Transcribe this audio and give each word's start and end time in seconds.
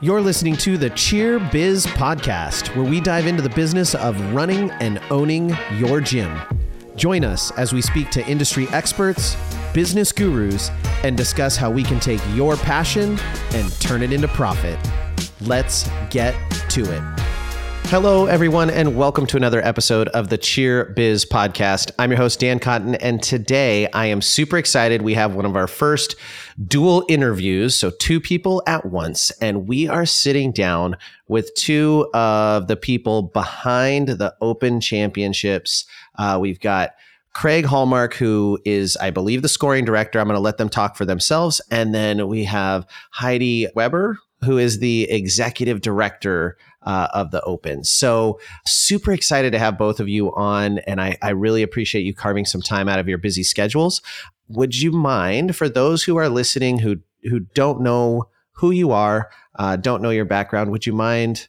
You're 0.00 0.20
listening 0.20 0.56
to 0.58 0.78
the 0.78 0.90
Cheer 0.90 1.40
Biz 1.50 1.84
Podcast, 1.88 2.72
where 2.76 2.88
we 2.88 3.00
dive 3.00 3.26
into 3.26 3.42
the 3.42 3.48
business 3.48 3.96
of 3.96 4.32
running 4.32 4.70
and 4.70 5.00
owning 5.10 5.56
your 5.74 6.00
gym. 6.00 6.38
Join 6.94 7.24
us 7.24 7.50
as 7.58 7.72
we 7.72 7.82
speak 7.82 8.08
to 8.10 8.24
industry 8.28 8.68
experts, 8.68 9.36
business 9.74 10.12
gurus, 10.12 10.70
and 11.02 11.16
discuss 11.16 11.56
how 11.56 11.72
we 11.72 11.82
can 11.82 11.98
take 11.98 12.20
your 12.34 12.56
passion 12.56 13.18
and 13.54 13.72
turn 13.80 14.02
it 14.04 14.12
into 14.12 14.28
profit. 14.28 14.78
Let's 15.40 15.90
get 16.10 16.32
to 16.70 16.82
it. 16.82 17.17
Hello, 17.90 18.26
everyone, 18.26 18.68
and 18.68 18.96
welcome 18.98 19.24
to 19.28 19.38
another 19.38 19.64
episode 19.64 20.08
of 20.08 20.28
the 20.28 20.36
Cheer 20.36 20.92
Biz 20.94 21.24
Podcast. 21.24 21.90
I'm 21.98 22.10
your 22.10 22.18
host, 22.18 22.38
Dan 22.38 22.58
Cotton, 22.58 22.96
and 22.96 23.22
today 23.22 23.90
I 23.92 24.04
am 24.04 24.20
super 24.20 24.58
excited. 24.58 25.00
We 25.00 25.14
have 25.14 25.34
one 25.34 25.46
of 25.46 25.56
our 25.56 25.66
first 25.66 26.14
dual 26.66 27.06
interviews, 27.08 27.74
so 27.74 27.90
two 27.90 28.20
people 28.20 28.62
at 28.66 28.84
once, 28.84 29.30
and 29.40 29.66
we 29.66 29.88
are 29.88 30.04
sitting 30.04 30.52
down 30.52 30.98
with 31.28 31.54
two 31.54 32.10
of 32.12 32.68
the 32.68 32.76
people 32.76 33.22
behind 33.22 34.08
the 34.08 34.34
Open 34.42 34.82
Championships. 34.82 35.86
Uh, 36.18 36.36
we've 36.38 36.60
got 36.60 36.90
Craig 37.32 37.64
Hallmark, 37.64 38.12
who 38.12 38.58
is, 38.66 38.98
I 38.98 39.08
believe, 39.08 39.40
the 39.40 39.48
scoring 39.48 39.86
director. 39.86 40.20
I'm 40.20 40.26
going 40.26 40.36
to 40.36 40.40
let 40.40 40.58
them 40.58 40.68
talk 40.68 40.94
for 40.94 41.06
themselves. 41.06 41.58
And 41.70 41.94
then 41.94 42.28
we 42.28 42.44
have 42.44 42.86
Heidi 43.12 43.66
Weber, 43.74 44.18
who 44.44 44.58
is 44.58 44.78
the 44.78 45.10
executive 45.10 45.80
director 45.80 46.58
uh, 46.88 47.06
of 47.12 47.30
the 47.30 47.42
Open. 47.42 47.84
So 47.84 48.40
super 48.66 49.12
excited 49.12 49.52
to 49.52 49.58
have 49.58 49.76
both 49.76 50.00
of 50.00 50.08
you 50.08 50.34
on, 50.34 50.78
and 50.78 51.02
I, 51.02 51.18
I 51.20 51.30
really 51.30 51.62
appreciate 51.62 52.02
you 52.02 52.14
carving 52.14 52.46
some 52.46 52.62
time 52.62 52.88
out 52.88 52.98
of 52.98 53.06
your 53.06 53.18
busy 53.18 53.42
schedules. 53.42 54.00
Would 54.48 54.80
you 54.80 54.90
mind, 54.90 55.54
for 55.54 55.68
those 55.68 56.02
who 56.02 56.16
are 56.16 56.30
listening 56.30 56.78
who 56.78 56.96
who 57.24 57.40
don't 57.40 57.82
know 57.82 58.30
who 58.52 58.70
you 58.70 58.90
are, 58.92 59.30
uh, 59.58 59.76
don't 59.76 60.00
know 60.00 60.08
your 60.08 60.24
background, 60.24 60.70
would 60.70 60.86
you 60.86 60.94
mind 60.94 61.48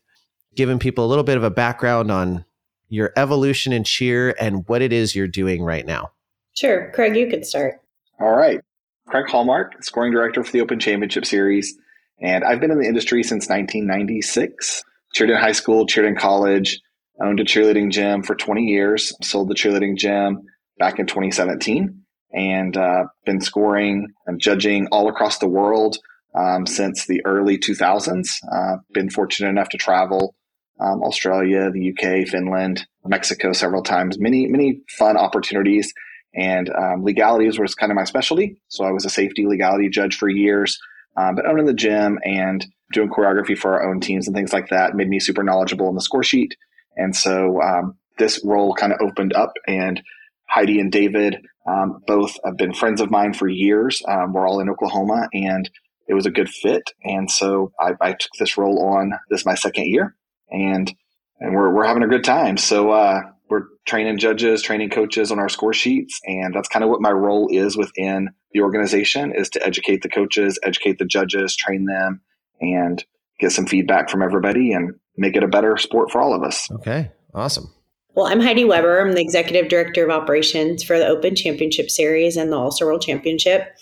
giving 0.56 0.78
people 0.78 1.06
a 1.06 1.08
little 1.08 1.24
bit 1.24 1.38
of 1.38 1.44
a 1.44 1.50
background 1.50 2.12
on 2.12 2.44
your 2.90 3.14
evolution 3.16 3.72
in 3.72 3.86
cheer 3.86 4.36
and 4.42 4.68
what 4.68 4.82
it 4.82 4.92
is 4.92 5.16
you're 5.16 5.28
doing 5.28 5.64
right 5.64 5.86
now? 5.86 6.12
Sure, 6.58 6.92
Craig, 6.94 7.16
you 7.16 7.30
can 7.30 7.46
start. 7.46 7.80
All 8.20 8.36
right, 8.36 8.60
Craig 9.08 9.30
Hallmark, 9.30 9.82
scoring 9.86 10.12
director 10.12 10.44
for 10.44 10.52
the 10.52 10.60
Open 10.60 10.80
Championship 10.80 11.26
Series. 11.26 11.78
And 12.22 12.44
I've 12.44 12.60
been 12.60 12.72
in 12.72 12.80
the 12.80 12.88
industry 12.88 13.24
since 13.24 13.48
1996 13.48 14.84
cheered 15.14 15.30
in 15.30 15.38
high 15.38 15.52
school, 15.52 15.86
cheered 15.86 16.06
in 16.06 16.16
college, 16.16 16.80
owned 17.22 17.40
a 17.40 17.44
cheerleading 17.44 17.92
gym 17.92 18.24
for 18.24 18.36
20 18.36 18.64
years, 18.64 19.14
sold 19.22 19.50
the 19.50 19.56
cheerleading 19.56 19.98
gym 19.98 20.42
back 20.78 21.00
in 21.00 21.06
2017, 21.06 22.02
and 22.34 22.78
uh, 22.78 23.04
been 23.26 23.42
scoring 23.42 24.08
and 24.26 24.40
judging 24.40 24.88
all 24.92 25.10
across 25.10 25.40
the 25.40 25.48
world 25.48 25.98
um, 26.36 26.66
since 26.66 27.06
the 27.06 27.22
early 27.26 27.58
2000s. 27.58 28.28
Uh, 28.52 28.78
been 28.94 29.10
fortunate 29.10 29.50
enough 29.50 29.70
to 29.70 29.78
travel 29.78 30.36
um, 30.80 31.04
Australia, 31.04 31.72
the 31.72 31.92
UK, 31.92 32.28
Finland, 32.28 32.86
Mexico 33.06 33.52
several 33.54 33.84
times. 33.84 34.20
Many, 34.20 34.48
many 34.48 34.82
fun 34.98 35.18
opportunities. 35.18 35.94
And 36.36 36.70
um, 36.70 37.04
legalities 37.04 37.60
was 37.60 37.74
kind 37.76 37.92
of 37.92 37.96
my 37.96 38.04
specialty. 38.04 38.62
So 38.68 38.86
I 38.86 38.92
was 38.92 39.06
a 39.06 39.10
safety 39.10 39.46
legality 39.46 39.90
judge 39.90 40.16
for 40.16 40.30
years, 40.30 40.80
um, 41.18 41.36
but 41.36 41.46
owning 41.46 41.66
the 41.66 41.74
gym 41.74 42.20
and 42.24 42.66
doing 42.94 43.10
choreography 43.10 43.58
for 43.58 43.74
our 43.74 43.90
own 43.90 44.00
teams 44.00 44.28
and 44.28 44.36
things 44.36 44.54
like 44.54 44.70
that 44.70 44.96
made 44.96 45.10
me 45.10 45.20
super 45.20 45.44
knowledgeable 45.44 45.90
in 45.90 45.96
the 45.96 46.02
score 46.02 46.24
sheet. 46.24 46.56
And 46.96 47.16
so 47.16 47.62
um, 47.62 47.98
this 48.18 48.42
role 48.44 48.74
kind 48.74 48.94
of 48.94 49.00
opened 49.02 49.34
up, 49.34 49.54
and 49.68 50.02
Heidi 50.48 50.80
and 50.80 50.92
David 50.92 51.38
um, 51.68 52.02
both 52.08 52.38
have 52.44 52.58
been 52.58 52.74
friends 52.74 53.02
of 53.02 53.12
mine 53.12 53.34
for 53.34 53.48
years. 53.48 54.02
Um, 54.08 54.34
we're 54.34 54.48
all 54.48 54.60
in 54.60 54.70
Oklahoma, 54.70 55.30
and 55.34 55.70
it 56.08 56.14
was 56.14 56.26
a 56.26 56.32
good 56.32 56.50
fit. 56.50 56.84
And 57.04 57.30
so 57.30 57.72
I, 57.80 57.92
I, 58.02 58.12
took 58.14 58.32
this 58.40 58.58
role 58.58 58.84
on. 58.94 59.14
This 59.30 59.42
is 59.42 59.46
my 59.46 59.56
second 59.56 59.86
year, 59.86 60.16
and 60.50 60.92
and 61.40 61.54
we're 61.54 61.74
we're 61.74 61.86
having 61.86 62.04
a 62.04 62.08
good 62.08 62.24
time. 62.24 62.58
So 62.58 62.90
uh, 62.92 63.22
we're 63.50 63.66
training 63.86 64.18
judges, 64.18 64.64
training 64.64 64.90
coaches 64.90 65.32
on 65.32 65.40
our 65.40 65.50
score 65.50 65.74
sheets, 65.74 66.20
and 66.26 66.54
that's 66.54 66.70
kind 66.70 66.84
of 66.84 66.90
what 66.90 67.02
my 67.02 67.12
role 67.12 67.48
is 67.52 67.78
within 67.78 68.30
the 68.52 68.62
organization: 68.62 69.34
is 69.36 69.50
to 69.52 69.66
educate 69.66 70.02
the 70.02 70.10
coaches, 70.10 70.60
educate 70.64 70.98
the 70.98 71.06
judges, 71.06 71.56
train 71.56 71.86
them, 71.86 72.22
and 72.62 73.04
get 73.40 73.52
some 73.52 73.66
feedback 73.66 74.10
from 74.10 74.22
everybody 74.22 74.74
and 74.74 74.94
make 75.18 75.36
it 75.36 75.44
a 75.44 75.48
better 75.48 75.78
sport 75.78 76.12
for 76.12 76.22
all 76.22 76.34
of 76.34 76.44
us. 76.44 76.70
Okay, 76.72 77.12
awesome. 77.34 77.74
Well, 78.16 78.28
I'm 78.28 78.42
Heidi 78.42 78.66
Weber. 78.66 79.00
I'm 79.00 79.14
the 79.14 79.22
executive 79.22 79.70
director 79.70 80.04
of 80.04 80.10
operations 80.10 80.84
for 80.84 80.98
the 80.98 81.08
Open 81.08 81.36
Championship 81.36 81.90
Series 81.90 82.36
and 82.38 82.52
the 82.52 82.58
All 82.58 82.72
Star 82.72 82.88
World 82.88 83.02
Championship. 83.02 83.78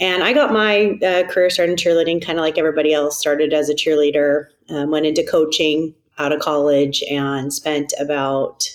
And 0.00 0.24
I 0.24 0.32
got 0.32 0.52
my 0.52 0.98
uh, 1.06 1.28
career 1.28 1.50
started 1.50 1.72
in 1.72 1.76
cheerleading 1.76 2.24
kind 2.24 2.38
of 2.38 2.42
like 2.42 2.58
everybody 2.58 2.92
else. 2.92 3.18
Started 3.18 3.52
as 3.52 3.68
a 3.68 3.74
cheerleader, 3.74 4.46
um, 4.70 4.90
went 4.90 5.06
into 5.06 5.24
coaching 5.24 5.94
out 6.18 6.32
of 6.32 6.40
college, 6.40 7.02
and 7.10 7.52
spent 7.52 7.92
about 8.00 8.68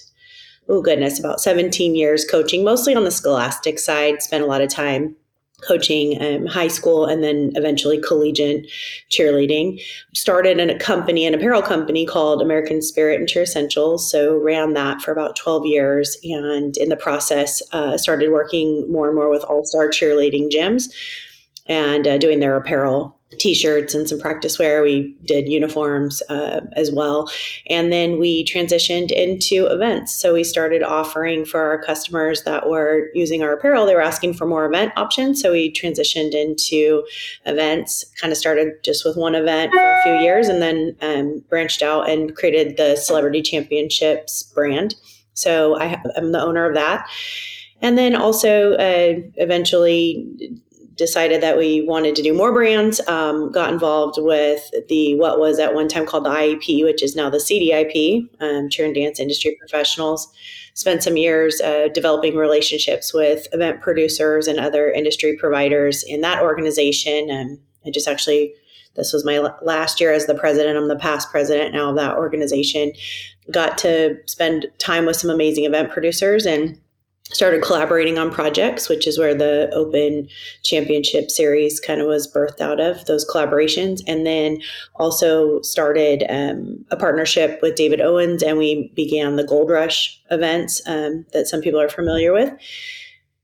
oh 0.69 0.81
goodness, 0.81 1.19
about 1.19 1.41
17 1.41 1.95
years 1.95 2.23
coaching, 2.23 2.63
mostly 2.63 2.95
on 2.95 3.03
the 3.03 3.11
scholastic 3.11 3.79
side. 3.79 4.22
Spent 4.22 4.44
a 4.44 4.47
lot 4.47 4.61
of 4.61 4.69
time 4.69 5.16
coaching 5.61 6.22
um, 6.22 6.45
high 6.45 6.67
school 6.67 7.05
and 7.05 7.23
then 7.23 7.51
eventually 7.55 7.99
collegiate 7.99 8.69
cheerleading. 9.09 9.81
Started 10.13 10.59
in 10.59 10.69
a 10.69 10.77
company, 10.77 11.25
an 11.25 11.33
apparel 11.33 11.61
company 11.61 12.05
called 12.05 12.41
American 12.41 12.81
Spirit 12.81 13.19
and 13.19 13.29
Cheer 13.29 13.44
Essentials. 13.44 14.09
So 14.09 14.38
ran 14.38 14.73
that 14.73 15.01
for 15.01 15.11
about 15.11 15.35
12 15.35 15.66
years. 15.66 16.17
And 16.23 16.75
in 16.77 16.89
the 16.89 16.97
process, 16.97 17.61
uh, 17.72 17.97
started 17.97 18.31
working 18.31 18.91
more 18.91 19.07
and 19.07 19.16
more 19.16 19.29
with 19.29 19.44
all 19.44 19.63
star 19.66 19.88
cheerleading 19.88 20.49
gyms 20.49 20.85
and 21.67 22.07
uh, 22.07 22.17
doing 22.17 22.39
their 22.39 22.57
apparel 22.57 23.21
t-shirts 23.38 23.94
and 23.94 24.08
some 24.08 24.19
practice 24.19 24.59
wear. 24.59 24.81
We 24.81 25.16
did 25.25 25.47
uniforms 25.47 26.22
uh, 26.30 26.62
as 26.74 26.92
well. 26.92 27.30
And 27.68 27.92
then 27.92 28.19
we 28.19 28.46
transitioned 28.46 29.12
into 29.12 29.68
events. 29.68 30.14
So 30.14 30.34
we 30.34 30.44
started 30.44 30.84
offering 30.84 31.46
for 31.46 31.62
our 31.62 31.81
customers 31.81 32.44
that 32.44 32.70
were 32.70 33.09
using 33.14 33.41
our 33.44 33.53
apparel 33.53 33.86
they 33.86 33.96
were 33.96 34.02
asking 34.02 34.34
for 34.34 34.46
more 34.46 34.66
event 34.66 34.94
options. 34.96 35.41
So 35.41 35.52
we 35.52 35.72
transitioned 35.72 36.34
into 36.34 37.03
events 37.46 38.06
kind 38.20 38.31
of 38.31 38.38
started 38.38 38.84
just 38.84 39.06
with 39.06 39.18
one 39.18 39.36
event 39.36 39.72
for 39.72 39.80
a 39.80 40.02
few 40.03 40.16
years 40.16 40.47
and 40.47 40.62
then 40.62 40.96
um, 41.02 41.44
branched 41.50 41.81
out 41.81 42.09
and 42.09 42.36
created 42.36 42.78
the 42.78 42.96
celebrity 42.96 43.41
championships 43.41 44.44
brand. 44.44 44.96
So 45.34 45.78
I, 45.78 46.02
am 46.16 46.31
the 46.31 46.41
owner 46.41 46.66
of 46.66 46.75
that. 46.75 47.08
And 47.81 47.97
then 47.97 48.16
also 48.16 48.74
uh, 48.74 49.16
eventually 49.36 50.62
decided 50.96 51.41
that 51.41 51.57
we 51.57 51.81
wanted 51.81 52.16
to 52.16 52.22
do 52.22 52.34
more 52.34 52.52
brands, 52.52 53.00
um, 53.07 53.52
got 53.52 53.72
involved 53.72 54.16
with 54.18 54.69
the 54.90 55.16
what 55.16 55.40
was 55.40 55.59
at 55.59 55.74
one 55.74 55.88
time 55.88 56.06
called 56.06 56.25
the 56.25 56.29
IEP, 56.29 56.84
which 56.84 57.02
is 57.02 57.16
now 57.16 57.29
the 57.29 57.38
CDIP, 57.38 58.28
um, 58.41 58.69
Cheer 58.69 58.85
and 58.85 58.96
Dance 58.96 59.19
Industry 59.19 59.56
Professionals. 59.59 60.31
Spent 60.74 61.03
some 61.03 61.18
years 61.18 61.59
uh, 61.62 61.90
developing 61.94 62.35
relationships 62.35 63.13
with 63.13 63.47
event 63.52 63.81
producers 63.81 64.47
and 64.47 64.59
other 64.59 64.90
industry 64.90 65.35
providers 65.38 66.03
in 66.03 66.22
that 66.22 66.41
organization. 66.41 67.29
And 67.29 67.59
I 67.85 67.91
just 67.91 68.08
actually, 68.08 68.53
this 68.96 69.12
was 69.12 69.25
my 69.25 69.40
last 69.62 70.00
year 70.00 70.13
as 70.13 70.28
the 70.28 70.35
president. 70.35 70.78
I'm 70.78 70.88
the 70.88 70.96
past 70.96 71.29
president 71.29 71.73
now 71.73 71.90
of 71.90 71.97
that 71.97 72.16
organization. 72.16 72.94
Got 73.52 73.78
to 73.79 74.18
spend 74.28 74.68
time 74.78 75.06
with 75.06 75.18
some 75.18 75.29
amazing 75.29 75.66
event 75.66 75.91
producers 75.91 76.46
and 76.46 76.79
started 77.34 77.62
collaborating 77.62 78.18
on 78.18 78.31
projects, 78.31 78.90
which 78.90 79.08
is 79.08 79.18
where 79.18 79.34
the 79.34 79.69
Open 79.74 80.28
Championship 80.64 81.30
Series 81.30 81.80
kind 81.80 82.02
of 82.02 82.08
was 82.08 82.31
birthed 82.31 82.62
out 82.62 82.80
of 82.80 83.06
those 83.06 83.30
collaborations. 83.30 84.02
And 84.08 84.25
then 84.25 84.59
also 84.96 85.62
started 85.62 86.24
um, 86.30 86.86
a 86.91 86.97
partnership 86.97 87.59
with 87.62 87.75
David 87.75 88.02
Owens, 88.02 88.44
and 88.44 88.58
we 88.58 88.91
began 88.96 89.36
the 89.36 89.44
Gold 89.44 89.70
Rush 89.70 90.22
events 90.30 90.81
um, 90.88 91.25
that 91.34 91.47
some 91.47 91.62
people 91.62 91.80
are 91.80 91.90
familiar 91.90 92.34
with. 92.34 92.53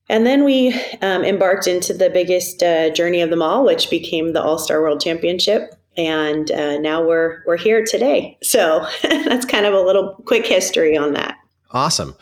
And 0.09 0.25
then 0.25 0.43
we 0.45 0.73
um, 1.01 1.23
embarked 1.23 1.67
into 1.67 1.93
the 1.93 2.09
biggest 2.09 2.63
uh, 2.63 2.89
journey 2.91 3.21
of 3.21 3.29
them 3.29 3.41
all, 3.41 3.65
which 3.65 3.89
became 3.89 4.33
the 4.33 4.41
All 4.41 4.57
Star 4.57 4.81
World 4.81 5.01
Championship. 5.01 5.75
And 5.97 6.51
uh, 6.51 6.77
now 6.77 7.05
we're 7.05 7.41
we're 7.45 7.57
here 7.57 7.83
today. 7.83 8.37
So 8.43 8.85
that's 9.01 9.45
kind 9.45 9.65
of 9.65 9.73
a 9.73 9.81
little 9.81 10.21
quick 10.25 10.45
history 10.45 10.95
on 10.95 11.13
that. 11.13 11.37
Awesome. 11.71 12.15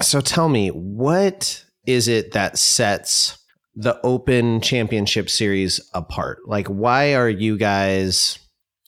So 0.00 0.20
tell 0.20 0.48
me, 0.48 0.68
what 0.68 1.64
is 1.86 2.08
it 2.08 2.32
that 2.32 2.58
sets 2.58 3.38
the 3.74 4.00
Open 4.02 4.60
Championship 4.60 5.28
Series 5.28 5.80
apart? 5.94 6.40
Like, 6.46 6.66
why 6.68 7.14
are 7.14 7.28
you 7.28 7.56
guys? 7.56 8.38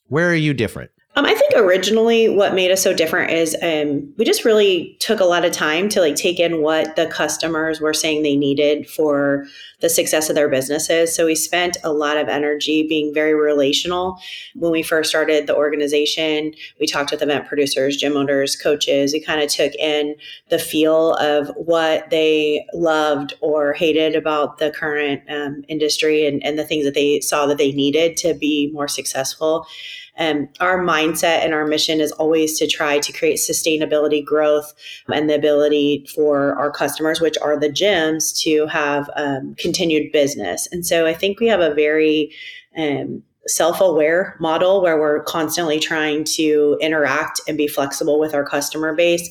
Where 0.06 0.31
are 0.31 0.35
you 0.35 0.55
different? 0.55 0.91
Um, 1.16 1.26
I 1.26 1.34
think 1.34 1.52
originally 1.55 2.28
what 2.28 2.55
made 2.55 2.72
us 2.72 2.82
so 2.82 2.93
different 2.93 3.31
is 3.31 3.56
um, 3.62 4.12
we 4.16 4.25
just 4.25 4.44
really 4.44 4.96
took 4.99 5.20
a 5.20 5.25
lot 5.25 5.44
of 5.44 5.52
time 5.52 5.88
to 5.90 6.00
like 6.00 6.16
take 6.16 6.40
in 6.40 6.61
what 6.61 6.96
the 6.96 7.06
customers 7.06 7.81
were 7.81 7.94
saying 7.94 8.22
they 8.22 8.34
needed 8.34 8.88
for 8.90 9.46
the 9.81 9.88
success 9.88 10.28
of 10.28 10.34
their 10.34 10.49
businesses. 10.49 11.14
So 11.14 11.26
we 11.26 11.37
spent 11.37 11.76
a 11.84 11.93
lot 11.93 12.16
of 12.16 12.26
energy 12.26 12.84
being 12.88 13.14
very 13.14 13.34
relational. 13.34 14.19
When 14.56 14.72
we 14.72 14.82
first 14.82 15.08
started 15.08 15.46
the 15.46 15.55
organization, 15.55 16.52
we 16.81 16.87
talked 16.87 17.12
with 17.12 17.22
event 17.22 17.46
producers, 17.46 17.96
gym 17.96 18.17
owners, 18.17 18.56
coaches. 18.56 19.12
We 19.12 19.20
kind 19.20 19.40
of 19.40 19.49
took 19.49 19.72
in 19.76 20.17
the 20.49 20.58
feel 20.58 21.14
of 21.14 21.49
what 21.55 22.10
they 22.10 22.67
loved 22.75 23.34
or 23.40 23.72
hated 23.75 24.17
about 24.17 24.58
the 24.58 24.72
current 24.72 25.22
um, 25.31 25.64
industry 25.69 26.26
and, 26.26 26.44
and 26.44 26.58
the 26.58 26.64
things 26.64 26.84
that 26.84 26.94
they 26.94 27.20
saw 27.20 27.46
that 27.46 27.58
they 27.58 27.70
needed 27.70 28.17
to 28.17 28.34
be 28.34 28.70
more 28.72 28.88
successful. 28.88 29.67
And 30.16 30.49
our 30.61 30.78
mindset 30.78 31.44
and 31.44 31.52
our 31.52 31.66
mission 31.66 32.00
is 32.00 32.12
always 32.12 32.58
to 32.58 32.66
try 32.66 32.99
to 33.00 33.12
create 33.12 33.38
sustainability 33.38 34.25
growth 34.25 34.72
and 35.12 35.28
the 35.28 35.34
ability 35.34 36.06
for 36.14 36.55
our 36.56 36.70
customers, 36.70 37.20
which 37.20 37.37
are 37.43 37.58
the 37.58 37.69
gyms, 37.69 38.37
to 38.43 38.66
have 38.66 39.11
um, 39.16 39.55
continued 39.58 40.12
business. 40.12 40.69
And 40.70 40.87
so 40.87 41.06
I 41.06 41.14
think 41.14 41.40
we 41.40 41.49
have 41.49 41.61
a 41.61 41.75
very 41.75 42.32
um, 42.76 43.22
self 43.46 43.81
aware 43.81 44.37
model 44.41 44.82
where 44.82 44.99
we're 44.99 45.23
constantly 45.25 45.79
trying 45.79 46.25
to 46.25 46.79
interact 46.81 47.41
and 47.46 47.56
be 47.56 47.69
flexible 47.69 48.19
with 48.19 48.35
our 48.35 48.44
customer 48.44 48.94
base 48.94 49.31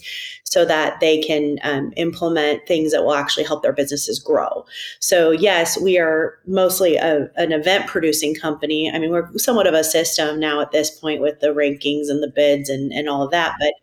so 0.53 0.65
that 0.65 0.99
they 0.99 1.19
can 1.19 1.57
um, 1.63 1.91
implement 1.95 2.67
things 2.67 2.91
that 2.91 3.03
will 3.03 3.15
actually 3.15 3.43
help 3.43 3.63
their 3.63 3.73
businesses 3.73 4.19
grow. 4.19 4.63
So, 4.99 5.31
yes, 5.31 5.81
we 5.81 5.97
are 5.97 6.37
mostly 6.45 6.95
a, 6.95 7.27
an 7.37 7.51
event 7.51 7.87
producing 7.87 8.35
company. 8.35 8.91
I 8.91 8.99
mean, 8.99 9.09
we're 9.09 9.35
somewhat 9.37 9.65
of 9.65 9.73
a 9.73 9.83
system 9.83 10.39
now 10.39 10.61
at 10.61 10.71
this 10.71 10.91
point 10.91 11.21
with 11.21 11.39
the 11.39 11.47
rankings 11.47 12.07
and 12.07 12.21
the 12.21 12.31
bids 12.33 12.69
and, 12.69 12.93
and 12.93 13.09
all 13.09 13.23
of 13.23 13.31
that. 13.31 13.55
But 13.59 13.73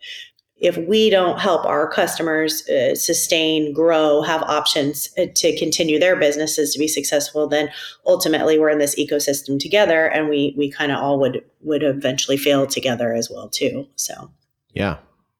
if 0.60 0.76
we 0.76 1.08
don't 1.08 1.40
help 1.40 1.64
our 1.64 1.88
customers 1.88 2.68
uh, 2.68 2.94
sustain, 2.94 3.72
grow, 3.72 4.20
have 4.20 4.42
options 4.42 5.08
uh, 5.18 5.24
to 5.34 5.58
continue 5.58 5.98
their 5.98 6.16
businesses 6.16 6.72
to 6.74 6.78
be 6.78 6.86
successful, 6.86 7.48
then 7.48 7.70
ultimately 8.06 8.58
we're 8.58 8.68
in 8.68 8.78
this 8.78 8.94
ecosystem 8.96 9.58
together, 9.58 10.06
and 10.06 10.28
we 10.28 10.54
we 10.56 10.70
kind 10.70 10.92
of 10.92 10.98
all 10.98 11.18
would 11.18 11.42
would 11.62 11.82
eventually 11.82 12.36
fail 12.36 12.66
together 12.66 13.14
as 13.14 13.30
well 13.30 13.48
too. 13.48 13.88
So 13.96 14.30
yeah, 14.74 14.98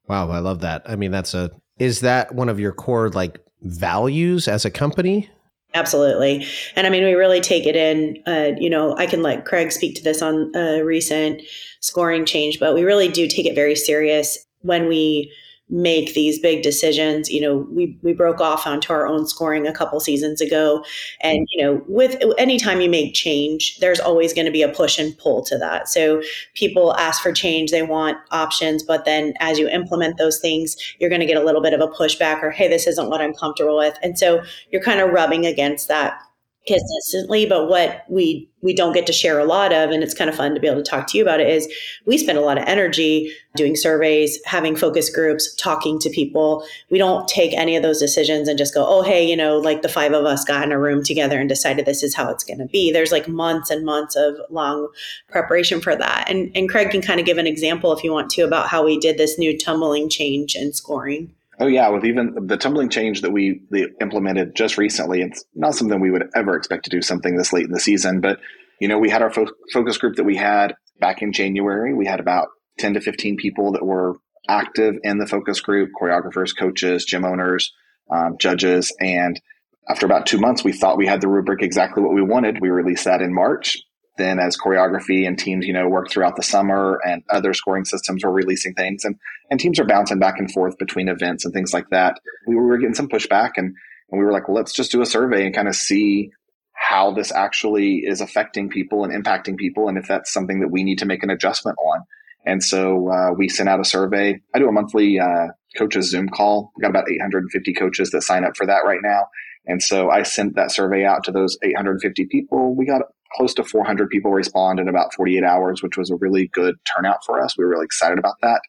wow, 0.09 0.31
I 0.31 0.39
love 0.39 0.61
that. 0.61 0.83
I 0.87 0.97
mean, 0.97 1.11
that's 1.11 1.35
a 1.35 1.51
is 1.79 2.01
that 2.01 2.35
one 2.35 2.49
of 2.49 2.59
your 2.59 2.73
core 2.73 3.11
like 3.11 3.41
values 3.63 4.49
as 4.49 4.65
a 4.65 4.71
company? 4.71 5.29
Absolutely. 5.73 6.45
And 6.75 6.87
I 6.87 6.91
mean, 6.91 7.05
we 7.05 7.13
really 7.13 7.41
take 7.41 7.65
it 7.65 7.77
in. 7.77 8.21
Uh, 8.27 8.53
you 8.59 8.69
know, 8.69 8.97
I 8.97 9.07
can 9.07 9.23
let 9.23 9.45
Craig 9.45 9.71
speak 9.71 9.95
to 9.97 10.03
this 10.03 10.21
on 10.21 10.51
a 10.57 10.83
recent 10.83 11.43
scoring 11.81 12.25
change, 12.25 12.59
but 12.59 12.75
we 12.75 12.83
really 12.83 13.09
do 13.09 13.29
take 13.29 13.47
it 13.47 13.55
very 13.55 13.77
serious 13.77 14.47
when 14.63 14.89
we 14.89 15.33
make 15.71 16.15
these 16.15 16.39
big 16.41 16.63
decisions 16.63 17.31
you 17.31 17.41
know 17.41 17.59
we 17.71 17.97
we 18.03 18.13
broke 18.13 18.41
off 18.41 18.67
onto 18.67 18.93
our 18.93 19.07
own 19.07 19.27
scoring 19.27 19.67
a 19.67 19.73
couple 19.73 20.01
seasons 20.01 20.41
ago. 20.41 20.85
And 21.21 21.47
you 21.51 21.65
know 21.65 21.83
with 21.87 22.21
anytime 22.39 22.81
you 22.81 22.91
make 22.91 23.15
change 23.15 23.79
there's 23.79 24.01
always 24.01 24.33
going 24.33 24.47
to 24.47 24.51
be 24.51 24.63
a 24.63 24.69
push 24.69 24.99
and 24.99 25.17
pull 25.19 25.45
to 25.45 25.57
that. 25.59 25.89
So 25.89 26.23
people 26.55 26.95
ask 26.97 27.23
for 27.23 27.33
change 27.33 27.71
they 27.71 27.83
want 27.83 28.19
options 28.33 28.83
but 28.83 29.05
then 29.05 29.33
as 29.39 29.59
you 29.59 29.69
implement 29.69 30.19
those 30.19 30.41
things 30.41 30.77
you're 30.99 31.11
going 31.11 31.21
to 31.21 31.27
get 31.27 31.37
a 31.37 31.45
little 31.45 31.63
bit 31.63 31.73
of 31.73 31.81
a 31.81 31.89
pushback 31.89 32.43
or 32.43 32.51
hey 32.51 32.67
this 32.69 32.87
isn't 32.87 33.09
what 33.09 33.21
i'm 33.21 33.35
comfortable 33.35 33.77
with. 33.77 33.97
And 34.03 34.19
so 34.19 34.43
you're 34.73 34.83
kind 34.83 35.01
of 35.01 35.11
rubbing 35.11 35.47
against 35.47 35.87
that 35.89 36.21
consistently 36.67 37.47
but 37.47 37.69
what 37.69 38.05
we 38.09 38.47
we 38.61 38.75
don't 38.75 38.93
get 38.93 39.07
to 39.07 39.13
share 39.13 39.39
a 39.39 39.45
lot 39.45 39.73
of 39.73 39.91
and 39.91 40.03
it's 40.03 40.13
kind 40.13 40.29
of 40.29 40.37
fun 40.37 40.55
to 40.55 40.61
be 40.61 40.67
able 40.67 40.83
to 40.83 40.89
talk 40.89 41.07
to 41.07 41.17
you 41.17 41.25
about 41.25 41.41
it 41.41 41.49
is 41.49 41.67
we 42.05 42.19
spend 42.19 42.37
a 42.37 42.43
lot 42.43 42.59
of 42.59 42.65
energy 42.67 43.33
doing 43.57 43.75
surveys 43.75 44.39
having 44.45 44.77
focus 44.77 45.11
groups 45.11 45.55
talking 45.57 45.99
to 45.99 46.11
people. 46.11 46.65
We 46.91 46.99
don't 46.99 47.27
take 47.27 47.53
any 47.55 47.77
of 47.77 47.83
those 47.83 47.99
decisions 47.99 48.47
and 48.47 48.59
just 48.59 48.75
go 48.75 48.85
oh 48.87 49.03
hey 49.03 49.27
you 49.27 49.37
know 49.37 49.59
like 49.59 49.81
the 49.81 49.89
five 49.89 50.13
of 50.13 50.27
us 50.27 50.45
got 50.45 50.63
in 50.63 50.73
a 50.73 50.79
room 50.79 51.03
together 51.03 51.41
and 51.41 51.49
decided 51.49 51.87
this 51.87 52.03
is 52.03 52.15
how 52.15 52.31
it's 52.31 52.45
going 52.45 52.59
to 52.59 52.67
be. 52.67 52.93
There's 52.93 53.13
like 53.13 53.27
months 53.27 53.71
and 53.71 53.85
months 53.85 54.15
of 54.15 54.37
long 54.51 54.89
preparation 55.29 55.81
for 55.81 55.97
that. 55.97 56.29
And 56.29 56.51
and 56.55 56.69
craig 56.69 56.91
can 56.91 57.01
kind 57.01 57.21
of 57.21 57.27
give 57.27 57.39
an 57.39 57.47
example 57.47 57.93
if 57.93 58.05
you 58.05 58.13
want 58.13 58.31
to 58.33 58.43
about 58.43 58.69
how 58.69 58.85
we 58.85 58.99
did 58.99 59.17
this 59.17 59.39
new 59.39 59.57
tumbling 59.57 60.11
change 60.11 60.55
in 60.55 60.75
scoring 60.75 61.35
Oh 61.61 61.67
yeah, 61.67 61.89
with 61.91 62.07
even 62.07 62.47
the 62.47 62.57
tumbling 62.57 62.89
change 62.89 63.21
that 63.21 63.33
we 63.33 63.61
implemented 64.01 64.57
just 64.57 64.79
recently, 64.79 65.21
it's 65.21 65.45
not 65.55 65.75
something 65.75 66.01
we 66.01 66.11
would 66.11 66.31
ever 66.35 66.57
expect 66.57 66.85
to 66.85 66.91
do 66.91 67.03
something 67.03 67.37
this 67.37 67.53
late 67.53 67.67
in 67.67 67.73
the 67.73 67.79
season. 67.81 68.23
But 68.23 68.41
you 68.81 68.89
know, 68.89 68.99
we 68.99 69.11
had 69.11 69.21
our 69.21 69.31
fo- 69.31 69.53
focus 69.71 69.99
group 69.99 70.17
that 70.17 70.25
we 70.25 70.37
had 70.37 70.75
back 70.99 71.21
in 71.21 71.35
January. 71.35 71.93
We 71.93 72.07
had 72.07 72.19
about 72.19 72.49
ten 72.79 72.95
to 72.95 73.01
fifteen 73.03 73.37
people 73.37 73.73
that 73.73 73.85
were 73.85 74.17
active 74.49 74.95
in 75.03 75.19
the 75.19 75.27
focus 75.27 75.61
group: 75.61 75.91
choreographers, 76.01 76.57
coaches, 76.59 77.05
gym 77.05 77.27
owners, 77.27 77.75
um, 78.11 78.37
judges. 78.41 78.95
And 78.99 79.39
after 79.87 80.07
about 80.07 80.27
two 80.27 80.39
months, 80.39 80.65
we 80.65 80.73
thought 80.73 80.97
we 80.97 81.07
had 81.07 81.21
the 81.21 81.29
rubric 81.29 81.63
exactly 81.63 82.03
what 82.03 82.15
we 82.15 82.23
wanted. 82.23 82.63
We 82.63 82.71
released 82.71 83.05
that 83.05 83.21
in 83.21 83.35
March 83.35 83.77
then 84.21 84.39
as 84.39 84.57
choreography 84.57 85.27
and 85.27 85.39
teams, 85.39 85.67
you 85.67 85.73
know, 85.73 85.89
work 85.89 86.11
throughout 86.11 86.37
the 86.37 86.43
summer 86.43 87.01
and 87.05 87.23
other 87.31 87.55
scoring 87.55 87.85
systems 87.85 88.25
were 88.25 88.33
releasing 88.33 88.75
things 88.75 89.05
and, 89.05 89.17
and 89.51 89.59
teams 89.59 89.81
are 89.81 89.87
bouncing 89.87 90.19
back 90.19 90.35
and 90.39 90.51
forth 90.53 90.77
between 90.79 91.09
events 91.09 91.45
and 91.45 91.55
things 91.55 91.73
like 91.73 91.89
that. 91.91 92.19
We 92.47 92.57
were 92.57 92.79
getting 92.79 92.95
some 92.95 93.09
pushback 93.09 93.53
and, 93.57 93.75
and 94.11 94.19
we 94.19 94.25
were 94.25 94.33
like, 94.33 94.49
well, 94.49 94.57
let's 94.57 94.75
just 94.75 94.93
do 94.93 95.03
a 95.03 95.07
survey 95.07 95.47
and 95.47 95.55
kind 95.55 95.69
of 95.69 95.75
see 95.75 96.31
how 96.75 97.13
this 97.13 97.33
actually 97.33 97.97
is 97.99 98.21
affecting 98.21 98.69
people 98.69 99.05
and 99.05 99.13
impacting 99.13 99.57
people. 99.57 99.89
And 99.89 99.99
if 99.99 100.09
that's 100.09 100.33
something 100.33 100.61
that 100.61 100.69
we 100.69 100.83
need 100.83 100.99
to 100.99 101.07
make 101.07 101.23
an 101.23 101.31
adjustment 101.31 101.77
on. 101.79 102.05
And 102.47 102.63
so 102.63 103.11
uh, 103.11 103.33
we 103.37 103.49
sent 103.49 103.69
out 103.69 103.81
a 103.81 103.85
survey. 103.85 104.41
I 104.55 104.59
do 104.59 104.69
a 104.69 104.73
monthly 104.73 105.21
uh, 105.21 105.49
coaches 105.77 106.11
Zoom 106.11 106.29
call. 106.29 106.73
We 106.77 106.83
got 106.83 106.91
about 106.91 107.11
850 107.11 107.75
coaches 107.75 108.11
that 108.11 108.23
sign 108.23 108.45
up 108.45 108.57
for 108.57 108.67
that 108.67 108.85
right 108.85 109.01
now. 109.03 109.27
And 109.67 109.83
so 109.83 110.11
I 110.11 110.23
sent 110.23 110.57
that 110.57 110.73
survey 110.73 111.05
out 111.05 111.25
to 111.25 111.33
those 111.33 111.59
850 111.63 112.27
people. 112.27 112.75
We 112.75 112.87
got 112.87 113.03
close 113.33 113.55
to 113.55 113.65
400 113.65 114.09
people 114.11 114.31
respond 114.33 114.81
in 114.81 114.89
about 114.89 115.15
48 115.15 115.45
hours, 115.45 115.83
which 115.83 115.97
was 115.97 116.11
a 116.11 116.17
really 116.17 116.49
good 116.53 116.77
turnout 116.97 117.25
for 117.25 117.43
us. 117.43 117.57
We 117.57 117.65
were 117.65 117.71
really 117.71 117.85
excited 117.85 118.19
about 118.19 118.37
that. 118.43 118.61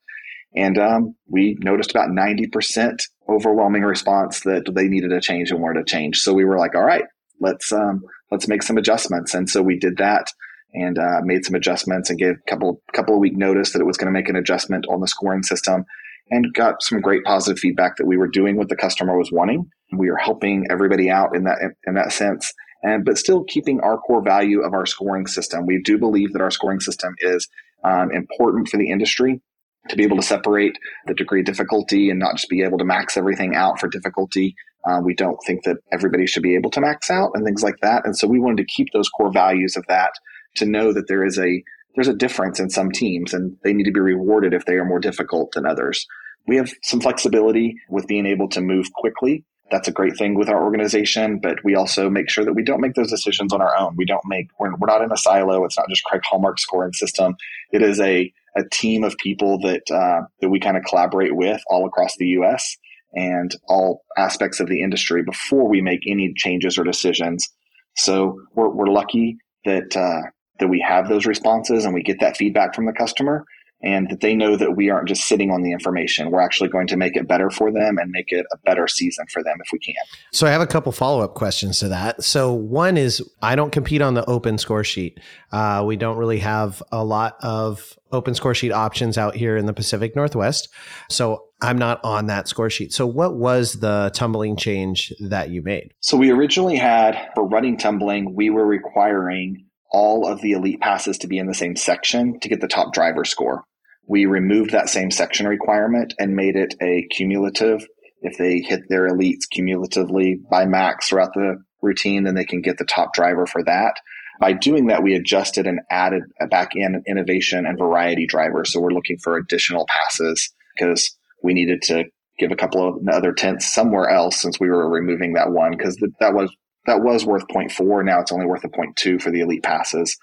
And 0.55 0.77
um, 0.77 1.15
we 1.27 1.57
noticed 1.61 1.91
about 1.91 2.09
90% 2.09 3.01
overwhelming 3.29 3.83
response 3.83 4.41
that 4.41 4.69
they 4.75 4.87
needed 4.87 5.13
a 5.13 5.21
change 5.21 5.51
and 5.51 5.61
wanted 5.61 5.81
a 5.81 5.85
change. 5.85 6.19
So 6.19 6.33
we 6.33 6.45
were 6.45 6.57
like, 6.57 6.75
all 6.75 6.83
right, 6.83 7.05
let's 7.39 7.71
um, 7.71 8.01
let's 8.31 8.47
make 8.47 8.63
some 8.63 8.77
adjustments. 8.77 9.33
And 9.33 9.49
so 9.49 9.61
we 9.61 9.79
did 9.79 9.97
that 9.97 10.27
and 10.73 10.97
uh, 10.97 11.21
made 11.23 11.45
some 11.45 11.55
adjustments 11.55 12.09
and 12.09 12.19
gave 12.19 12.35
a 12.35 12.49
couple 12.49 12.81
couple 12.93 13.15
of 13.15 13.21
week 13.21 13.37
notice 13.37 13.71
that 13.71 13.81
it 13.81 13.85
was 13.85 13.97
going 13.97 14.13
to 14.13 14.17
make 14.17 14.29
an 14.29 14.35
adjustment 14.35 14.85
on 14.89 14.99
the 14.99 15.07
scoring 15.07 15.43
system 15.43 15.85
and 16.29 16.53
got 16.53 16.81
some 16.81 17.01
great 17.01 17.23
positive 17.23 17.59
feedback 17.59 17.97
that 17.97 18.07
we 18.07 18.17
were 18.17 18.27
doing 18.27 18.57
what 18.57 18.69
the 18.69 18.75
customer 18.75 19.17
was 19.17 19.31
wanting. 19.31 19.69
We 19.97 20.09
are 20.09 20.17
helping 20.17 20.65
everybody 20.69 21.09
out 21.09 21.35
in 21.35 21.43
that 21.45 21.59
in 21.85 21.93
that 21.95 22.11
sense 22.11 22.53
and 22.83 23.05
but 23.05 23.17
still 23.17 23.43
keeping 23.43 23.79
our 23.81 23.97
core 23.97 24.23
value 24.23 24.61
of 24.61 24.73
our 24.73 24.85
scoring 24.85 25.27
system. 25.27 25.65
We 25.65 25.81
do 25.81 25.97
believe 25.97 26.33
that 26.33 26.41
our 26.41 26.51
scoring 26.51 26.79
system 26.79 27.15
is 27.19 27.47
um, 27.83 28.11
important 28.11 28.69
for 28.69 28.77
the 28.77 28.89
industry 28.89 29.41
to 29.89 29.95
be 29.95 30.03
able 30.03 30.17
to 30.17 30.23
separate 30.23 30.77
the 31.07 31.13
degree 31.13 31.39
of 31.39 31.45
difficulty 31.45 32.09
and 32.09 32.19
not 32.19 32.35
just 32.35 32.49
be 32.49 32.61
able 32.63 32.77
to 32.77 32.85
max 32.85 33.17
everything 33.17 33.55
out 33.55 33.79
for 33.79 33.87
difficulty. 33.87 34.55
Uh, 34.85 34.99
we 35.03 35.13
don't 35.13 35.39
think 35.45 35.63
that 35.63 35.77
everybody 35.91 36.25
should 36.27 36.43
be 36.43 36.55
able 36.55 36.69
to 36.71 36.81
max 36.81 37.09
out 37.09 37.31
and 37.33 37.45
things 37.45 37.63
like 37.63 37.79
that. 37.81 38.05
And 38.05 38.17
so 38.17 38.27
we 38.27 38.39
wanted 38.39 38.57
to 38.57 38.65
keep 38.65 38.87
those 38.93 39.09
core 39.09 39.31
values 39.31 39.75
of 39.75 39.85
that 39.87 40.11
to 40.55 40.65
know 40.65 40.93
that 40.93 41.07
there 41.07 41.25
is 41.25 41.39
a 41.39 41.63
there's 41.95 42.07
a 42.07 42.15
difference 42.15 42.59
in 42.59 42.69
some 42.69 42.89
teams 42.89 43.33
and 43.33 43.57
they 43.63 43.73
need 43.73 43.83
to 43.83 43.91
be 43.91 43.99
rewarded 43.99 44.53
if 44.53 44.65
they 44.65 44.75
are 44.75 44.85
more 44.85 44.99
difficult 44.99 45.51
than 45.51 45.65
others. 45.65 46.05
We 46.47 46.55
have 46.55 46.71
some 46.83 47.01
flexibility 47.01 47.75
with 47.89 48.07
being 48.07 48.25
able 48.25 48.47
to 48.49 48.61
move 48.61 48.91
quickly 48.93 49.43
that's 49.71 49.87
a 49.87 49.91
great 49.91 50.17
thing 50.17 50.35
with 50.35 50.49
our 50.49 50.61
organization, 50.61 51.39
but 51.39 51.63
we 51.63 51.75
also 51.75 52.09
make 52.09 52.29
sure 52.29 52.43
that 52.43 52.53
we 52.53 52.63
don't 52.63 52.81
make 52.81 52.93
those 52.93 53.09
decisions 53.09 53.53
on 53.53 53.61
our 53.61 53.75
own. 53.77 53.95
We 53.95 54.05
don't 54.05 54.25
make, 54.25 54.47
we're, 54.59 54.75
we're 54.75 54.87
not 54.87 55.01
in 55.01 55.11
a 55.11 55.17
silo. 55.17 55.63
It's 55.63 55.77
not 55.77 55.89
just 55.89 56.03
Craig 56.03 56.21
Hallmark 56.25 56.59
scoring 56.59 56.93
system. 56.93 57.35
It 57.71 57.81
is 57.81 57.99
a, 58.01 58.31
a 58.55 58.63
team 58.71 59.03
of 59.05 59.17
people 59.17 59.59
that, 59.61 59.89
uh, 59.89 60.27
that 60.41 60.49
we 60.49 60.59
kind 60.59 60.75
of 60.75 60.83
collaborate 60.83 61.35
with 61.35 61.61
all 61.67 61.87
across 61.87 62.15
the 62.17 62.27
U.S. 62.27 62.77
and 63.13 63.55
all 63.67 64.03
aspects 64.17 64.59
of 64.59 64.67
the 64.67 64.83
industry 64.83 65.23
before 65.23 65.67
we 65.67 65.81
make 65.81 66.01
any 66.05 66.33
changes 66.35 66.77
or 66.77 66.83
decisions. 66.83 67.47
So 67.95 68.41
we're, 68.53 68.69
we're 68.69 68.87
lucky 68.87 69.37
that, 69.63 69.95
uh, 69.95 70.29
that 70.59 70.67
we 70.67 70.85
have 70.85 71.07
those 71.07 71.25
responses 71.25 71.85
and 71.85 71.93
we 71.93 72.03
get 72.03 72.19
that 72.19 72.35
feedback 72.35 72.75
from 72.75 72.85
the 72.85 72.93
customer 72.93 73.45
and 73.83 74.09
that 74.09 74.21
they 74.21 74.35
know 74.35 74.55
that 74.55 74.75
we 74.75 74.89
aren't 74.89 75.07
just 75.07 75.23
sitting 75.23 75.51
on 75.51 75.63
the 75.63 75.71
information. 75.71 76.31
We're 76.31 76.41
actually 76.41 76.69
going 76.69 76.87
to 76.87 76.97
make 76.97 77.15
it 77.15 77.27
better 77.27 77.49
for 77.49 77.71
them 77.71 77.97
and 77.97 78.11
make 78.11 78.31
it 78.31 78.45
a 78.51 78.57
better 78.57 78.87
season 78.87 79.25
for 79.31 79.43
them 79.43 79.57
if 79.63 79.71
we 79.71 79.79
can. 79.79 79.95
So 80.31 80.47
I 80.47 80.51
have 80.51 80.61
a 80.61 80.67
couple 80.67 80.91
follow 80.91 81.21
up 81.21 81.33
questions 81.33 81.79
to 81.79 81.89
that. 81.89 82.23
So 82.23 82.53
one 82.53 82.97
is 82.97 83.21
I 83.41 83.55
don't 83.55 83.71
compete 83.71 84.01
on 84.01 84.13
the 84.13 84.27
open 84.29 84.57
score 84.57 84.83
sheet. 84.83 85.19
Uh, 85.51 85.83
we 85.85 85.95
don't 85.95 86.17
really 86.17 86.39
have 86.39 86.81
a 86.91 87.03
lot 87.03 87.37
of 87.41 87.97
open 88.11 88.35
score 88.35 88.53
sheet 88.53 88.71
options 88.71 89.17
out 89.17 89.35
here 89.35 89.57
in 89.57 89.65
the 89.65 89.73
Pacific 89.73 90.15
Northwest. 90.15 90.69
So 91.09 91.45
I'm 91.61 91.77
not 91.77 92.03
on 92.03 92.27
that 92.27 92.47
score 92.47 92.69
sheet. 92.69 92.93
So 92.93 93.07
what 93.07 93.35
was 93.35 93.73
the 93.73 94.11
tumbling 94.13 94.57
change 94.57 95.13
that 95.19 95.49
you 95.49 95.61
made? 95.61 95.93
So 96.01 96.17
we 96.17 96.31
originally 96.31 96.75
had 96.75 97.29
for 97.35 97.47
running 97.47 97.77
tumbling, 97.77 98.35
we 98.35 98.49
were 98.49 98.65
requiring 98.65 99.65
all 99.93 100.25
of 100.27 100.41
the 100.41 100.53
elite 100.53 100.79
passes 100.79 101.17
to 101.19 101.27
be 101.27 101.37
in 101.37 101.47
the 101.47 101.53
same 101.53 101.75
section 101.75 102.39
to 102.39 102.49
get 102.49 102.61
the 102.61 102.67
top 102.67 102.93
driver 102.93 103.25
score 103.25 103.65
we 104.11 104.25
removed 104.25 104.71
that 104.71 104.89
same 104.89 105.09
section 105.09 105.47
requirement 105.47 106.13
and 106.19 106.35
made 106.35 106.57
it 106.57 106.75
a 106.81 107.07
cumulative. 107.11 107.87
If 108.21 108.37
they 108.37 108.59
hit 108.59 108.81
their 108.89 109.07
elites 109.07 109.49
cumulatively 109.49 110.37
by 110.51 110.65
max 110.65 111.07
throughout 111.07 111.33
the 111.33 111.63
routine, 111.81 112.25
then 112.25 112.35
they 112.35 112.43
can 112.43 112.61
get 112.61 112.77
the 112.77 112.83
top 112.83 113.13
driver 113.13 113.45
for 113.45 113.63
that. 113.63 113.93
By 114.41 114.51
doing 114.51 114.87
that, 114.87 115.01
we 115.01 115.15
adjusted 115.15 115.65
and 115.65 115.79
added 115.89 116.23
back 116.49 116.71
in 116.75 117.01
innovation 117.07 117.65
and 117.65 117.77
variety 117.77 118.27
driver. 118.27 118.65
So 118.65 118.81
we're 118.81 118.91
looking 118.91 119.17
for 119.17 119.37
additional 119.37 119.87
passes 119.87 120.51
because 120.75 121.15
we 121.41 121.53
needed 121.53 121.81
to 121.83 122.03
give 122.37 122.51
a 122.51 122.57
couple 122.57 122.85
of 122.85 123.07
other 123.07 123.31
tenths 123.31 123.73
somewhere 123.73 124.09
else 124.09 124.41
since 124.41 124.59
we 124.59 124.67
were 124.67 124.89
removing 124.89 125.33
that 125.33 125.51
one 125.51 125.71
because 125.71 125.95
that 126.19 126.33
was 126.33 126.53
that 126.85 127.01
was 127.01 127.25
worth 127.25 127.47
0.4. 127.47 128.03
Now 128.03 128.19
it's 128.19 128.33
only 128.33 128.45
worth 128.45 128.65
a 128.65 128.69
0.2 128.69 129.21
for 129.21 129.31
the 129.31 129.39
elite 129.39 129.63
passes 129.63 130.17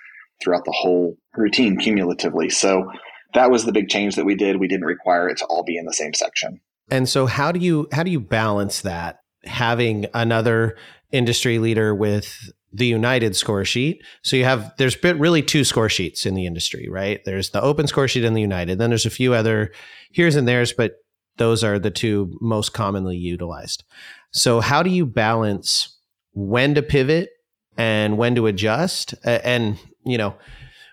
throughout 0.44 0.66
the 0.66 0.76
whole 0.76 1.16
routine 1.34 1.78
cumulatively. 1.78 2.50
So 2.50 2.90
that 3.34 3.50
was 3.50 3.64
the 3.64 3.72
big 3.72 3.88
change 3.88 4.16
that 4.16 4.24
we 4.24 4.34
did. 4.34 4.58
We 4.58 4.68
didn't 4.68 4.86
require 4.86 5.28
it 5.28 5.38
to 5.38 5.46
all 5.46 5.62
be 5.62 5.76
in 5.76 5.84
the 5.84 5.92
same 5.92 6.14
section. 6.14 6.60
And 6.90 7.08
so 7.08 7.26
how 7.26 7.52
do 7.52 7.60
you 7.60 7.86
how 7.92 8.02
do 8.02 8.10
you 8.10 8.20
balance 8.20 8.80
that 8.82 9.18
having 9.44 10.06
another 10.14 10.76
industry 11.12 11.58
leader 11.58 11.94
with 11.94 12.50
the 12.72 12.86
United 12.86 13.34
score 13.34 13.64
sheet. 13.64 14.02
So 14.22 14.36
you 14.36 14.44
have 14.44 14.72
there's 14.76 14.96
been 14.96 15.18
really 15.18 15.42
two 15.42 15.64
score 15.64 15.88
sheets 15.88 16.26
in 16.26 16.34
the 16.34 16.46
industry, 16.46 16.88
right? 16.88 17.20
There's 17.24 17.50
the 17.50 17.62
open 17.62 17.86
score 17.86 18.08
sheet 18.08 18.24
and 18.24 18.36
the 18.36 18.42
United. 18.42 18.78
Then 18.78 18.90
there's 18.90 19.06
a 19.06 19.10
few 19.10 19.32
other 19.34 19.72
here's 20.12 20.36
and 20.36 20.46
there's, 20.46 20.72
but 20.72 20.96
those 21.38 21.64
are 21.64 21.78
the 21.78 21.90
two 21.90 22.36
most 22.40 22.74
commonly 22.74 23.16
utilized. 23.16 23.84
So 24.32 24.60
how 24.60 24.82
do 24.82 24.90
you 24.90 25.06
balance 25.06 25.98
when 26.32 26.74
to 26.74 26.82
pivot 26.82 27.30
and 27.76 28.18
when 28.18 28.34
to 28.34 28.46
adjust 28.46 29.14
and 29.24 29.78
you 30.04 30.18
know 30.18 30.34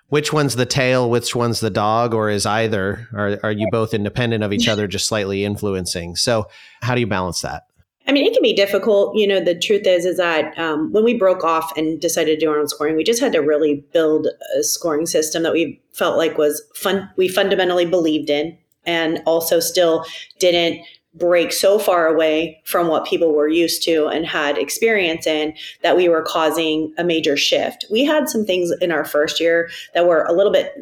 which 0.09 0.31
one's 0.31 0.55
the 0.55 0.65
tail 0.65 1.09
which 1.09 1.35
one's 1.35 1.59
the 1.59 1.69
dog 1.69 2.13
or 2.13 2.29
is 2.29 2.45
either 2.45 3.07
are, 3.13 3.39
are 3.43 3.51
you 3.51 3.67
both 3.71 3.93
independent 3.93 4.43
of 4.43 4.53
each 4.53 4.67
other 4.67 4.87
just 4.87 5.07
slightly 5.07 5.43
influencing 5.43 6.15
so 6.15 6.47
how 6.81 6.93
do 6.93 7.01
you 7.01 7.07
balance 7.07 7.41
that 7.41 7.63
I 8.07 8.11
mean, 8.11 8.25
it 8.25 8.33
can 8.33 8.43
be 8.43 8.53
difficult. 8.53 9.15
You 9.15 9.27
know, 9.27 9.39
the 9.39 9.57
truth 9.57 9.87
is, 9.87 10.05
is 10.05 10.17
that 10.17 10.57
um, 10.59 10.91
when 10.91 11.03
we 11.03 11.17
broke 11.17 11.43
off 11.43 11.75
and 11.75 11.99
decided 11.99 12.39
to 12.39 12.45
do 12.45 12.51
our 12.51 12.59
own 12.59 12.67
scoring, 12.67 12.95
we 12.95 13.03
just 13.03 13.19
had 13.19 13.33
to 13.33 13.39
really 13.39 13.83
build 13.93 14.27
a 14.57 14.63
scoring 14.63 15.07
system 15.07 15.41
that 15.43 15.53
we 15.53 15.81
felt 15.93 16.17
like 16.17 16.37
was 16.37 16.61
fun. 16.75 17.09
We 17.17 17.27
fundamentally 17.27 17.85
believed 17.85 18.29
in, 18.29 18.57
and 18.85 19.23
also 19.25 19.59
still 19.59 20.05
didn't 20.37 20.85
break 21.15 21.53
so 21.53 21.79
far 21.79 22.07
away 22.07 22.61
from 22.65 22.87
what 22.87 23.05
people 23.05 23.33
were 23.33 23.47
used 23.47 23.81
to 23.83 24.07
and 24.07 24.25
had 24.25 24.57
experience 24.57 25.25
in 25.25 25.53
that 25.81 25.95
we 25.95 26.09
were 26.09 26.21
causing 26.21 26.93
a 26.97 27.03
major 27.03 27.37
shift. 27.37 27.85
We 27.89 28.03
had 28.03 28.27
some 28.27 28.45
things 28.45 28.71
in 28.81 28.91
our 28.91 29.05
first 29.05 29.39
year 29.39 29.69
that 29.93 30.05
were 30.05 30.23
a 30.23 30.33
little 30.33 30.51
bit, 30.51 30.73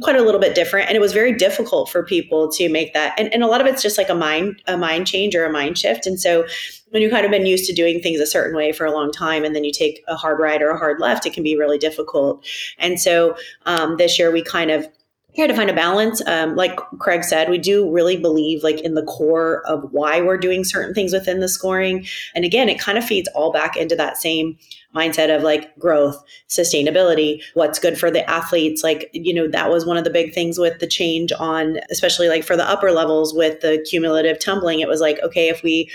quite 0.00 0.16
a 0.16 0.22
little 0.22 0.40
bit 0.40 0.54
different. 0.54 0.88
And 0.88 0.96
it 0.96 1.00
was 1.00 1.12
very 1.12 1.34
difficult 1.34 1.90
for 1.90 2.02
people 2.02 2.50
to 2.52 2.68
make 2.70 2.94
that. 2.94 3.14
And, 3.18 3.32
and 3.34 3.42
a 3.42 3.46
lot 3.46 3.60
of 3.60 3.66
it's 3.66 3.82
just 3.82 3.98
like 3.98 4.08
a 4.08 4.14
mind, 4.14 4.62
a 4.66 4.78
mind 4.78 5.06
change 5.06 5.34
or 5.34 5.44
a 5.44 5.52
mind 5.52 5.76
shift. 5.76 6.06
And 6.06 6.18
so 6.18 6.46
when 6.90 7.02
you've 7.02 7.12
kind 7.12 7.24
of 7.24 7.30
been 7.30 7.46
used 7.46 7.66
to 7.66 7.74
doing 7.74 8.00
things 8.00 8.20
a 8.20 8.26
certain 8.26 8.56
way 8.56 8.72
for 8.72 8.86
a 8.86 8.92
long 8.92 9.12
time 9.12 9.44
and 9.44 9.54
then 9.54 9.64
you 9.64 9.72
take 9.72 10.02
a 10.08 10.16
hard 10.16 10.38
right 10.38 10.62
or 10.62 10.70
a 10.70 10.78
hard 10.78 11.00
left, 11.00 11.26
it 11.26 11.34
can 11.34 11.42
be 11.42 11.56
really 11.56 11.78
difficult. 11.78 12.44
And 12.78 13.00
so 13.00 13.36
um, 13.66 13.96
this 13.96 14.18
year 14.18 14.30
we 14.30 14.42
kind 14.42 14.70
of 14.70 14.88
here 15.32 15.48
to 15.48 15.54
find 15.54 15.70
a 15.70 15.74
balance. 15.74 16.22
Um, 16.26 16.56
like 16.56 16.76
Craig 16.98 17.24
said, 17.24 17.48
we 17.48 17.58
do 17.58 17.90
really 17.90 18.16
believe 18.16 18.62
like 18.62 18.80
in 18.80 18.94
the 18.94 19.02
core 19.04 19.66
of 19.66 19.90
why 19.90 20.20
we're 20.20 20.36
doing 20.36 20.62
certain 20.62 20.94
things 20.94 21.12
within 21.12 21.40
the 21.40 21.48
scoring. 21.48 22.06
And 22.34 22.44
again, 22.44 22.68
it 22.68 22.78
kind 22.78 22.98
of 22.98 23.04
feeds 23.04 23.28
all 23.34 23.52
back 23.52 23.76
into 23.76 23.96
that 23.96 24.18
same 24.18 24.58
mindset 24.94 25.34
of 25.34 25.42
like 25.42 25.76
growth, 25.78 26.22
sustainability, 26.48 27.42
what's 27.54 27.78
good 27.78 27.98
for 27.98 28.10
the 28.10 28.28
athletes. 28.28 28.82
Like, 28.82 29.08
you 29.14 29.32
know, 29.32 29.48
that 29.48 29.70
was 29.70 29.86
one 29.86 29.96
of 29.96 30.04
the 30.04 30.10
big 30.10 30.34
things 30.34 30.58
with 30.58 30.80
the 30.80 30.86
change 30.86 31.32
on, 31.38 31.78
especially 31.90 32.28
like 32.28 32.44
for 32.44 32.56
the 32.56 32.68
upper 32.68 32.92
levels 32.92 33.32
with 33.32 33.60
the 33.60 33.84
cumulative 33.88 34.38
tumbling. 34.38 34.80
It 34.80 34.88
was 34.88 35.00
like, 35.00 35.18
okay, 35.22 35.48
if 35.48 35.62
we 35.62 35.90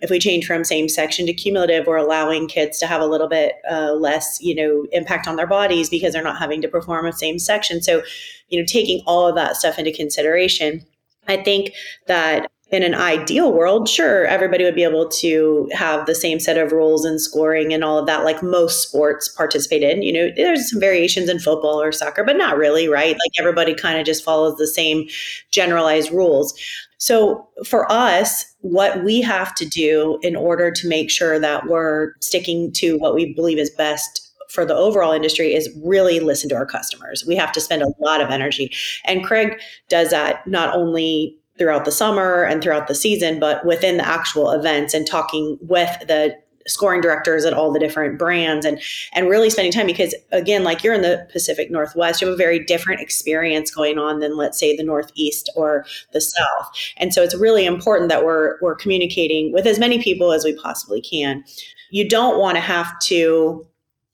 if 0.00 0.10
we 0.10 0.18
change 0.18 0.46
from 0.46 0.64
same 0.64 0.88
section 0.88 1.26
to 1.26 1.32
cumulative, 1.32 1.86
we're 1.86 1.96
allowing 1.96 2.48
kids 2.48 2.78
to 2.78 2.86
have 2.86 3.00
a 3.00 3.06
little 3.06 3.28
bit 3.28 3.54
uh, 3.70 3.92
less, 3.92 4.38
you 4.40 4.54
know, 4.54 4.86
impact 4.92 5.28
on 5.28 5.36
their 5.36 5.46
bodies 5.46 5.90
because 5.90 6.12
they're 6.12 6.22
not 6.22 6.38
having 6.38 6.62
to 6.62 6.68
perform 6.68 7.06
a 7.06 7.12
same 7.12 7.38
section. 7.38 7.82
So, 7.82 8.02
you 8.48 8.58
know, 8.58 8.66
taking 8.66 9.02
all 9.06 9.26
of 9.26 9.34
that 9.34 9.56
stuff 9.56 9.78
into 9.78 9.92
consideration, 9.92 10.84
I 11.28 11.36
think 11.36 11.72
that 12.06 12.50
in 12.70 12.82
an 12.84 12.94
ideal 12.94 13.52
world, 13.52 13.88
sure, 13.88 14.26
everybody 14.26 14.62
would 14.62 14.76
be 14.76 14.84
able 14.84 15.08
to 15.08 15.68
have 15.72 16.06
the 16.06 16.14
same 16.14 16.38
set 16.38 16.56
of 16.56 16.70
rules 16.70 17.04
and 17.04 17.20
scoring 17.20 17.74
and 17.74 17.82
all 17.82 17.98
of 17.98 18.06
that, 18.06 18.24
like 18.24 18.42
most 18.42 18.86
sports 18.86 19.28
participate 19.28 19.82
in. 19.82 20.02
You 20.02 20.12
know, 20.12 20.30
there's 20.36 20.70
some 20.70 20.78
variations 20.78 21.28
in 21.28 21.40
football 21.40 21.82
or 21.82 21.90
soccer, 21.90 22.22
but 22.22 22.36
not 22.36 22.56
really, 22.56 22.86
right? 22.88 23.14
Like 23.14 23.38
everybody 23.38 23.74
kind 23.74 23.98
of 23.98 24.06
just 24.06 24.24
follows 24.24 24.56
the 24.56 24.68
same 24.68 25.08
generalized 25.50 26.12
rules. 26.12 26.54
So 26.98 27.48
for 27.66 27.90
us, 27.90 28.44
what 28.62 29.02
we 29.02 29.22
have 29.22 29.54
to 29.54 29.66
do 29.66 30.18
in 30.22 30.36
order 30.36 30.70
to 30.70 30.88
make 30.88 31.10
sure 31.10 31.38
that 31.38 31.66
we're 31.66 32.12
sticking 32.20 32.72
to 32.72 32.98
what 32.98 33.14
we 33.14 33.32
believe 33.32 33.58
is 33.58 33.70
best 33.70 34.30
for 34.50 34.64
the 34.64 34.74
overall 34.74 35.12
industry 35.12 35.54
is 35.54 35.70
really 35.82 36.20
listen 36.20 36.48
to 36.48 36.56
our 36.56 36.66
customers. 36.66 37.24
We 37.26 37.36
have 37.36 37.52
to 37.52 37.60
spend 37.60 37.82
a 37.82 37.92
lot 38.00 38.20
of 38.20 38.30
energy. 38.30 38.72
And 39.04 39.24
Craig 39.24 39.60
does 39.88 40.10
that 40.10 40.46
not 40.46 40.74
only 40.74 41.36
throughout 41.56 41.84
the 41.84 41.92
summer 41.92 42.42
and 42.42 42.62
throughout 42.62 42.88
the 42.88 42.94
season, 42.94 43.38
but 43.38 43.64
within 43.64 43.98
the 43.98 44.06
actual 44.06 44.50
events 44.50 44.94
and 44.94 45.06
talking 45.06 45.58
with 45.60 45.90
the 46.08 46.34
scoring 46.66 47.00
directors 47.00 47.44
at 47.44 47.52
all 47.52 47.72
the 47.72 47.78
different 47.78 48.18
brands 48.18 48.66
and 48.66 48.80
and 49.12 49.28
really 49.28 49.48
spending 49.48 49.72
time 49.72 49.86
because 49.86 50.14
again 50.32 50.62
like 50.62 50.84
you're 50.84 50.94
in 50.94 51.02
the 51.02 51.26
Pacific 51.32 51.70
Northwest 51.70 52.20
you 52.20 52.26
have 52.26 52.34
a 52.34 52.36
very 52.36 52.62
different 52.64 53.00
experience 53.00 53.70
going 53.70 53.98
on 53.98 54.20
than 54.20 54.36
let's 54.36 54.58
say 54.58 54.76
the 54.76 54.82
Northeast 54.82 55.50
or 55.56 55.84
the 56.12 56.20
South. 56.20 56.70
And 56.96 57.14
so 57.14 57.22
it's 57.22 57.34
really 57.34 57.64
important 57.64 58.08
that 58.10 58.24
we're 58.24 58.58
we're 58.60 58.74
communicating 58.74 59.52
with 59.52 59.66
as 59.66 59.78
many 59.78 60.02
people 60.02 60.32
as 60.32 60.44
we 60.44 60.54
possibly 60.54 61.00
can. 61.00 61.44
You 61.90 62.08
don't 62.08 62.38
want 62.38 62.56
to 62.56 62.60
have 62.60 62.98
to 63.00 63.66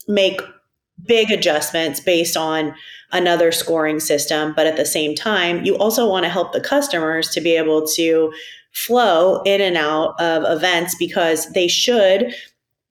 make 0.09 0.41
big 1.05 1.31
adjustments 1.31 2.01
based 2.01 2.37
on 2.37 2.75
another 3.13 3.53
scoring 3.53 4.01
system 4.01 4.53
but 4.57 4.67
at 4.67 4.77
the 4.77 4.85
same 4.85 5.15
time 5.15 5.65
you 5.65 5.77
also 5.77 6.09
want 6.09 6.25
to 6.25 6.29
help 6.29 6.53
the 6.53 6.61
customers 6.61 7.29
to 7.29 7.41
be 7.41 7.55
able 7.55 7.87
to 7.87 8.33
flow 8.77 9.41
in 9.43 9.61
and 9.61 9.77
out 9.77 10.21
of 10.21 10.45
events 10.45 10.95
because 10.99 11.51
they 11.53 11.67
should 11.67 12.35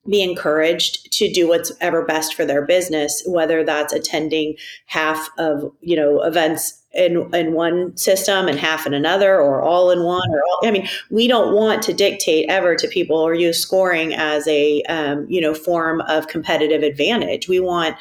be 0.08 0.20
encouraged 0.22 1.12
to 1.12 1.32
do 1.32 1.48
what's 1.48 1.72
ever 1.80 2.04
best 2.04 2.34
for 2.34 2.44
their 2.44 2.64
business 2.64 3.22
whether 3.26 3.64
that's 3.64 3.92
attending 3.92 4.54
half 4.86 5.28
of 5.38 5.70
you 5.80 5.96
know 5.96 6.20
events 6.22 6.82
in 6.92 7.32
in 7.34 7.52
one 7.52 7.96
system 7.96 8.48
and 8.48 8.58
half 8.58 8.86
in 8.86 8.94
another 8.94 9.40
or 9.40 9.62
all 9.62 9.90
in 9.90 10.02
one 10.02 10.28
or 10.30 10.42
all, 10.42 10.68
i 10.68 10.70
mean 10.70 10.88
we 11.10 11.28
don't 11.28 11.54
want 11.54 11.82
to 11.82 11.92
dictate 11.92 12.48
ever 12.48 12.74
to 12.74 12.88
people 12.88 13.16
or 13.16 13.34
use 13.34 13.60
scoring 13.60 14.12
as 14.14 14.46
a 14.48 14.82
um, 14.84 15.24
you 15.28 15.40
know 15.40 15.54
form 15.54 16.00
of 16.02 16.28
competitive 16.28 16.82
advantage? 16.82 17.48
We 17.48 17.60
want 17.60 17.96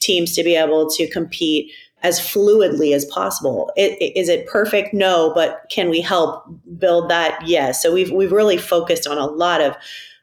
teams 0.00 0.34
to 0.34 0.44
be 0.44 0.54
able 0.54 0.88
to 0.90 1.08
compete 1.10 1.72
as 2.06 2.20
fluidly 2.20 2.94
as 2.94 3.04
possible. 3.06 3.72
It, 3.76 4.00
is 4.16 4.28
it 4.28 4.46
perfect? 4.46 4.94
No, 4.94 5.32
but 5.34 5.64
can 5.70 5.90
we 5.90 6.00
help 6.00 6.46
build 6.78 7.10
that? 7.10 7.36
Yes. 7.44 7.82
So 7.82 7.92
we've 7.92 8.12
we've 8.12 8.30
really 8.30 8.58
focused 8.58 9.08
on 9.08 9.18
a 9.18 9.26
lot 9.26 9.60
of 9.60 9.74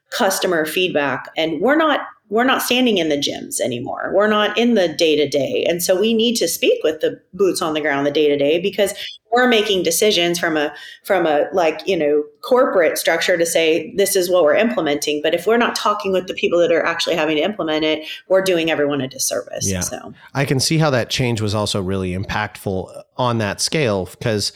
customer 0.08 0.64
feedback, 0.64 1.30
and 1.36 1.60
we're 1.60 1.76
not 1.76 2.00
we're 2.34 2.42
not 2.42 2.62
standing 2.62 2.98
in 2.98 3.10
the 3.10 3.16
gyms 3.16 3.60
anymore. 3.60 4.10
We're 4.12 4.26
not 4.26 4.58
in 4.58 4.74
the 4.74 4.88
day 4.88 5.14
to 5.14 5.28
day, 5.28 5.64
and 5.68 5.80
so 5.80 5.98
we 5.98 6.12
need 6.12 6.34
to 6.34 6.48
speak 6.48 6.82
with 6.82 7.00
the 7.00 7.20
boots 7.32 7.62
on 7.62 7.74
the 7.74 7.80
ground, 7.80 8.08
the 8.08 8.10
day 8.10 8.28
to 8.28 8.36
day, 8.36 8.58
because 8.58 8.92
we're 9.30 9.46
making 9.46 9.84
decisions 9.84 10.36
from 10.36 10.56
a 10.56 10.74
from 11.04 11.26
a 11.26 11.46
like 11.52 11.86
you 11.86 11.96
know 11.96 12.24
corporate 12.42 12.98
structure 12.98 13.38
to 13.38 13.46
say 13.46 13.94
this 13.96 14.16
is 14.16 14.28
what 14.28 14.44
we're 14.44 14.54
implementing 14.54 15.20
but 15.22 15.34
if 15.34 15.44
we're 15.44 15.56
not 15.56 15.74
talking 15.74 16.12
with 16.12 16.28
the 16.28 16.34
people 16.34 16.58
that 16.60 16.70
are 16.70 16.84
actually 16.84 17.16
having 17.16 17.36
to 17.36 17.42
implement 17.42 17.84
it 17.84 18.06
we're 18.28 18.42
doing 18.42 18.70
everyone 18.70 19.00
a 19.00 19.08
disservice 19.08 19.68
yeah. 19.68 19.80
so 19.80 20.14
i 20.34 20.44
can 20.44 20.60
see 20.60 20.78
how 20.78 20.88
that 20.88 21.10
change 21.10 21.40
was 21.40 21.52
also 21.52 21.82
really 21.82 22.12
impactful 22.12 23.02
on 23.16 23.38
that 23.38 23.60
scale 23.60 24.06
because 24.06 24.52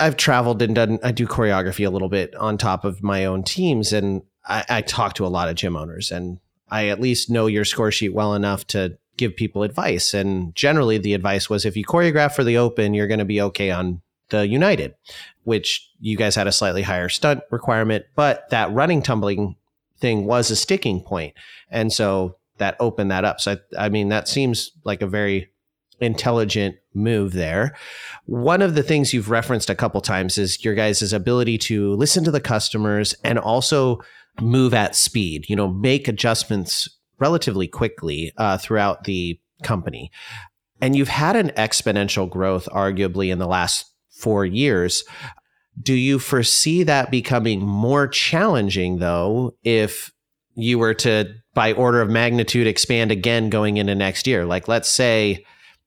i've 0.00 0.18
traveled 0.18 0.60
and 0.60 0.74
done 0.74 0.98
i 1.02 1.10
do 1.10 1.26
choreography 1.26 1.86
a 1.86 1.90
little 1.90 2.10
bit 2.10 2.34
on 2.34 2.58
top 2.58 2.84
of 2.84 3.02
my 3.02 3.24
own 3.24 3.42
teams 3.42 3.90
and 3.92 4.20
I, 4.46 4.64
I 4.68 4.82
talk 4.82 5.14
to 5.14 5.26
a 5.26 5.28
lot 5.28 5.48
of 5.48 5.54
gym 5.56 5.76
owners 5.76 6.10
and 6.10 6.40
i 6.70 6.88
at 6.88 7.00
least 7.00 7.30
know 7.30 7.46
your 7.46 7.64
score 7.64 7.90
sheet 7.90 8.14
well 8.14 8.34
enough 8.34 8.66
to 8.66 8.98
give 9.18 9.36
people 9.36 9.62
advice. 9.62 10.14
And 10.14 10.54
generally, 10.54 10.96
the 10.96 11.12
advice 11.12 11.50
was 11.50 11.66
if 11.66 11.76
you 11.76 11.84
choreograph 11.84 12.32
for 12.32 12.44
the 12.44 12.56
open, 12.56 12.94
you're 12.94 13.06
going 13.06 13.18
to 13.18 13.26
be 13.26 13.42
okay 13.42 13.70
on 13.70 14.00
the 14.30 14.46
United, 14.46 14.94
which 15.44 15.90
you 16.00 16.16
guys 16.16 16.34
had 16.34 16.46
a 16.46 16.52
slightly 16.52 16.82
higher 16.82 17.08
stunt 17.10 17.42
requirement, 17.50 18.06
but 18.14 18.48
that 18.50 18.72
running 18.72 19.02
tumbling 19.02 19.56
thing 19.98 20.24
was 20.24 20.50
a 20.50 20.56
sticking 20.56 21.00
point. 21.00 21.34
And 21.70 21.92
so 21.92 22.36
that 22.58 22.76
opened 22.80 23.10
that 23.10 23.24
up. 23.24 23.40
So, 23.40 23.56
I, 23.76 23.86
I 23.86 23.88
mean, 23.88 24.08
that 24.08 24.28
seems 24.28 24.72
like 24.84 25.02
a 25.02 25.06
very 25.06 25.48
intelligent 26.00 26.76
move 26.94 27.32
there. 27.32 27.74
One 28.26 28.62
of 28.62 28.74
the 28.74 28.82
things 28.82 29.12
you've 29.12 29.30
referenced 29.30 29.70
a 29.70 29.74
couple 29.74 30.00
times 30.00 30.38
is 30.38 30.64
your 30.64 30.74
guys' 30.74 31.12
ability 31.12 31.58
to 31.58 31.94
listen 31.94 32.22
to 32.24 32.30
the 32.30 32.40
customers 32.40 33.14
and 33.24 33.38
also 33.38 34.00
move 34.40 34.74
at 34.74 34.96
speed, 34.96 35.48
you 35.48 35.56
know, 35.56 35.68
make 35.68 36.08
adjustments 36.08 36.88
relatively 37.18 37.66
quickly 37.66 38.32
uh, 38.36 38.58
throughout 38.58 39.04
the 39.04 39.38
company. 39.62 40.10
And 40.80 40.94
you've 40.94 41.08
had 41.08 41.36
an 41.36 41.50
exponential 41.50 42.28
growth, 42.30 42.68
arguably, 42.72 43.32
in 43.32 43.38
the 43.38 43.48
last 43.48 43.86
four 44.10 44.44
years. 44.44 45.04
Do 45.80 45.94
you 45.94 46.18
foresee 46.18 46.82
that 46.84 47.10
becoming 47.10 47.60
more 47.60 48.08
challenging 48.08 48.98
though 48.98 49.56
if 49.62 50.12
you 50.54 50.78
were 50.78 50.94
to, 50.94 51.34
by 51.54 51.72
order 51.72 52.00
of 52.00 52.10
magnitude, 52.10 52.66
expand 52.66 53.12
again 53.12 53.50
going 53.50 53.76
into 53.76 53.94
next 53.94 54.26
year? 54.26 54.44
Like, 54.44 54.68
let's 54.68 54.88
say 54.88 55.44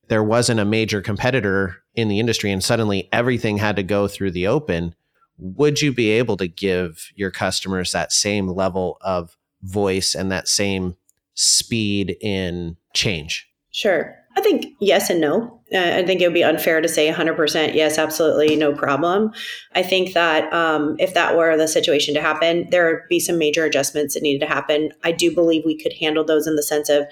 there 0.08 0.22
wasn't 0.22 0.60
a 0.60 0.64
major 0.64 1.00
competitor 1.00 1.76
in 1.94 2.08
the 2.08 2.20
industry 2.20 2.50
and 2.50 2.64
suddenly 2.64 3.08
everything 3.12 3.58
had 3.58 3.76
to 3.76 3.82
go 3.82 4.08
through 4.08 4.30
the 4.30 4.46
open. 4.46 4.94
Would 5.38 5.82
you 5.82 5.92
be 5.92 6.10
able 6.10 6.36
to 6.36 6.46
give 6.46 7.10
your 7.14 7.30
customers 7.30 7.92
that 7.92 8.12
same 8.12 8.48
level 8.48 8.98
of 9.00 9.36
voice 9.62 10.14
and 10.14 10.30
that 10.30 10.48
same 10.48 10.96
speed 11.34 12.16
in 12.20 12.76
change? 12.94 13.48
Sure. 13.70 14.16
I 14.36 14.40
think 14.40 14.66
yes 14.80 15.10
and 15.10 15.20
no. 15.20 15.60
Uh, 15.74 15.78
I 15.78 16.04
think 16.04 16.20
it 16.20 16.26
would 16.26 16.34
be 16.34 16.44
unfair 16.44 16.80
to 16.80 16.88
say 16.88 17.10
100% 17.10 17.74
yes, 17.74 17.98
absolutely, 17.98 18.56
no 18.56 18.72
problem. 18.72 19.32
I 19.74 19.82
think 19.82 20.14
that 20.14 20.52
um, 20.52 20.96
if 20.98 21.14
that 21.14 21.36
were 21.36 21.56
the 21.56 21.68
situation 21.68 22.14
to 22.14 22.20
happen, 22.20 22.68
there 22.70 22.86
would 22.86 23.08
be 23.08 23.20
some 23.20 23.38
major 23.38 23.64
adjustments 23.64 24.14
that 24.14 24.22
needed 24.22 24.40
to 24.40 24.52
happen. 24.52 24.90
I 25.04 25.12
do 25.12 25.34
believe 25.34 25.64
we 25.64 25.78
could 25.78 25.94
handle 25.94 26.24
those 26.24 26.46
in 26.46 26.56
the 26.56 26.62
sense 26.62 26.88
of, 26.88 27.06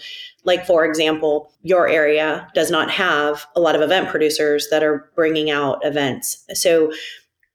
like, 0.45 0.67
for 0.67 0.85
example, 0.85 1.53
your 1.63 1.89
area 1.89 2.49
does 2.55 2.71
not 2.71 2.91
have 2.91 3.47
a 3.55 3.61
lot 3.61 3.75
of 3.75 3.83
event 3.83 4.09
producers 4.09 4.69
that 4.71 4.83
are 4.83 5.11
bringing 5.15 5.51
out 5.51 5.85
events. 5.85 6.45
So 6.55 6.93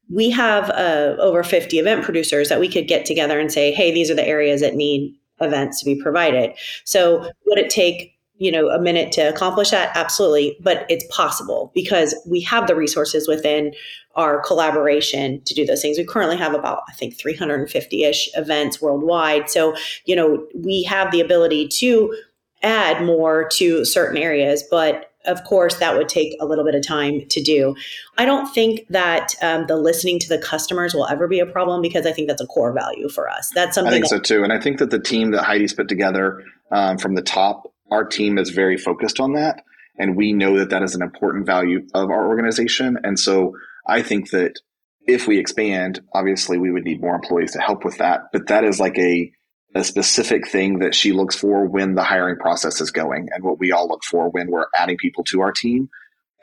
we 0.10 0.30
have 0.30 0.70
uh, 0.72 1.16
over 1.20 1.44
50 1.44 1.80
event 1.80 2.04
producers 2.04 2.50
that 2.50 2.60
we 2.60 2.70
could 2.70 2.88
get 2.88 3.06
together 3.06 3.40
and 3.40 3.52
say, 3.52 3.72
hey, 3.72 3.92
these 3.92 4.10
are 4.12 4.16
the 4.16 4.28
areas 4.28 4.62
that 4.62 4.76
need 4.76 5.16
events 5.42 5.80
to 5.80 5.86
be 5.86 6.02
provided. 6.02 6.52
So 6.84 7.30
would 7.46 7.60
it 7.60 7.70
take 7.70 8.14
you 8.38 8.52
know 8.52 8.68
a 8.68 8.80
minute 8.80 9.12
to 9.14 9.22
accomplish 9.22 9.70
that? 9.72 9.96
Absolutely 9.96 10.58
but 10.62 10.86
it's 10.90 11.06
possible 11.10 11.72
because 11.74 12.16
we 12.28 12.42
have 12.42 12.68
the 12.68 12.76
resources 12.76 13.28
within 13.28 13.74
our 14.16 14.42
collaboration 14.42 15.42
to 15.46 15.54
do 15.54 15.66
those 15.66 15.82
things. 15.82 15.98
We 15.98 16.06
currently 16.06 16.38
have 16.38 16.54
about 16.54 16.84
i 16.90 16.94
think 16.94 17.18
350ish 17.18 18.28
events 18.36 18.82
worldwide. 18.82 19.50
So 19.50 19.76
you 20.06 20.16
know 20.16 20.46
we 20.54 20.84
have 20.84 21.12
the 21.12 21.22
ability 21.22 21.68
to 21.80 22.16
add 22.64 23.06
more 23.06 23.48
to 23.50 23.86
certain 23.86 24.18
areas 24.18 24.64
but 24.70 25.12
of 25.28 25.44
course 25.44 25.76
that 25.76 25.96
would 25.96 26.10
take 26.10 26.36
a 26.40 26.46
little 26.46 26.66
bit 26.66 26.76
of 26.76 26.86
time 26.86 27.22
to 27.30 27.42
do 27.42 27.76
i 28.18 28.26
don't 28.26 28.48
think 28.54 28.86
that 28.90 29.36
um, 29.42 29.66
the 29.68 29.76
listening 29.76 30.20
to 30.20 30.30
the 30.30 30.38
customers 30.38 30.94
will 30.94 31.08
ever 31.08 31.28
be 31.28 31.40
a 31.40 31.46
problem 31.46 31.82
because 31.82 32.06
i 32.06 32.12
think 32.12 32.28
that's 32.28 32.42
a 32.42 32.48
core 32.48 32.74
value 32.74 33.10
for 33.10 33.30
us 33.30 33.52
that's 33.54 33.76
something 33.76 33.90
i 33.90 33.94
think 33.94 34.04
that- 34.06 34.10
so 34.10 34.20
too 34.20 34.44
and 34.44 34.52
i 34.54 34.60
think 34.60 34.80
that 34.80 34.90
the 34.90 35.00
team 35.00 35.32
that 35.32 35.44
heidi's 35.44 35.74
put 35.74 35.88
together 35.88 36.44
um, 36.72 36.98
from 36.98 37.16
the 37.16 37.22
top 37.22 37.72
our 37.92 38.04
team 38.04 38.38
is 38.38 38.50
very 38.50 38.78
focused 38.78 39.20
on 39.20 39.34
that. 39.34 39.64
And 39.98 40.16
we 40.16 40.34
know 40.34 40.58
that 40.60 40.70
that 40.72 40.84
is 40.84 40.96
an 40.96 41.02
important 41.02 41.46
value 41.46 41.88
of 41.94 42.10
our 42.10 42.28
organization. 42.28 42.98
And 43.04 43.20
so 43.20 43.54
I 43.88 44.02
think 44.02 44.32
that 44.32 44.60
if 45.08 45.28
we 45.28 45.38
expand, 45.40 46.02
obviously 46.14 46.58
we 46.58 46.72
would 46.72 46.84
need 46.84 47.02
more 47.02 47.16
employees 47.16 47.54
to 47.54 47.60
help 47.60 47.86
with 47.86 48.00
that. 48.00 48.22
But 48.34 48.48
that 48.48 48.64
is 48.64 48.80
like 48.80 48.98
a, 48.98 49.32
a 49.76 49.84
specific 49.84 50.48
thing 50.48 50.80
that 50.80 50.96
she 50.96 51.12
looks 51.12 51.36
for 51.36 51.66
when 51.66 51.96
the 51.96 52.04
hiring 52.04 52.38
process 52.38 52.80
is 52.80 52.92
going 52.92 53.28
and 53.34 53.44
what 53.44 53.60
we 53.60 53.74
all 53.74 53.90
look 53.90 54.04
for 54.06 54.30
when 54.30 54.50
we're 54.50 54.68
adding 54.76 54.98
people 54.98 55.24
to 55.26 55.42
our 55.42 55.52
team 55.52 55.90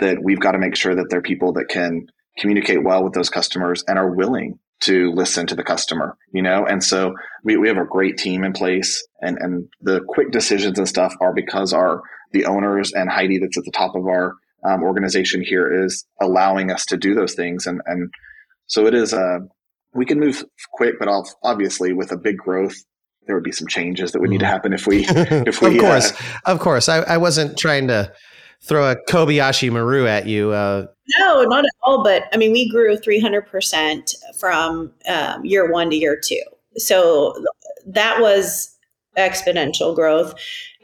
that 0.01 0.23
we've 0.23 0.41
got 0.41 0.53
to 0.53 0.59
make 0.59 0.77
sure 0.77 0.95
that 0.95 1.07
they're 1.09 1.23
people 1.23 1.55
that 1.55 1.69
can 1.69 2.07
communicate 2.39 2.85
well 2.85 3.03
with 3.03 3.15
those 3.15 3.31
customers 3.31 3.83
and 3.89 3.99
are 3.99 4.15
willing 4.15 4.59
to 4.81 5.13
listen 5.13 5.47
to 5.47 5.55
the 5.55 5.63
customer, 5.63 6.17
you 6.33 6.43
know? 6.43 6.67
And 6.67 6.85
so 6.85 7.15
we, 7.43 7.57
we 7.57 7.69
have 7.69 7.79
a 7.79 7.87
great 7.87 8.19
team 8.19 8.45
in 8.45 8.53
place 8.53 9.07
and, 9.23 9.39
and 9.39 9.69
the 9.81 10.01
quick 10.09 10.31
decisions 10.31 10.79
and 10.79 10.89
stuff 10.89 11.15
are 11.21 11.33
because 11.33 11.73
our, 11.73 12.03
the 12.33 12.45
owners 12.45 12.93
and 12.93 13.09
Heidi 13.09 13.39
that's 13.39 13.57
at 13.57 13.65
the 13.65 13.71
top 13.71 13.95
of 13.95 14.07
our 14.07 14.35
um, 14.65 14.83
organization 14.83 15.43
here 15.43 15.85
is 15.85 16.05
allowing 16.21 16.71
us 16.71 16.85
to 16.87 16.97
do 16.97 17.15
those 17.15 17.35
things. 17.35 17.67
And, 17.67 17.81
and 17.87 18.11
so 18.67 18.87
it 18.87 18.95
is, 18.95 19.15
uh, 19.15 19.39
we 19.95 20.05
can 20.05 20.19
move 20.19 20.45
quick, 20.73 20.95
but 20.99 21.09
obviously 21.43 21.93
with 21.93 22.13
a 22.13 22.17
big 22.17 22.37
growth, 22.37 22.75
there 23.27 23.37
would 23.37 23.45
be 23.45 23.53
some 23.53 23.69
changes 23.69 24.13
that 24.13 24.21
would 24.21 24.31
need 24.31 24.41
to 24.41 24.45
mm-hmm. 24.45 24.53
happen 24.53 24.73
if 24.73 24.87
we, 24.87 25.05
if 25.09 25.63
we, 25.63 25.77
of 25.77 25.81
course, 25.81 26.13
uh, 26.13 26.25
of 26.47 26.59
course. 26.61 26.89
I, 26.89 26.99
I 27.03 27.17
wasn't 27.17 27.57
trying 27.57 27.89
to 27.89 28.13
throw 28.63 28.91
a 28.91 28.97
Kobayashi 29.09 29.71
Maru 29.71 30.07
at 30.07 30.27
you. 30.27 30.53
Uh, 30.53 30.87
no, 31.19 31.43
not 31.43 31.65
at 31.65 31.71
all. 31.83 32.03
But 32.03 32.25
I 32.33 32.37
mean, 32.37 32.53
we 32.53 32.71
grew 32.71 32.97
300% 32.97 34.15
from 34.39 34.93
um, 35.09 35.45
year 35.45 35.71
one 35.71 35.91
to 35.91 35.97
year 35.97 36.21
two. 36.23 36.43
So 36.77 37.35
that 37.87 38.21
was 38.21 38.77
exponential 39.17 39.95
growth. 39.95 40.35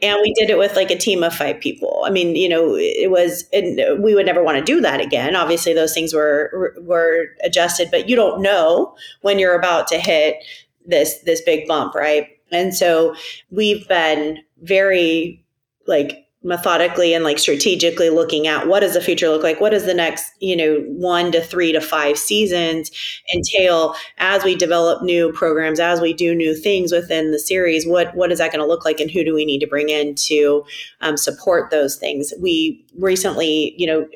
And 0.01 0.19
we 0.21 0.33
did 0.33 0.49
it 0.49 0.57
with 0.57 0.75
like 0.75 0.91
a 0.91 0.97
team 0.97 1.23
of 1.23 1.33
five 1.33 1.59
people. 1.59 2.03
I 2.05 2.09
mean, 2.09 2.35
you 2.35 2.47
know, 2.47 2.75
it 2.75 3.11
was, 3.11 3.45
we 3.51 4.15
would 4.15 4.25
never 4.25 4.43
want 4.43 4.57
to 4.57 4.63
do 4.63 4.79
that 4.81 5.01
again. 5.01 5.35
Obviously, 5.35 5.73
those 5.73 5.93
things 5.93 6.13
were 6.13 6.73
were 6.79 7.27
adjusted, 7.43 7.89
but 7.91 8.07
you 8.07 8.15
don't 8.15 8.41
know 8.41 8.95
when 9.21 9.39
you're 9.39 9.57
about 9.57 9.87
to 9.89 9.97
hit 9.97 10.37
this 10.85 11.19
this 11.19 11.41
big 11.41 11.67
bump, 11.67 11.95
right? 11.95 12.27
And 12.51 12.75
so 12.75 13.15
we've 13.51 13.87
been 13.87 14.39
very 14.61 15.45
like 15.87 16.25
methodically 16.41 17.13
and 17.13 17.25
like 17.25 17.37
strategically 17.37 18.09
looking 18.09 18.47
at 18.47 18.65
what 18.65 18.79
does 18.79 18.93
the 18.93 19.01
future 19.01 19.27
look 19.27 19.43
like? 19.43 19.59
What 19.59 19.71
does 19.71 19.85
the 19.85 19.93
next 19.93 20.31
you 20.39 20.55
know 20.55 20.79
one 20.87 21.33
to 21.33 21.41
three 21.41 21.73
to 21.73 21.81
five 21.81 22.17
seasons 22.17 22.91
entail? 23.33 23.93
As 24.19 24.43
we 24.45 24.55
develop 24.55 25.03
new 25.03 25.33
programs 25.33 25.81
as 25.81 25.99
we 25.99 26.13
do 26.13 26.33
new 26.33 26.55
things 26.55 26.93
within 26.93 27.31
the 27.31 27.39
series 27.39 27.85
what 27.85 28.15
what 28.15 28.31
is 28.31 28.39
that 28.39 28.53
going 28.53 28.63
to 28.63 28.67
look 28.67 28.85
like 28.85 29.01
and 29.01 29.11
who 29.11 29.25
do 29.25 29.33
we 29.33 29.43
need 29.43 29.59
to 29.59 29.67
bring 29.67 29.89
in 29.89 30.15
to 30.15 30.63
um, 31.01 31.17
support 31.17 31.71
those 31.71 31.97
things? 31.97 32.33
We 32.39 32.85
recently 32.97 33.75
you 33.77 33.87
know 33.87 34.07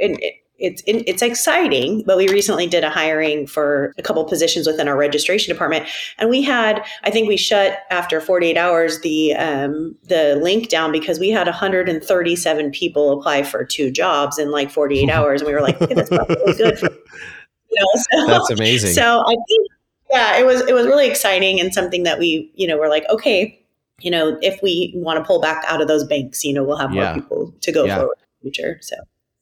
it's 0.59 0.83
it's 0.85 1.21
exciting. 1.21 2.03
But 2.05 2.17
we 2.17 2.29
recently 2.29 2.67
did 2.67 2.83
a 2.83 2.89
hiring 2.89 3.47
for 3.47 3.93
a 3.97 4.01
couple 4.01 4.23
positions 4.25 4.67
within 4.67 4.87
our 4.87 4.95
registration 4.95 5.51
department, 5.51 5.87
and 6.19 6.29
we 6.29 6.41
had 6.41 6.85
I 7.03 7.09
think 7.09 7.27
we 7.27 7.37
shut 7.37 7.79
after 7.89 8.21
48 8.21 8.55
hours 8.55 9.01
the 9.01 9.33
um, 9.33 9.95
the 10.03 10.39
link 10.41 10.69
down 10.69 10.91
because 10.91 11.19
we 11.19 11.29
had 11.29 11.47
137 11.47 12.71
people 12.71 13.19
apply 13.19 13.43
for 13.43 13.65
two 13.65 13.91
jobs 13.91 14.37
in 14.37 14.51
like 14.51 14.71
48 14.71 15.09
hours, 15.11 15.41
and 15.41 15.47
we 15.47 15.53
were 15.53 15.61
like, 15.61 15.81
okay, 15.81 15.93
that's 15.93 16.09
probably 16.09 16.53
good. 16.53 16.77
For, 16.77 16.89
you 17.69 17.79
know, 17.79 17.87
so, 17.95 18.27
that's 18.27 18.49
amazing. 18.51 18.93
So 18.93 19.21
I 19.25 19.35
think 19.47 19.67
yeah, 20.11 20.37
it 20.37 20.45
was 20.45 20.61
it 20.61 20.73
was 20.73 20.85
really 20.85 21.07
exciting 21.07 21.59
and 21.59 21.73
something 21.73 22.03
that 22.03 22.19
we 22.19 22.51
you 22.55 22.67
know 22.67 22.77
were 22.77 22.89
like 22.89 23.05
okay. 23.09 23.59
You 24.01 24.11
know, 24.11 24.37
if 24.41 24.59
we 24.61 24.91
want 24.95 25.19
to 25.19 25.23
pull 25.23 25.39
back 25.39 25.63
out 25.67 25.79
of 25.79 25.87
those 25.87 26.03
banks, 26.03 26.43
you 26.43 26.51
know, 26.51 26.63
we'll 26.63 26.77
have 26.77 26.89
more 26.89 27.03
yeah. 27.03 27.13
people 27.13 27.53
to 27.61 27.71
go 27.71 27.85
yeah. 27.85 27.97
forward 27.97 28.17
in 28.17 28.49
the 28.49 28.51
future. 28.51 28.79
So, 28.81 28.95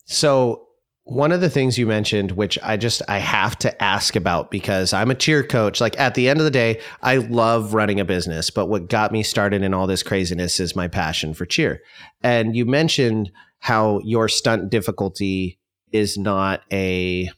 so 0.06 0.68
one 1.04 1.32
of 1.32 1.42
the 1.42 1.50
things 1.50 1.78
you 1.78 1.88
mentioned 1.88 2.32
which 2.32 2.60
i 2.62 2.78
just 2.78 3.02
i 3.08 3.18
have 3.18 3.58
to 3.58 3.84
ask 3.84 4.16
about 4.16 4.52
because 4.52 4.94
i'm 4.94 5.10
a 5.10 5.16
cheer 5.16 5.44
coach 5.44 5.82
like 5.82 6.00
at 6.00 6.14
the 6.14 6.30
end 6.30 6.40
of 6.40 6.46
the 6.46 6.52
day 6.52 6.80
i 7.02 7.18
love 7.18 7.74
running 7.74 8.00
a 8.00 8.06
business 8.06 8.52
but 8.52 8.68
what 8.68 8.88
got 8.88 9.12
me 9.12 9.24
started 9.24 9.64
in 9.64 9.74
all 9.74 9.88
this 9.88 10.04
craziness 10.04 10.60
is 10.60 10.76
my 10.76 10.88
passion 10.88 11.34
for 11.34 11.46
cheer. 11.46 11.82
And 12.22 12.56
you 12.56 12.66
mentioned 12.66 13.32
how 13.60 14.00
your 14.04 14.28
stunt 14.28 14.70
difficulty 14.70 15.60
is 15.92 16.18
not 16.18 16.62
a 16.72 17.30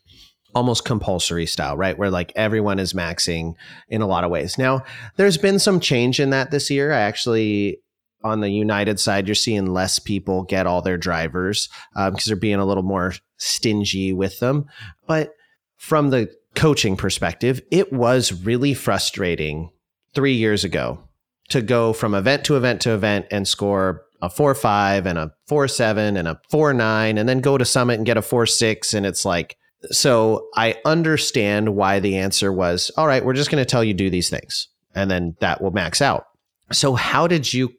almost 0.56 0.86
compulsory 0.86 1.48
style 1.48 1.76
right? 1.76 1.98
Where 1.98 2.12
like 2.12 2.32
everyone 2.36 2.78
is 2.78 2.94
maxing 2.94 3.56
in 3.90 4.02
a 4.02 4.08
lot 4.08 4.24
of 4.24 4.30
ways. 4.30 4.58
Now 4.58 4.84
there's 5.16 5.38
been 5.38 5.58
some 5.60 5.80
change 5.80 6.20
in 6.20 6.30
that 6.30 6.52
this 6.52 6.70
year. 6.70 6.92
I 6.92 7.00
actually 7.02 7.80
on 8.24 8.40
the 8.40 8.50
United 8.50 9.00
side, 9.02 9.28
you're 9.28 9.36
seeing 9.36 9.66
less 9.66 10.00
people 10.00 10.44
get 10.44 10.66
all 10.66 10.82
their 10.82 10.98
drivers 10.98 11.68
because 11.94 12.08
um, 12.08 12.16
they're 12.26 12.36
being 12.38 12.60
a 12.60 12.66
little 12.66 12.84
more 12.84 13.14
stingy 13.44 14.14
with 14.14 14.40
them. 14.40 14.66
But 15.08 15.34
from 15.78 16.10
the 16.10 16.34
coaching 16.56 16.96
perspective, 16.96 17.62
it 17.72 17.92
was 17.92 18.32
really 18.32 18.74
frustrating 18.74 19.72
three 20.14 20.34
years 20.34 20.64
ago 20.64 21.04
to 21.50 21.62
go 21.62 21.94
from 21.94 22.14
event 22.14 22.46
to 22.46 22.56
event 22.56 22.82
to 22.82 22.94
event 22.94 23.26
and 23.32 23.48
score 23.48 24.04
a 24.22 24.30
four 24.30 24.56
five 24.56 25.06
and 25.06 25.18
a 25.18 25.32
four 25.48 25.68
seven 25.68 26.16
and 26.16 26.28
a 26.28 26.40
four 26.50 26.74
nine, 26.74 27.18
and 27.18 27.28
then 27.28 27.42
go 27.42 27.58
to 27.58 27.66
summit 27.66 27.96
and 27.96 28.06
get 28.06 28.18
a 28.18 28.22
four 28.22 28.46
six, 28.46 28.94
and 28.94 29.06
it's 29.06 29.26
like. 29.26 29.58
So 29.92 30.48
I 30.56 30.80
understand 30.86 31.76
why 31.76 32.00
the 32.00 32.18
answer 32.18 32.54
was, 32.54 32.90
all 32.96 33.06
right, 33.06 33.26
we're 33.26 33.34
just 33.34 33.52
going 33.52 33.62
to 33.62 33.70
tell 33.70 33.84
you 33.84 33.94
do 33.94 34.10
these 34.10 34.30
things, 34.30 34.70
and 34.96 35.12
then 35.12 35.36
that 35.42 35.62
will 35.62 35.72
max 35.72 36.02
out. 36.02 36.28
So 36.72 36.94
how 36.94 37.28
did 37.28 37.52
you 37.52 37.74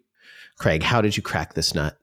Craig, 0.58 0.82
how 0.82 1.00
did 1.00 1.16
you 1.16 1.22
crack 1.22 1.54
this 1.54 1.74
nut? 1.74 1.96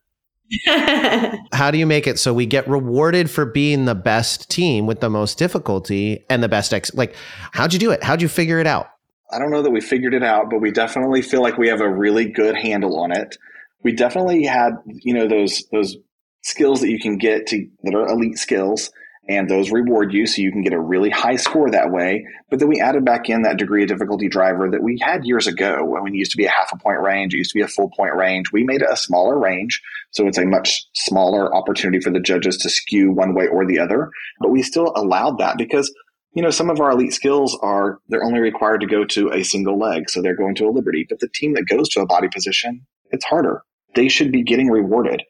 How 1.53 1.71
do 1.71 1.77
you 1.77 1.85
make 1.85 2.07
it 2.07 2.19
so 2.19 2.33
we 2.33 2.45
get 2.45 2.67
rewarded 2.67 3.29
for 3.29 3.45
being 3.45 3.85
the 3.85 3.95
best 3.95 4.49
team 4.49 4.85
with 4.85 4.99
the 4.99 5.09
most 5.09 5.37
difficulty 5.37 6.25
and 6.29 6.43
the 6.43 6.49
best 6.49 6.73
ex 6.73 6.93
like 6.93 7.15
how'd 7.51 7.73
you 7.73 7.79
do 7.79 7.91
it? 7.91 8.03
How'd 8.03 8.21
you 8.21 8.27
figure 8.27 8.59
it 8.59 8.67
out? 8.67 8.87
I 9.31 9.39
don't 9.39 9.51
know 9.51 9.61
that 9.61 9.71
we 9.71 9.81
figured 9.81 10.13
it 10.13 10.23
out 10.23 10.49
but 10.49 10.59
we 10.59 10.71
definitely 10.71 11.21
feel 11.21 11.41
like 11.41 11.57
we 11.57 11.67
have 11.69 11.81
a 11.81 11.89
really 11.89 12.25
good 12.25 12.55
handle 12.55 12.99
on 12.99 13.11
it. 13.11 13.37
We 13.83 13.93
definitely 13.93 14.43
had 14.43 14.73
you 14.85 15.13
know 15.13 15.27
those 15.27 15.63
those 15.71 15.97
skills 16.43 16.81
that 16.81 16.89
you 16.89 16.99
can 16.99 17.17
get 17.17 17.47
to 17.47 17.67
that 17.83 17.95
are 17.95 18.07
elite 18.07 18.37
skills 18.37 18.91
and 19.37 19.49
those 19.49 19.71
reward 19.71 20.13
you 20.13 20.27
so 20.27 20.41
you 20.41 20.51
can 20.51 20.61
get 20.61 20.73
a 20.73 20.79
really 20.79 21.09
high 21.09 21.35
score 21.35 21.69
that 21.71 21.91
way. 21.91 22.25
But 22.49 22.59
then 22.59 22.67
we 22.67 22.81
added 22.81 23.05
back 23.05 23.29
in 23.29 23.43
that 23.43 23.57
degree 23.57 23.83
of 23.83 23.89
difficulty 23.89 24.27
driver 24.27 24.69
that 24.69 24.83
we 24.83 24.99
had 25.01 25.25
years 25.25 25.47
ago 25.47 25.83
when 25.83 26.13
it 26.13 26.17
used 26.17 26.31
to 26.31 26.37
be 26.37 26.45
a 26.45 26.49
half 26.49 26.71
a 26.73 26.77
point 26.77 27.01
range, 27.01 27.33
it 27.33 27.37
used 27.37 27.51
to 27.51 27.59
be 27.59 27.63
a 27.63 27.67
full 27.67 27.89
point 27.89 28.15
range. 28.15 28.51
We 28.51 28.63
made 28.63 28.81
it 28.81 28.89
a 28.91 28.97
smaller 28.97 29.39
range, 29.39 29.81
so 30.11 30.27
it's 30.27 30.37
a 30.37 30.45
much 30.45 30.85
smaller 30.93 31.53
opportunity 31.55 31.99
for 31.99 32.11
the 32.11 32.19
judges 32.19 32.57
to 32.57 32.69
skew 32.69 33.11
one 33.11 33.33
way 33.33 33.47
or 33.47 33.65
the 33.65 33.79
other. 33.79 34.09
But 34.39 34.51
we 34.51 34.63
still 34.63 34.91
allowed 34.95 35.37
that 35.39 35.57
because 35.57 35.93
you 36.33 36.41
know, 36.41 36.49
some 36.49 36.69
of 36.69 36.79
our 36.79 36.91
elite 36.91 37.13
skills 37.13 37.57
are 37.61 37.99
they're 38.07 38.23
only 38.23 38.39
required 38.39 38.81
to 38.81 38.87
go 38.87 39.03
to 39.03 39.31
a 39.31 39.43
single 39.43 39.77
leg, 39.77 40.09
so 40.09 40.21
they're 40.21 40.35
going 40.35 40.55
to 40.55 40.65
a 40.65 40.71
liberty. 40.71 41.05
But 41.07 41.19
the 41.19 41.27
team 41.27 41.53
that 41.55 41.67
goes 41.67 41.89
to 41.89 42.01
a 42.01 42.05
body 42.05 42.29
position, 42.29 42.85
it's 43.09 43.25
harder. 43.25 43.63
They 43.95 44.07
should 44.07 44.31
be 44.31 44.43
getting 44.43 44.69
rewarded. 44.69 45.21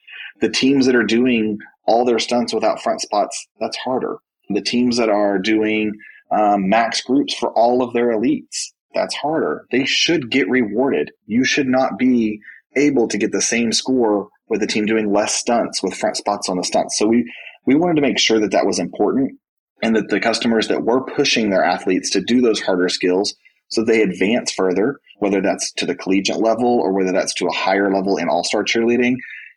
The 0.41 0.49
teams 0.49 0.85
that 0.85 0.95
are 0.95 1.03
doing 1.03 1.57
all 1.85 2.05
their 2.05 2.19
stunts 2.19 2.53
without 2.53 2.81
front 2.81 3.01
spots, 3.01 3.47
that's 3.59 3.77
harder. 3.77 4.17
The 4.49 4.61
teams 4.61 4.97
that 4.97 5.09
are 5.09 5.39
doing 5.39 5.93
um, 6.31 6.69
max 6.69 7.01
groups 7.01 7.33
for 7.33 7.51
all 7.53 7.81
of 7.81 7.93
their 7.93 8.09
elites, 8.09 8.67
that's 8.93 9.15
harder. 9.15 9.65
They 9.71 9.85
should 9.85 10.29
get 10.29 10.49
rewarded. 10.49 11.11
You 11.25 11.43
should 11.43 11.67
not 11.67 11.97
be 11.97 12.39
able 12.75 13.07
to 13.07 13.17
get 13.17 13.31
the 13.31 13.41
same 13.41 13.71
score 13.71 14.29
with 14.47 14.63
a 14.63 14.67
team 14.67 14.85
doing 14.85 15.13
less 15.13 15.35
stunts 15.35 15.81
with 15.81 15.93
front 15.93 16.17
spots 16.17 16.49
on 16.49 16.57
the 16.57 16.63
stunts. 16.63 16.97
So 16.97 17.07
we 17.07 17.31
we 17.65 17.75
wanted 17.75 17.95
to 17.95 18.01
make 18.01 18.19
sure 18.19 18.39
that 18.39 18.51
that 18.51 18.65
was 18.65 18.79
important 18.79 19.33
and 19.83 19.95
that 19.95 20.09
the 20.09 20.19
customers 20.19 20.67
that 20.67 20.83
were 20.83 21.03
pushing 21.03 21.49
their 21.49 21.63
athletes 21.63 22.09
to 22.11 22.21
do 22.21 22.41
those 22.41 22.61
harder 22.61 22.89
skills 22.89 23.35
so 23.71 23.83
they 23.83 24.01
advance 24.01 24.51
further, 24.51 24.99
whether 25.19 25.41
that's 25.41 25.71
to 25.73 25.85
the 25.85 25.95
collegiate 25.95 26.41
level 26.41 26.79
or 26.79 26.91
whether 26.91 27.13
that's 27.13 27.33
to 27.35 27.47
a 27.47 27.53
higher 27.53 27.91
level 27.93 28.17
in 28.17 28.27
all-star 28.27 28.63
cheerleading, 28.65 29.15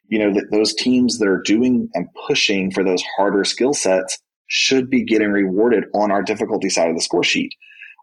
you 0.09 0.19
know, 0.19 0.33
that 0.35 0.51
those 0.51 0.75
teams 0.75 1.19
that 1.19 1.29
are 1.29 1.43
doing 1.43 1.89
and 1.95 2.09
pushing 2.27 2.71
for 2.71 2.85
those 2.85 3.03
harder 3.17 3.45
skill 3.45 3.75
sets 3.75 4.19
should 4.47 4.91
be 4.91 5.05
getting 5.05 5.31
rewarded 5.31 5.85
on 5.95 6.11
our 6.11 6.23
difficulty 6.23 6.69
side 6.69 6.89
of 6.89 6.95
the 6.95 7.03
score 7.03 7.25
sheet. 7.25 7.55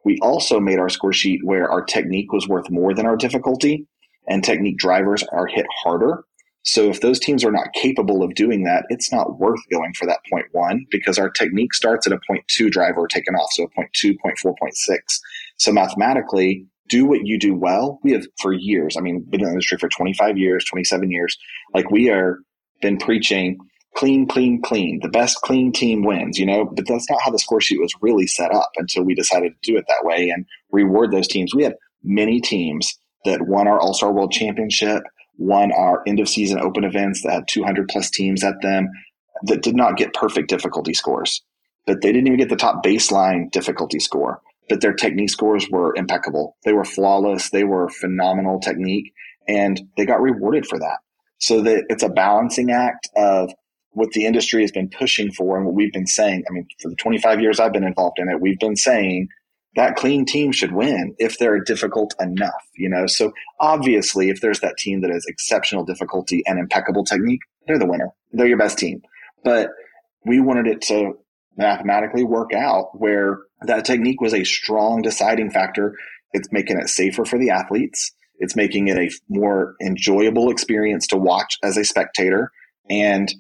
We 0.04 0.18
also 0.22 0.60
made 0.60 0.80
our 0.80 0.90
score 0.90 1.14
sheet 1.14 1.42
where 1.44 1.70
our 1.70 1.84
technique 1.84 2.34
was 2.34 2.48
worth 2.48 2.70
more 2.70 2.94
than 2.94 3.06
our 3.06 3.16
difficulty 3.16 3.88
and 4.28 4.44
technique 4.44 4.78
drivers 4.78 5.24
are 5.32 5.46
hit 5.46 5.66
harder. 5.84 6.24
So 6.64 6.90
if 6.90 7.02
those 7.02 7.20
teams 7.20 7.44
are 7.44 7.52
not 7.52 7.74
capable 7.74 8.24
of 8.24 8.36
doing 8.36 8.64
that, 8.64 8.86
it's 8.90 9.12
not 9.12 9.40
worth 9.40 9.62
going 9.72 9.94
for 9.94 10.06
that 10.06 10.20
point 10.30 10.46
one 10.52 10.86
because 10.92 11.18
our 11.18 11.30
technique 11.30 11.74
starts 11.74 12.06
at 12.06 12.14
a 12.14 12.20
point 12.28 12.44
two 12.48 12.70
driver 12.70 13.08
taken 13.08 13.36
off. 13.36 13.52
So 13.54 13.64
a 13.64 13.70
point 13.70 13.90
two, 13.94 14.16
point 14.22 14.38
four, 14.38 14.56
point 14.60 14.76
six. 14.76 15.20
So 15.58 15.72
mathematically, 15.72 16.66
do 16.92 17.06
what 17.06 17.22
you 17.24 17.40
do 17.40 17.56
well. 17.56 18.00
We 18.04 18.12
have 18.12 18.26
for 18.42 18.52
years, 18.54 18.98
I 18.98 19.02
mean, 19.02 19.26
been 19.30 19.40
in 19.40 19.46
the 19.46 19.52
industry 19.52 19.78
for 19.78 19.88
25 19.88 20.38
years, 20.38 20.66
27 20.66 21.10
years. 21.10 21.38
Like 21.74 21.90
we 21.90 22.10
are 22.10 22.40
been 22.82 22.98
preaching 22.98 23.58
clean, 23.96 24.28
clean, 24.28 24.62
clean. 24.62 25.00
The 25.02 25.10
best 25.10 25.38
clean 25.38 25.72
team 25.72 26.04
wins, 26.04 26.38
you 26.38 26.46
know, 26.46 26.66
but 26.66 26.86
that's 26.88 27.10
not 27.10 27.22
how 27.22 27.32
the 27.32 27.40
score 27.40 27.62
sheet 27.62 27.80
was 27.80 27.94
really 28.02 28.28
set 28.28 28.54
up 28.54 28.70
until 28.78 29.04
we 29.04 29.16
decided 29.16 29.54
to 29.54 29.72
do 29.72 29.78
it 29.78 29.86
that 29.88 30.06
way 30.06 30.30
and 30.30 30.46
reward 30.72 31.12
those 31.12 31.28
teams. 31.28 31.56
We 31.56 31.64
had 31.64 31.76
many 32.04 32.42
teams 32.42 32.98
that 33.26 33.48
won 33.48 33.68
our 33.68 33.80
All 33.80 33.94
Star 33.94 34.12
World 34.12 34.32
Championship, 34.32 35.04
won 35.38 35.72
our 35.72 36.04
end 36.06 36.20
of 36.20 36.30
season 36.30 36.60
open 36.60 36.84
events 36.84 37.24
that 37.24 37.34
had 37.34 37.48
200 37.50 37.88
plus 37.88 38.10
teams 38.10 38.44
at 38.44 38.62
them 38.62 38.90
that 39.44 39.64
did 39.64 39.76
not 39.76 39.98
get 39.98 40.14
perfect 40.14 40.50
difficulty 40.50 40.94
scores, 40.94 41.42
but 41.86 42.02
they 42.02 42.12
didn't 42.12 42.28
even 42.28 42.40
get 42.40 42.50
the 42.50 42.56
top 42.56 42.84
baseline 42.84 43.50
difficulty 43.52 44.00
score 44.00 44.42
but 44.72 44.80
their 44.80 44.94
technique 44.94 45.30
scores 45.30 45.68
were 45.70 45.94
impeccable. 45.98 46.56
They 46.64 46.72
were 46.72 46.86
flawless. 46.86 47.50
They 47.50 47.66
were 47.66 47.90
phenomenal 47.90 48.62
technique, 48.62 49.12
and 49.46 49.82
they 49.98 50.06
got 50.06 50.22
rewarded 50.22 50.66
for 50.66 50.80
that. 50.80 51.00
So 51.40 51.60
that 51.64 51.88
it's 51.90 52.04
a 52.04 52.10
balancing 52.10 52.72
act 52.72 53.10
of 53.18 53.52
what 53.90 54.12
the 54.12 54.26
industry 54.26 54.62
has 54.62 54.72
been 54.72 54.90
pushing 54.90 55.30
for 55.34 55.58
and 55.58 55.66
what 55.66 55.76
we've 55.76 55.92
been 55.92 56.08
saying. 56.08 56.46
I 56.50 56.54
mean, 56.54 56.68
for 56.82 56.88
the 56.88 56.96
25 56.96 57.42
years 57.42 57.60
I've 57.60 57.74
been 57.74 57.84
involved 57.84 58.18
in 58.18 58.30
it, 58.30 58.40
we've 58.40 58.60
been 58.60 58.78
saying 58.78 59.28
that 59.76 59.98
clean 59.98 60.26
team 60.26 60.54
should 60.54 60.72
win 60.72 61.16
if 61.18 61.38
they're 61.38 61.60
difficult 61.60 62.14
enough, 62.22 62.64
you 62.78 62.88
know? 62.88 63.08
So 63.08 63.34
obviously, 63.60 64.30
if 64.30 64.40
there's 64.40 64.62
that 64.62 64.78
team 64.78 65.02
that 65.02 65.12
has 65.12 65.26
exceptional 65.28 65.84
difficulty 65.84 66.44
and 66.46 66.60
impeccable 66.60 67.04
technique, 67.04 67.42
they're 67.68 67.78
the 67.78 67.86
winner. 67.86 68.14
They're 68.32 68.48
your 68.48 68.58
best 68.58 68.78
team. 68.78 69.02
But 69.44 69.72
we 70.26 70.40
wanted 70.40 70.68
it 70.68 70.82
to 70.84 71.18
mathematically 71.58 72.24
work 72.24 72.54
out 72.54 72.90
where 73.00 73.40
that 73.62 73.86
technique 73.86 74.22
was 74.22 74.34
a 74.34 74.44
strong 74.44 75.02
deciding 75.02 75.52
factor. 75.52 75.96
It's 76.34 76.52
making 76.52 76.80
it 76.80 76.90
safer 76.90 77.26
for 77.26 77.38
the 77.38 77.50
athletes. 77.50 78.12
It's 78.40 78.56
making 78.56 78.88
it 78.88 78.98
a 78.98 79.10
more 79.30 79.76
enjoyable 79.82 80.50
experience 80.50 81.06
to 81.08 81.18
watch 81.18 81.58
as 81.64 81.78
a 81.78 81.84
spectator. 81.84 82.52
And 82.90 83.32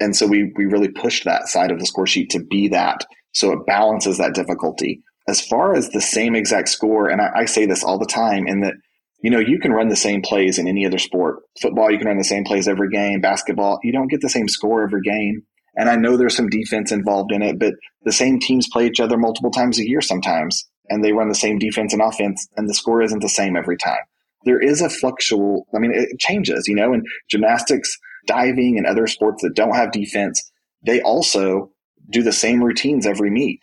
and 0.00 0.16
so 0.16 0.26
we 0.26 0.52
we 0.56 0.66
really 0.66 0.88
pushed 0.88 1.24
that 1.24 1.48
side 1.48 1.70
of 1.70 1.78
the 1.78 1.86
score 1.86 2.06
sheet 2.06 2.30
to 2.30 2.40
be 2.40 2.68
that. 2.68 3.04
So 3.32 3.52
it 3.52 3.66
balances 3.66 4.18
that 4.18 4.34
difficulty. 4.34 5.02
As 5.28 5.40
far 5.40 5.74
as 5.74 5.90
the 5.90 6.00
same 6.00 6.34
exact 6.34 6.70
score, 6.70 7.08
and 7.08 7.20
I, 7.20 7.30
I 7.36 7.44
say 7.44 7.66
this 7.66 7.84
all 7.84 7.98
the 7.98 8.06
time, 8.06 8.46
in 8.46 8.60
that 8.60 8.74
you 9.22 9.30
know 9.30 9.38
you 9.38 9.60
can 9.60 9.72
run 9.72 9.88
the 9.88 9.96
same 9.96 10.22
plays 10.22 10.58
in 10.58 10.66
any 10.66 10.86
other 10.86 10.98
sport. 10.98 11.40
Football, 11.60 11.90
you 11.90 11.98
can 11.98 12.06
run 12.08 12.18
the 12.18 12.24
same 12.24 12.44
plays 12.44 12.66
every 12.66 12.90
game. 12.90 13.20
Basketball, 13.20 13.78
you 13.82 13.92
don't 13.92 14.08
get 14.08 14.20
the 14.20 14.28
same 14.28 14.48
score 14.48 14.82
every 14.82 15.02
game. 15.02 15.42
And 15.78 15.88
I 15.88 15.96
know 15.96 16.16
there's 16.16 16.36
some 16.36 16.50
defense 16.50 16.90
involved 16.90 17.30
in 17.32 17.40
it, 17.40 17.58
but 17.58 17.74
the 18.04 18.12
same 18.12 18.40
teams 18.40 18.68
play 18.68 18.86
each 18.86 19.00
other 19.00 19.16
multiple 19.16 19.52
times 19.52 19.78
a 19.78 19.88
year 19.88 20.00
sometimes, 20.00 20.68
and 20.88 21.04
they 21.04 21.12
run 21.12 21.28
the 21.28 21.34
same 21.34 21.58
defense 21.58 21.92
and 21.92 22.02
offense, 22.02 22.46
and 22.56 22.68
the 22.68 22.74
score 22.74 23.00
isn't 23.00 23.22
the 23.22 23.28
same 23.28 23.56
every 23.56 23.76
time. 23.76 24.02
There 24.44 24.60
is 24.60 24.82
a 24.82 24.90
fluctual, 24.90 25.66
I 25.74 25.78
mean, 25.78 25.92
it 25.94 26.18
changes, 26.18 26.66
you 26.66 26.74
know, 26.74 26.92
in 26.92 27.04
gymnastics, 27.30 27.96
diving, 28.26 28.76
and 28.76 28.86
other 28.86 29.06
sports 29.06 29.42
that 29.42 29.54
don't 29.54 29.76
have 29.76 29.92
defense, 29.92 30.50
they 30.84 31.00
also 31.00 31.70
do 32.10 32.22
the 32.22 32.32
same 32.32 32.62
routines 32.62 33.06
every 33.06 33.30
meet, 33.30 33.62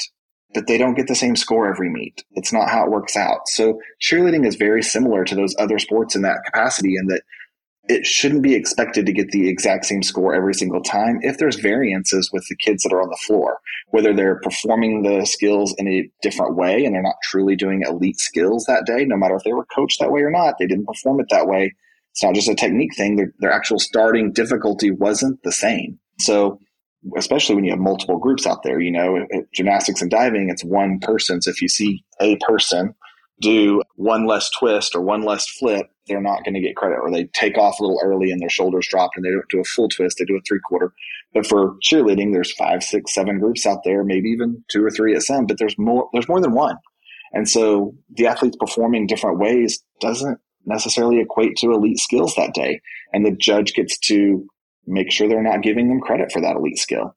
but 0.53 0.67
they 0.67 0.77
don't 0.77 0.95
get 0.95 1.07
the 1.07 1.15
same 1.15 1.35
score 1.35 1.69
every 1.69 1.89
meet. 1.89 2.23
It's 2.31 2.53
not 2.53 2.69
how 2.69 2.85
it 2.85 2.91
works 2.91 3.17
out. 3.17 3.47
So 3.47 3.79
cheerleading 4.01 4.45
is 4.45 4.55
very 4.55 4.83
similar 4.83 5.25
to 5.25 5.35
those 5.35 5.55
other 5.59 5.79
sports 5.79 6.15
in 6.15 6.21
that 6.21 6.43
capacity, 6.45 6.95
in 6.95 7.07
that 7.07 7.23
it 7.87 8.05
shouldn't 8.05 8.41
be 8.41 8.55
expected 8.55 9.05
to 9.05 9.13
get 9.13 9.29
the 9.29 9.47
exact 9.47 9.85
same 9.85 10.01
score 10.01 10.33
every 10.33 10.53
single 10.53 10.81
time 10.81 11.19
if 11.21 11.37
there's 11.37 11.57
variances 11.57 12.31
with 12.31 12.45
the 12.49 12.55
kids 12.55 12.83
that 12.83 12.93
are 12.93 13.01
on 13.01 13.09
the 13.09 13.19
floor, 13.25 13.59
whether 13.89 14.13
they're 14.13 14.39
performing 14.39 15.03
the 15.03 15.25
skills 15.25 15.75
in 15.77 15.87
a 15.87 16.09
different 16.21 16.55
way 16.55 16.83
and 16.83 16.95
they're 16.95 17.03
not 17.03 17.15
truly 17.23 17.55
doing 17.55 17.83
elite 17.83 18.19
skills 18.19 18.65
that 18.65 18.85
day, 18.85 19.05
no 19.05 19.17
matter 19.17 19.35
if 19.35 19.43
they 19.43 19.53
were 19.53 19.67
coached 19.75 19.99
that 19.99 20.11
way 20.11 20.21
or 20.21 20.31
not, 20.31 20.55
they 20.57 20.65
didn't 20.65 20.85
perform 20.85 21.19
it 21.19 21.27
that 21.29 21.47
way. 21.47 21.73
It's 22.11 22.23
not 22.23 22.33
just 22.33 22.49
a 22.49 22.55
technique 22.55 22.95
thing, 22.95 23.17
their, 23.17 23.33
their 23.39 23.51
actual 23.51 23.77
starting 23.77 24.31
difficulty 24.31 24.89
wasn't 24.89 25.41
the 25.43 25.51
same. 25.51 25.99
So, 26.19 26.59
especially 27.17 27.55
when 27.55 27.65
you 27.65 27.71
have 27.71 27.79
multiple 27.79 28.17
groups 28.17 28.47
out 28.47 28.63
there, 28.63 28.79
you 28.79 28.91
know, 28.91 29.27
gymnastics 29.53 30.01
and 30.01 30.09
diving, 30.09 30.49
it's 30.49 30.63
one 30.63 30.99
person. 30.99 31.41
So 31.41 31.51
if 31.51 31.61
you 31.61 31.67
see 31.67 32.03
a 32.19 32.37
person 32.37 32.95
do 33.41 33.83
one 33.95 34.25
less 34.25 34.49
twist 34.49 34.95
or 34.95 35.01
one 35.01 35.23
less 35.23 35.47
flip, 35.47 35.87
they're 36.07 36.21
not 36.21 36.43
going 36.43 36.53
to 36.53 36.61
get 36.61 36.75
credit. 36.75 36.99
Or 37.01 37.11
they 37.11 37.25
take 37.25 37.57
off 37.57 37.79
a 37.79 37.83
little 37.83 37.99
early 38.03 38.31
and 38.31 38.41
their 38.41 38.49
shoulders 38.49 38.87
drop 38.89 39.11
and 39.15 39.25
they 39.25 39.29
don't 39.29 39.49
do 39.49 39.59
a 39.59 39.63
full 39.63 39.89
twist, 39.89 40.17
they 40.17 40.25
do 40.25 40.37
a 40.37 40.41
three 40.47 40.59
quarter. 40.59 40.93
But 41.33 41.45
for 41.45 41.75
cheerleading, 41.83 42.31
there's 42.31 42.53
five, 42.53 42.83
six, 42.83 43.13
seven 43.13 43.39
groups 43.39 43.65
out 43.65 43.83
there, 43.83 44.03
maybe 44.03 44.29
even 44.29 44.63
two 44.69 44.83
or 44.83 44.89
three 44.89 45.15
at 45.15 45.23
some, 45.23 45.45
but 45.45 45.57
there's 45.57 45.77
more 45.77 46.09
there's 46.13 46.29
more 46.29 46.41
than 46.41 46.53
one. 46.53 46.77
And 47.33 47.49
so 47.49 47.93
the 48.15 48.27
athletes 48.27 48.55
performing 48.57 49.07
different 49.07 49.39
ways 49.39 49.83
doesn't 49.99 50.39
necessarily 50.65 51.19
equate 51.19 51.57
to 51.57 51.73
elite 51.73 51.99
skills 51.99 52.33
that 52.35 52.53
day. 52.53 52.81
And 53.11 53.25
the 53.25 53.31
judge 53.31 53.73
gets 53.73 53.97
to 53.99 54.47
make 54.87 55.11
sure 55.11 55.27
they're 55.27 55.43
not 55.43 55.61
giving 55.61 55.89
them 55.89 55.99
credit 55.99 56.31
for 56.31 56.41
that 56.41 56.55
elite 56.55 56.79
skill. 56.79 57.15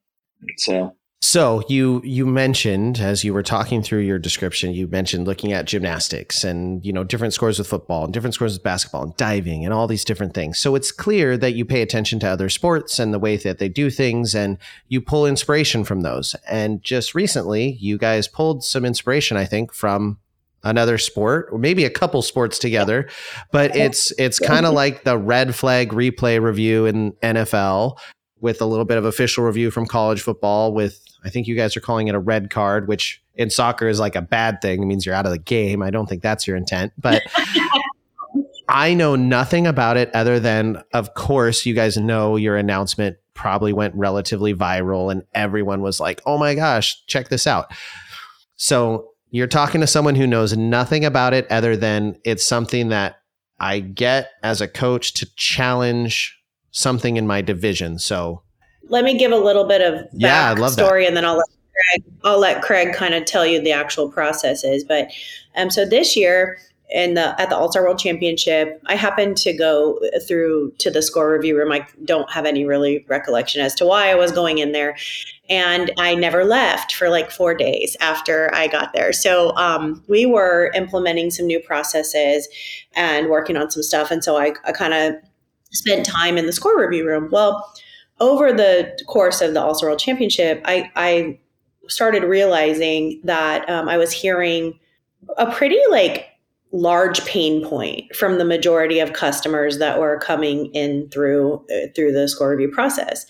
So 0.57 0.95
so 1.21 1.61
you 1.67 2.01
you 2.05 2.25
mentioned 2.25 2.99
as 2.99 3.23
you 3.23 3.33
were 3.33 3.43
talking 3.43 3.83
through 3.83 3.99
your 3.99 4.17
description, 4.17 4.73
you 4.73 4.87
mentioned 4.87 5.27
looking 5.27 5.51
at 5.51 5.65
gymnastics 5.65 6.43
and 6.45 6.83
you 6.85 6.93
know 6.93 7.03
different 7.03 7.33
scores 7.33 7.59
with 7.59 7.67
football 7.67 8.05
and 8.05 8.13
different 8.13 8.33
scores 8.33 8.53
with 8.53 8.63
basketball 8.63 9.03
and 9.03 9.15
diving 9.17 9.65
and 9.65 9.73
all 9.73 9.85
these 9.85 10.05
different 10.05 10.33
things. 10.33 10.57
So 10.57 10.75
it's 10.75 10.91
clear 10.91 11.37
that 11.37 11.53
you 11.53 11.65
pay 11.65 11.81
attention 11.81 12.19
to 12.21 12.27
other 12.27 12.49
sports 12.49 12.99
and 12.99 13.13
the 13.13 13.19
way 13.19 13.35
that 13.37 13.59
they 13.59 13.67
do 13.67 13.89
things 13.89 14.33
and 14.33 14.57
you 14.87 15.01
pull 15.01 15.25
inspiration 15.25 15.83
from 15.83 16.01
those. 16.01 16.35
And 16.47 16.81
just 16.81 17.13
recently, 17.13 17.73
you 17.73 17.97
guys 17.97 18.27
pulled 18.27 18.63
some 18.63 18.85
inspiration, 18.85 19.35
I 19.35 19.45
think, 19.45 19.73
from 19.73 20.19
another 20.63 20.97
sport 20.97 21.47
or 21.51 21.57
maybe 21.57 21.85
a 21.85 21.89
couple 21.89 22.21
sports 22.21 22.59
together 22.59 23.07
but 23.49 23.73
it's 23.77 24.11
it's 24.19 24.39
kind 24.39 24.65
of 24.65 24.73
like 24.73 25.05
the 25.05 25.17
red 25.17 25.55
flag 25.55 25.91
replay 25.93 26.41
review 26.41 26.85
in 26.85 27.13
NFL 27.23 27.97
with 28.41 28.61
a 28.61 28.65
little 28.65 28.85
bit 28.85 28.97
of 28.97 29.05
official 29.05 29.43
review 29.43 29.71
from 29.71 29.85
college 29.85 30.21
football 30.21 30.73
with 30.73 31.03
I 31.23 31.29
think 31.29 31.47
you 31.47 31.55
guys 31.55 31.75
are 31.75 31.81
calling 31.81 32.07
it 32.07 32.15
a 32.15 32.19
red 32.19 32.49
card, 32.49 32.87
which 32.87 33.21
in 33.35 33.49
soccer 33.49 33.87
is 33.87 33.99
like 33.99 34.15
a 34.15 34.21
bad 34.21 34.61
thing. 34.61 34.81
It 34.81 34.85
means 34.85 35.05
you're 35.05 35.15
out 35.15 35.25
of 35.25 35.31
the 35.31 35.37
game. 35.37 35.81
I 35.81 35.89
don't 35.89 36.07
think 36.07 36.21
that's 36.21 36.47
your 36.47 36.55
intent, 36.55 36.93
but 36.97 37.21
I 38.69 38.93
know 38.93 39.15
nothing 39.15 39.67
about 39.67 39.97
it 39.97 40.13
other 40.13 40.39
than, 40.39 40.81
of 40.93 41.15
course, 41.15 41.65
you 41.65 41.73
guys 41.73 41.97
know 41.97 42.35
your 42.35 42.55
announcement 42.55 43.17
probably 43.33 43.73
went 43.73 43.95
relatively 43.95 44.53
viral 44.53 45.11
and 45.11 45.23
everyone 45.33 45.81
was 45.81 45.99
like, 45.99 46.21
oh 46.25 46.37
my 46.37 46.55
gosh, 46.55 47.03
check 47.07 47.29
this 47.29 47.47
out. 47.47 47.71
So 48.55 49.09
you're 49.31 49.47
talking 49.47 49.81
to 49.81 49.87
someone 49.87 50.15
who 50.15 50.27
knows 50.27 50.55
nothing 50.55 51.03
about 51.03 51.33
it 51.33 51.49
other 51.51 51.75
than 51.75 52.19
it's 52.23 52.45
something 52.45 52.89
that 52.89 53.17
I 53.59 53.79
get 53.79 54.31
as 54.43 54.61
a 54.61 54.67
coach 54.67 55.13
to 55.15 55.35
challenge 55.35 56.38
something 56.71 57.17
in 57.17 57.27
my 57.27 57.41
division. 57.41 57.99
So 57.99 58.41
let 58.89 59.03
me 59.03 59.17
give 59.17 59.31
a 59.31 59.37
little 59.37 59.65
bit 59.65 59.81
of 59.81 60.07
yeah, 60.13 60.49
I 60.49 60.53
love 60.53 60.73
story, 60.73 61.05
and 61.05 61.15
then 61.15 61.25
I'll 61.25 61.37
let 61.37 61.47
Craig, 61.73 62.13
I'll 62.23 62.39
let 62.39 62.61
Craig 62.61 62.93
kind 62.93 63.13
of 63.13 63.25
tell 63.25 63.45
you 63.45 63.61
the 63.61 63.71
actual 63.71 64.11
processes. 64.11 64.83
But 64.83 65.11
um, 65.55 65.69
so 65.69 65.85
this 65.85 66.15
year, 66.15 66.59
in 66.89 67.13
the 67.13 67.39
at 67.39 67.49
the 67.49 67.55
All 67.55 67.71
Star 67.71 67.83
World 67.83 67.99
Championship, 67.99 68.81
I 68.87 68.95
happened 68.95 69.37
to 69.37 69.53
go 69.53 69.99
through 70.27 70.71
to 70.79 70.89
the 70.89 71.01
score 71.01 71.31
review 71.31 71.57
room. 71.57 71.71
I 71.71 71.85
don't 72.03 72.29
have 72.31 72.45
any 72.45 72.65
really 72.65 73.05
recollection 73.07 73.61
as 73.61 73.75
to 73.75 73.85
why 73.85 74.09
I 74.09 74.15
was 74.15 74.31
going 74.31 74.57
in 74.57 74.71
there, 74.71 74.97
and 75.49 75.91
I 75.99 76.15
never 76.15 76.43
left 76.43 76.95
for 76.95 77.09
like 77.09 77.29
four 77.29 77.53
days 77.53 77.95
after 77.99 78.53
I 78.53 78.67
got 78.67 78.93
there. 78.93 79.13
So 79.13 79.55
um, 79.55 80.03
we 80.07 80.25
were 80.25 80.71
implementing 80.73 81.29
some 81.29 81.45
new 81.45 81.59
processes 81.59 82.47
and 82.95 83.29
working 83.29 83.55
on 83.55 83.69
some 83.69 83.83
stuff, 83.83 84.09
and 84.09 84.23
so 84.23 84.37
I, 84.37 84.53
I 84.65 84.71
kind 84.71 84.93
of 84.93 85.15
spent 85.71 86.05
time 86.05 86.37
in 86.37 86.45
the 86.45 86.53
score 86.53 86.79
review 86.79 87.05
room. 87.07 87.29
Well, 87.31 87.71
over 88.19 88.51
the 88.51 88.97
course 89.07 89.41
of 89.41 89.53
the 89.53 89.61
All 89.61 89.75
Star 89.75 89.89
World 89.89 89.99
Championship, 89.99 90.61
I, 90.65 90.91
I 90.95 91.39
started 91.87 92.23
realizing 92.23 93.21
that 93.23 93.69
um, 93.69 93.87
I 93.87 93.97
was 93.97 94.11
hearing 94.11 94.79
a 95.37 95.51
pretty 95.51 95.79
like 95.89 96.27
large 96.71 97.25
pain 97.25 97.65
point 97.65 98.15
from 98.15 98.37
the 98.37 98.45
majority 98.45 98.99
of 98.99 99.13
customers 99.13 99.79
that 99.79 99.99
were 99.99 100.19
coming 100.19 100.67
in 100.67 101.09
through 101.09 101.65
uh, 101.71 101.87
through 101.95 102.11
the 102.11 102.27
score 102.27 102.49
review 102.51 102.69
process. 102.69 103.25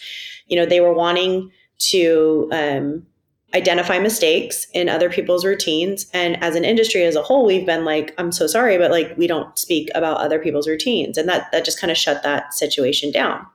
You 0.48 0.58
know, 0.58 0.66
they 0.66 0.82
were 0.82 0.94
wanting 0.94 1.52
to 1.80 2.50
um, 2.52 3.06
identify 3.56 3.98
mistakes 3.98 4.68
in 4.74 4.88
other 4.88 5.10
people's 5.10 5.44
routines. 5.44 6.06
And 6.14 6.42
as 6.44 6.56
an 6.56 6.64
industry 6.64 7.04
as 7.04 7.16
a 7.16 7.24
whole, 7.24 7.46
we've 7.46 7.66
been 7.66 7.84
like, 7.84 8.14
I'm 8.18 8.32
so 8.32 8.46
sorry, 8.46 8.78
but 8.78 8.92
like 8.92 9.18
we 9.18 9.26
don't 9.26 9.58
speak 9.58 9.90
about 9.96 10.18
other 10.18 10.40
people's 10.40 10.68
routines. 10.68 11.18
And 11.18 11.28
that 11.28 11.52
that 11.52 11.66
just 11.66 11.80
kind 11.80 11.90
of 11.90 11.98
shut 11.98 12.22
that 12.24 12.54
situation 12.54 13.12
down. 13.12 13.46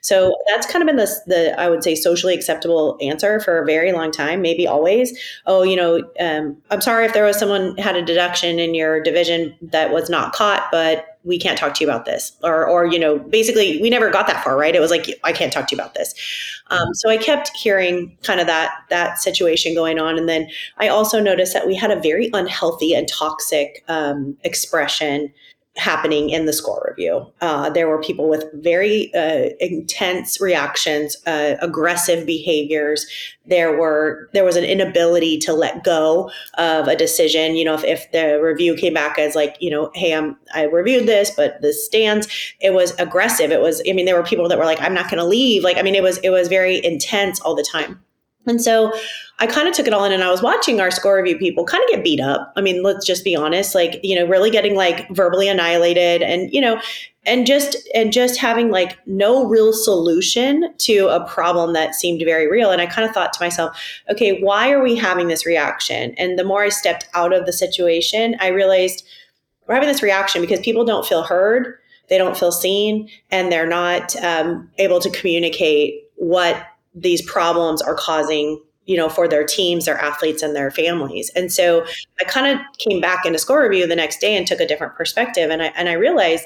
So 0.00 0.34
that's 0.48 0.66
kind 0.66 0.82
of 0.82 0.86
been 0.86 0.96
the, 0.96 1.14
the 1.26 1.60
I 1.60 1.68
would 1.68 1.84
say 1.84 1.94
socially 1.94 2.34
acceptable 2.34 2.96
answer 3.00 3.40
for 3.40 3.60
a 3.60 3.66
very 3.66 3.92
long 3.92 4.10
time, 4.10 4.40
maybe 4.40 4.66
always. 4.66 5.18
Oh, 5.46 5.62
you 5.62 5.76
know, 5.76 6.02
um, 6.18 6.56
I'm 6.70 6.80
sorry 6.80 7.04
if 7.04 7.12
there 7.12 7.24
was 7.24 7.38
someone 7.38 7.76
had 7.76 7.96
a 7.96 8.04
deduction 8.04 8.58
in 8.58 8.74
your 8.74 9.02
division 9.02 9.54
that 9.60 9.92
was 9.92 10.08
not 10.08 10.32
caught, 10.32 10.68
but 10.72 11.11
we 11.24 11.38
can't 11.38 11.58
talk 11.58 11.74
to 11.74 11.84
you 11.84 11.90
about 11.90 12.04
this. 12.04 12.32
Or 12.42 12.66
or 12.66 12.86
you 12.86 12.98
know 12.98 13.18
basically 13.18 13.80
we 13.80 13.90
never 13.90 14.10
got 14.10 14.26
that 14.26 14.42
far 14.42 14.56
right? 14.56 14.74
It 14.74 14.80
was 14.80 14.90
like 14.90 15.06
i 15.24 15.32
can't 15.32 15.52
talk 15.52 15.68
to 15.68 15.76
you 15.76 15.80
about 15.80 15.94
this. 15.94 16.14
Um, 16.70 16.94
so 16.94 17.10
i 17.10 17.16
kept 17.16 17.50
hearing 17.56 18.16
kind 18.22 18.40
of 18.40 18.46
that 18.46 18.72
that 18.90 19.18
situation 19.18 19.74
going 19.74 19.98
on. 19.98 20.18
And 20.18 20.28
then 20.28 20.48
i 20.78 20.88
also 20.88 21.20
noticed 21.20 21.52
that 21.54 21.66
we 21.66 21.74
had 21.74 21.90
a 21.90 22.00
very 22.00 22.30
unhealthy 22.32 22.94
and 22.94 23.08
toxic 23.08 23.84
um, 23.88 24.36
expression 24.44 25.32
happening 25.76 26.28
in 26.28 26.44
the 26.44 26.52
score 26.52 26.86
review. 26.88 27.26
Uh, 27.40 27.70
there 27.70 27.88
were 27.88 28.00
people 28.00 28.28
with 28.28 28.44
very 28.54 29.12
uh, 29.14 29.48
intense 29.58 30.40
reactions, 30.40 31.16
uh, 31.26 31.56
aggressive 31.62 32.26
behaviors. 32.26 33.06
There 33.46 33.78
were 33.78 34.28
there 34.34 34.44
was 34.44 34.56
an 34.56 34.64
inability 34.64 35.38
to 35.38 35.54
let 35.54 35.82
go 35.82 36.30
of 36.58 36.88
a 36.88 36.96
decision. 36.96 37.56
You 37.56 37.64
know, 37.64 37.74
if, 37.74 37.84
if 37.84 38.12
the 38.12 38.40
review 38.42 38.76
came 38.76 38.92
back 38.92 39.18
as 39.18 39.34
like, 39.34 39.56
you 39.60 39.70
know, 39.70 39.90
hey, 39.94 40.14
I'm 40.14 40.36
I 40.54 40.64
reviewed 40.64 41.06
this, 41.08 41.30
but 41.30 41.60
this 41.62 41.84
stands. 41.84 42.28
It 42.60 42.74
was 42.74 42.92
aggressive. 42.98 43.50
It 43.50 43.60
was. 43.60 43.82
I 43.88 43.92
mean, 43.92 44.04
there 44.04 44.16
were 44.16 44.24
people 44.24 44.48
that 44.48 44.58
were 44.58 44.66
like, 44.66 44.80
I'm 44.80 44.94
not 44.94 45.10
going 45.10 45.18
to 45.18 45.24
leave. 45.24 45.64
Like, 45.64 45.78
I 45.78 45.82
mean, 45.82 45.94
it 45.94 46.02
was 46.02 46.18
it 46.18 46.30
was 46.30 46.48
very 46.48 46.84
intense 46.84 47.40
all 47.40 47.54
the 47.54 47.66
time. 47.70 48.00
And 48.46 48.60
so 48.60 48.92
I 49.38 49.46
kind 49.46 49.68
of 49.68 49.74
took 49.74 49.86
it 49.86 49.92
all 49.92 50.04
in 50.04 50.12
and 50.12 50.24
I 50.24 50.30
was 50.30 50.42
watching 50.42 50.80
our 50.80 50.90
score 50.90 51.16
review 51.16 51.38
people 51.38 51.64
kind 51.64 51.82
of 51.84 51.90
get 51.90 52.04
beat 52.04 52.20
up. 52.20 52.52
I 52.56 52.60
mean, 52.60 52.82
let's 52.82 53.06
just 53.06 53.24
be 53.24 53.36
honest, 53.36 53.74
like, 53.74 54.00
you 54.02 54.16
know, 54.16 54.26
really 54.26 54.50
getting 54.50 54.74
like 54.74 55.08
verbally 55.10 55.48
annihilated 55.48 56.22
and, 56.22 56.52
you 56.52 56.60
know, 56.60 56.80
and 57.24 57.46
just 57.46 57.76
and 57.94 58.12
just 58.12 58.40
having 58.40 58.70
like 58.70 58.98
no 59.06 59.46
real 59.46 59.72
solution 59.72 60.74
to 60.78 61.06
a 61.06 61.26
problem 61.28 61.72
that 61.72 61.94
seemed 61.94 62.20
very 62.24 62.50
real 62.50 62.70
and 62.70 62.80
i 62.80 62.86
kind 62.86 63.08
of 63.08 63.14
thought 63.14 63.32
to 63.32 63.42
myself 63.42 63.80
okay 64.10 64.40
why 64.40 64.72
are 64.72 64.82
we 64.82 64.96
having 64.96 65.28
this 65.28 65.46
reaction 65.46 66.14
and 66.16 66.38
the 66.38 66.44
more 66.44 66.64
i 66.64 66.68
stepped 66.68 67.06
out 67.14 67.32
of 67.32 67.46
the 67.46 67.52
situation 67.52 68.34
i 68.40 68.48
realized 68.48 69.06
we're 69.66 69.74
having 69.74 69.88
this 69.88 70.02
reaction 70.02 70.40
because 70.40 70.60
people 70.60 70.84
don't 70.84 71.06
feel 71.06 71.22
heard 71.22 71.78
they 72.08 72.18
don't 72.18 72.36
feel 72.36 72.52
seen 72.52 73.08
and 73.30 73.50
they're 73.50 73.66
not 73.66 74.16
um, 74.16 74.68
able 74.78 75.00
to 75.00 75.08
communicate 75.10 76.02
what 76.16 76.66
these 76.94 77.22
problems 77.22 77.80
are 77.82 77.94
causing 77.94 78.60
you 78.86 78.96
know 78.96 79.08
for 79.08 79.28
their 79.28 79.44
teams 79.44 79.84
their 79.84 79.98
athletes 79.98 80.42
and 80.42 80.56
their 80.56 80.70
families. 80.70 81.30
And 81.36 81.52
so 81.52 81.84
i 82.20 82.24
kind 82.24 82.46
of 82.46 82.64
came 82.78 83.00
back 83.00 83.24
into 83.24 83.38
score 83.38 83.62
review 83.62 83.86
the 83.86 83.96
next 83.96 84.20
day 84.20 84.36
and 84.36 84.46
took 84.46 84.60
a 84.60 84.66
different 84.66 84.94
perspective 84.96 85.50
and 85.50 85.62
i 85.62 85.66
and 85.76 85.88
i 85.88 85.92
realized 85.92 86.44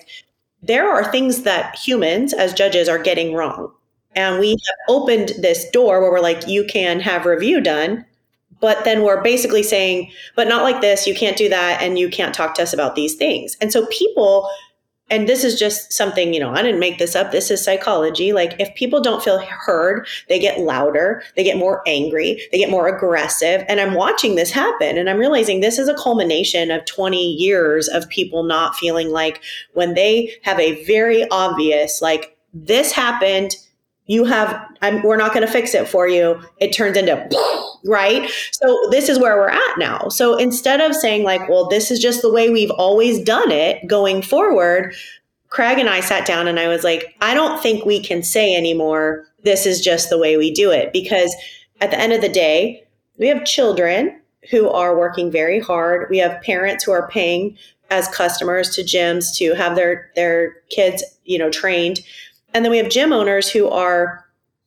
there 0.62 0.88
are 0.90 1.11
things 1.11 1.42
that 1.42 1.76
humans 1.78 2.32
as 2.32 2.52
judges 2.52 2.88
are 2.88 2.98
getting 2.98 3.35
wrong. 3.35 3.70
And 4.14 4.40
we 4.40 4.50
have 4.50 4.88
opened 4.88 5.32
this 5.38 5.68
door 5.70 6.00
where 6.00 6.11
we're 6.11 6.20
like 6.20 6.48
you 6.48 6.64
can 6.64 7.00
have 7.00 7.26
review 7.26 7.61
done 7.61 8.04
but 8.59 8.85
then 8.85 9.02
we're 9.02 9.22
basically 9.22 9.62
saying 9.62 10.11
but 10.35 10.48
not 10.48 10.62
like 10.62 10.80
this 10.80 11.06
you 11.06 11.14
can't 11.14 11.37
do 11.37 11.48
that 11.48 11.82
and 11.82 11.98
you 11.98 12.09
can't 12.09 12.35
talk 12.35 12.54
to 12.54 12.62
us 12.62 12.72
about 12.72 12.94
these 12.94 13.14
things. 13.14 13.56
And 13.61 13.72
so 13.72 13.87
people 13.87 14.48
and 15.09 15.29
this 15.29 15.45
is 15.45 15.59
just 15.59 15.92
something 15.92 16.35
you 16.35 16.40
know 16.40 16.51
i 16.51 16.62
didn't 16.62 16.81
make 16.81 16.99
this 16.99 17.14
up. 17.14 17.33
This 17.33 17.51
is 17.51 17.62
psychology. 17.62 18.33
Like 18.33 18.59
if 18.59 18.75
people 18.75 19.01
don't 19.01 19.23
feel 19.23 19.38
heard 19.38 20.07
they 20.29 20.38
get 20.38 20.61
louder 20.61 21.23
they 21.37 21.45
get 21.45 21.57
more 21.59 21.83
angry 21.87 22.40
they 22.53 22.59
get 22.59 22.71
more 22.71 22.88
aggressive. 22.88 23.64
And 23.69 23.81
i'm 23.81 23.95
watching 23.95 24.35
this 24.35 24.51
happen 24.51 24.99
and 24.99 25.09
i'm 25.09 25.19
realizing 25.19 25.61
this 25.61 25.79
is 25.79 25.88
a 25.88 25.95
culmination 25.95 26.71
of 26.71 26.85
20 26.87 27.33
years 27.35 27.88
of 27.88 28.09
people 28.09 28.42
not 28.42 28.77
feeling 28.77 29.11
like 29.11 29.42
when 29.75 29.95
they 29.95 30.35
have 30.42 30.59
a 30.59 30.85
very 30.85 31.29
obvious 31.31 32.01
like 32.03 32.37
this 32.55 32.92
happened 32.92 33.55
you 34.07 34.25
have 34.25 34.61
I'm, 34.83 35.03
we're 35.03 35.16
not 35.16 35.33
going 35.33 35.47
to 35.47 35.53
fix 35.53 35.75
it 35.75 35.88
for 35.88 36.09
you. 36.09 36.40
It 36.59 36.73
turns 36.73 36.97
into 36.97 37.29
right? 37.85 38.31
So 38.53 38.88
this 38.90 39.09
is 39.09 39.19
where 39.19 39.37
we're 39.37 39.49
at 39.49 39.79
now. 39.79 40.09
So 40.09 40.37
instead 40.37 40.81
of 40.81 40.95
saying 40.95 41.25
like 41.25 41.49
well 41.49 41.69
this 41.69 41.90
is 41.90 42.01
just 42.01 42.23
the 42.23 42.33
way 42.33 42.51
we've 42.51 42.71
always 42.73 43.23
done 43.23 43.51
it 43.51 43.87
going 43.87 44.23
forward 44.23 44.95
craig 45.49 45.79
and 45.79 45.88
i 45.88 46.01
sat 46.01 46.27
down 46.27 46.49
and 46.49 46.59
i 46.59 46.66
was 46.66 46.83
like 46.83 47.14
i 47.21 47.33
don't 47.33 47.62
think 47.62 47.85
we 47.85 48.03
can 48.03 48.21
say 48.21 48.57
anymore 48.57 49.25
this 49.47 49.64
is 49.64 49.81
just 49.81 50.11
the 50.11 50.19
way 50.19 50.37
we 50.37 50.51
do 50.51 50.71
it. 50.71 50.92
Because 50.92 51.35
at 51.81 51.90
the 51.90 51.99
end 51.99 52.12
of 52.12 52.21
the 52.21 52.29
day 52.29 52.85
we 53.16 53.29
have 53.29 53.47
children 53.47 54.21
who 54.51 54.69
are 54.69 54.99
working 54.99 55.31
very 55.31 55.59
hard. 55.59 56.09
We 56.11 56.19
have 56.19 56.42
parents 56.42 56.85
who 56.85 56.92
are 56.92 57.09
paying 57.09 57.57
as 57.90 58.09
customers 58.09 58.71
to 58.71 58.83
gyms 58.83 59.35
to 59.37 59.55
have 59.55 59.77
their 59.77 60.11
their 60.16 60.57
kids 60.71 61.05
you 61.25 61.38
know 61.38 61.49
trained 61.49 62.01
and 62.57 62.64
then 62.64 62.73
we 62.73 62.79
have 62.79 62.88
gym 62.88 63.12
owners 63.12 63.51
who 63.51 63.69
are 63.69 64.25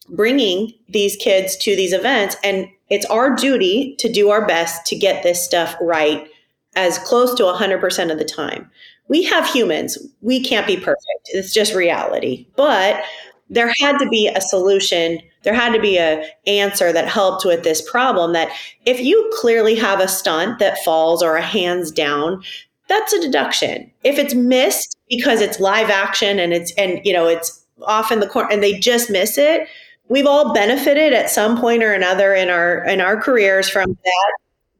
bringing 0.09 0.71
these 0.89 1.15
kids 1.15 1.57
to 1.57 1.75
these 1.75 1.91
events. 1.91 2.35
And 2.43 2.67
it's 2.91 3.05
our 3.07 3.35
duty 3.35 3.95
to 3.97 4.07
do 4.07 4.29
our 4.29 4.45
best 4.45 4.85
to 4.87 4.95
get 4.95 5.23
this 5.23 5.43
stuff 5.43 5.75
right 5.81 6.27
as 6.75 6.99
close 6.99 7.33
to 7.33 7.43
100% 7.43 8.11
of 8.11 8.19
the 8.19 8.25
time. 8.25 8.69
We 9.07 9.23
have 9.23 9.49
humans. 9.49 9.97
We 10.21 10.39
can't 10.39 10.67
be 10.67 10.77
perfect. 10.77 11.29
It's 11.33 11.51
just 11.51 11.73
reality. 11.73 12.45
But 12.55 13.03
there 13.49 13.73
had 13.79 13.97
to 13.97 14.07
be 14.07 14.27
a 14.27 14.39
solution. 14.39 15.19
There 15.41 15.55
had 15.55 15.73
to 15.73 15.81
be 15.81 15.97
a 15.97 16.29
answer 16.45 16.93
that 16.93 17.07
helped 17.07 17.43
with 17.43 17.63
this 17.63 17.81
problem 17.89 18.33
that 18.33 18.51
if 18.85 18.99
you 18.99 19.31
clearly 19.39 19.73
have 19.73 19.99
a 19.99 20.07
stunt 20.07 20.59
that 20.59 20.77
falls 20.85 21.23
or 21.23 21.37
a 21.37 21.41
hands 21.41 21.89
down, 21.89 22.43
that's 22.87 23.13
a 23.13 23.21
deduction. 23.21 23.89
If 24.03 24.19
it's 24.19 24.35
missed 24.35 24.95
because 25.09 25.41
it's 25.41 25.59
live 25.59 25.89
action 25.89 26.39
and 26.39 26.53
it's 26.53 26.71
and 26.73 27.01
you 27.03 27.13
know 27.13 27.27
it's 27.27 27.58
off 27.83 28.11
in 28.11 28.19
the 28.19 28.27
corner 28.27 28.49
and 28.51 28.63
they 28.63 28.79
just 28.79 29.09
miss 29.09 29.37
it. 29.37 29.67
We've 30.07 30.25
all 30.25 30.53
benefited 30.53 31.13
at 31.13 31.29
some 31.29 31.59
point 31.59 31.83
or 31.83 31.93
another 31.93 32.33
in 32.33 32.49
our 32.49 32.83
in 32.85 32.99
our 33.01 33.19
careers 33.19 33.69
from 33.69 33.97
that 34.03 34.31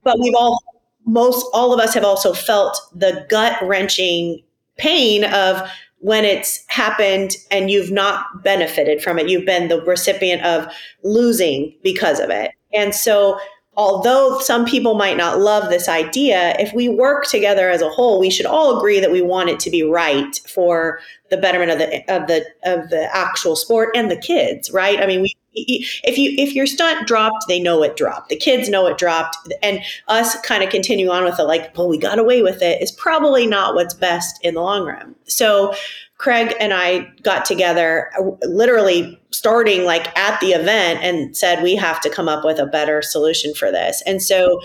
but 0.04 0.20
we've 0.20 0.36
all 0.36 0.60
most 1.06 1.46
all 1.54 1.74
of 1.74 1.80
us 1.80 1.94
have 1.94 2.04
also 2.04 2.34
felt 2.34 2.80
the 2.94 3.26
gut 3.30 3.58
wrenching 3.62 4.42
pain 4.78 5.24
of 5.26 5.70
when 6.00 6.24
it's 6.24 6.64
happened 6.68 7.36
and 7.52 7.70
you've 7.70 7.92
not 7.92 8.44
benefited 8.44 9.02
from 9.02 9.20
it. 9.20 9.28
You've 9.28 9.46
been 9.46 9.68
the 9.68 9.82
recipient 9.82 10.44
of 10.44 10.72
losing 11.04 11.76
because 11.84 12.20
of 12.20 12.30
it. 12.30 12.52
And 12.74 12.96
so 12.96 13.40
although 13.80 14.38
some 14.42 14.66
people 14.66 14.94
might 14.94 15.16
not 15.16 15.40
love 15.40 15.70
this 15.70 15.88
idea, 15.88 16.54
if 16.60 16.74
we 16.74 16.90
work 16.90 17.26
together 17.26 17.70
as 17.70 17.82
a 17.82 17.88
whole, 17.88 18.20
we 18.20 18.30
should 18.30 18.46
all 18.46 18.78
agree 18.78 19.00
that 19.00 19.10
we 19.10 19.22
want 19.22 19.50
it 19.50 19.58
to 19.62 19.72
be 19.72 19.82
right 19.82 20.38
for 20.50 21.00
the 21.30 21.38
betterment 21.38 21.72
of 21.72 21.80
the 21.80 22.14
of 22.14 22.28
the 22.28 22.46
of 22.64 22.90
the 22.90 23.10
actual 23.16 23.56
sport 23.56 23.90
and 23.96 24.12
the 24.12 24.18
kids, 24.18 24.70
right? 24.72 25.00
I 25.00 25.06
mean, 25.06 25.22
we 25.22 25.34
if 25.54 26.18
you 26.18 26.34
if 26.38 26.54
your 26.54 26.68
stunt 26.68 27.08
dropped, 27.08 27.46
they 27.48 27.62
know 27.62 27.82
it 27.82 27.96
dropped. 27.96 28.28
The 28.28 28.36
kids 28.36 28.68
know 28.68 28.86
it 28.86 28.98
dropped, 28.98 29.38
and 29.64 29.80
us 30.10 30.40
kind 30.42 30.62
of 30.62 30.70
continue 30.70 31.10
on 31.10 31.24
with 31.24 31.40
it, 31.40 31.44
like, 31.44 31.76
well, 31.78 31.88
we 31.88 31.98
got 31.98 32.20
away 32.20 32.42
with 32.42 32.62
it, 32.62 32.82
is 32.82 32.92
probably 32.92 33.48
not 33.48 33.76
what's 33.76 33.94
best 33.94 34.44
in 34.44 34.56
the 34.56 34.62
long 34.62 34.86
run. 34.86 35.16
So 35.24 35.74
Craig 36.20 36.54
and 36.60 36.74
I 36.74 37.10
got 37.24 37.46
together 37.46 38.12
literally 38.44 39.20
starting 39.32 39.86
like 39.86 40.16
at 40.18 40.40
the 40.42 40.48
event 40.48 41.00
and 41.02 41.36
said 41.36 41.64
we 41.64 41.76
have 41.76 42.02
to 42.02 42.10
come 42.10 42.28
up 42.28 42.44
with 42.44 42.60
a 42.60 42.66
better 42.66 43.02
solution 43.02 43.54
for 43.54 43.72
this. 43.72 44.04
And 44.06 44.22
so 44.22 44.60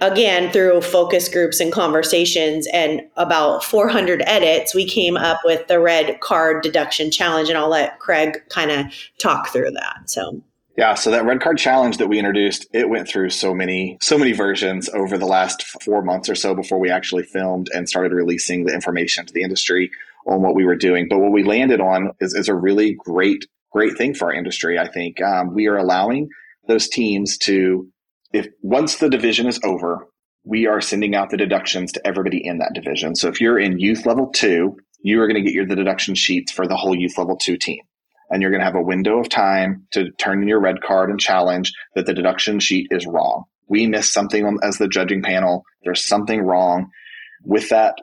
again 0.00 0.52
through 0.52 0.82
focus 0.82 1.28
groups 1.28 1.58
and 1.58 1.72
conversations 1.72 2.66
and 2.72 3.00
about 3.16 3.64
400 3.64 4.22
edits 4.26 4.74
we 4.74 4.86
came 4.86 5.16
up 5.16 5.38
with 5.44 5.66
the 5.68 5.80
red 5.80 6.20
card 6.20 6.62
deduction 6.62 7.10
challenge 7.10 7.48
and 7.48 7.56
I'll 7.56 7.70
let 7.70 7.98
Craig 8.00 8.42
kind 8.50 8.70
of 8.70 8.86
talk 9.18 9.48
through 9.48 9.70
that. 9.70 10.10
So 10.10 10.42
Yeah, 10.76 10.94
so 10.94 11.10
that 11.12 11.24
red 11.24 11.40
card 11.40 11.56
challenge 11.56 11.96
that 11.96 12.08
we 12.08 12.18
introduced, 12.18 12.66
it 12.74 12.90
went 12.90 13.08
through 13.08 13.30
so 13.30 13.54
many, 13.54 13.96
so 14.02 14.18
many 14.18 14.32
versions 14.32 14.90
over 14.90 15.16
the 15.16 15.26
last 15.26 15.62
four 15.62 16.02
months 16.02 16.28
or 16.28 16.34
so 16.34 16.54
before 16.54 16.78
we 16.78 16.90
actually 16.90 17.22
filmed 17.22 17.70
and 17.72 17.88
started 17.88 18.12
releasing 18.12 18.64
the 18.64 18.74
information 18.74 19.24
to 19.24 19.32
the 19.32 19.42
industry 19.42 19.90
on 20.26 20.42
what 20.42 20.54
we 20.54 20.64
were 20.64 20.76
doing. 20.76 21.06
But 21.08 21.18
what 21.18 21.32
we 21.32 21.44
landed 21.44 21.80
on 21.80 22.12
is, 22.20 22.34
is 22.34 22.48
a 22.48 22.54
really 22.54 22.96
great, 22.98 23.46
great 23.72 23.96
thing 23.96 24.14
for 24.14 24.26
our 24.26 24.34
industry. 24.34 24.78
I 24.78 24.88
think 24.88 25.20
um, 25.22 25.54
we 25.54 25.66
are 25.66 25.76
allowing 25.76 26.28
those 26.68 26.88
teams 26.88 27.38
to, 27.38 27.88
if 28.32 28.48
once 28.62 28.96
the 28.96 29.10
division 29.10 29.46
is 29.46 29.60
over, 29.64 30.06
we 30.44 30.66
are 30.66 30.80
sending 30.80 31.14
out 31.14 31.30
the 31.30 31.36
deductions 31.36 31.92
to 31.92 32.06
everybody 32.06 32.44
in 32.44 32.58
that 32.58 32.72
division. 32.74 33.16
So 33.16 33.28
if 33.28 33.40
you're 33.40 33.58
in 33.58 33.78
youth 33.78 34.06
level 34.06 34.28
two, 34.28 34.76
you 35.02 35.20
are 35.20 35.26
going 35.26 35.42
to 35.42 35.42
get 35.42 35.54
your 35.54 35.66
the 35.66 35.76
deduction 35.76 36.14
sheets 36.14 36.52
for 36.52 36.66
the 36.66 36.76
whole 36.76 36.94
youth 36.94 37.18
level 37.18 37.36
two 37.36 37.56
team 37.56 37.80
and 38.30 38.42
you're 38.42 38.50
going 38.50 38.60
to 38.60 38.64
have 38.64 38.74
a 38.74 38.82
window 38.82 39.20
of 39.20 39.28
time 39.28 39.86
to 39.92 40.10
turn 40.12 40.42
in 40.42 40.48
your 40.48 40.60
red 40.60 40.80
card 40.82 41.10
and 41.10 41.20
challenge 41.20 41.72
that 41.94 42.06
the 42.06 42.14
deduction 42.14 42.58
sheet 42.58 42.88
is 42.90 43.06
wrong. 43.06 43.44
We 43.68 43.86
missed 43.86 44.12
something 44.12 44.58
as 44.62 44.78
the 44.78 44.88
judging 44.88 45.22
panel. 45.22 45.64
There's 45.84 46.04
something 46.04 46.42
wrong. 46.42 46.90
With 47.44 47.68
that, 47.70 47.94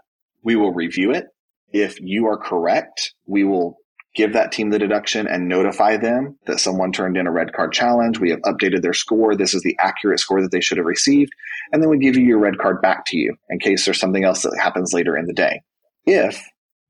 we 0.44 0.56
will 0.56 0.74
review 0.74 1.12
it. 1.12 1.26
If 1.74 2.00
you 2.02 2.28
are 2.28 2.38
correct, 2.38 3.14
we 3.26 3.44
will 3.44 3.78
give 4.14 4.34
that 4.34 4.52
team 4.52 4.70
the 4.70 4.80
deduction 4.80 5.28
and 5.28 5.48
notify 5.48 5.98
them 5.98 6.38
that 6.46 6.60
someone 6.60 6.92
turned 6.92 7.16
in 7.16 7.28
a 7.28 7.32
red 7.32 7.54
card 7.54 7.72
challenge. 7.72 8.20
We 8.20 8.30
have 8.30 8.42
updated 8.42 8.82
their 8.82 8.94
score. 8.94 9.36
This 9.36 9.54
is 9.54 9.62
the 9.64 9.78
accurate 9.80 10.20
score 10.20 10.42
that 10.42 10.52
they 10.52 10.60
should 10.60 10.78
have 10.78 10.86
received. 10.86 11.32
And 11.72 11.82
then 11.82 11.90
we 11.90 11.98
give 11.98 12.18
you 12.18 12.26
your 12.26 12.40
red 12.40 12.58
card 12.58 12.82
back 12.82 13.06
to 13.08 13.18
you 13.18 13.36
in 13.50 13.60
case 13.60 13.86
there's 13.86 14.00
something 14.00 14.26
else 14.26 14.42
that 14.42 14.60
happens 14.62 14.94
later 14.94 15.18
in 15.18 15.28
the 15.28 15.34
day. 15.34 15.62
If 16.06 16.44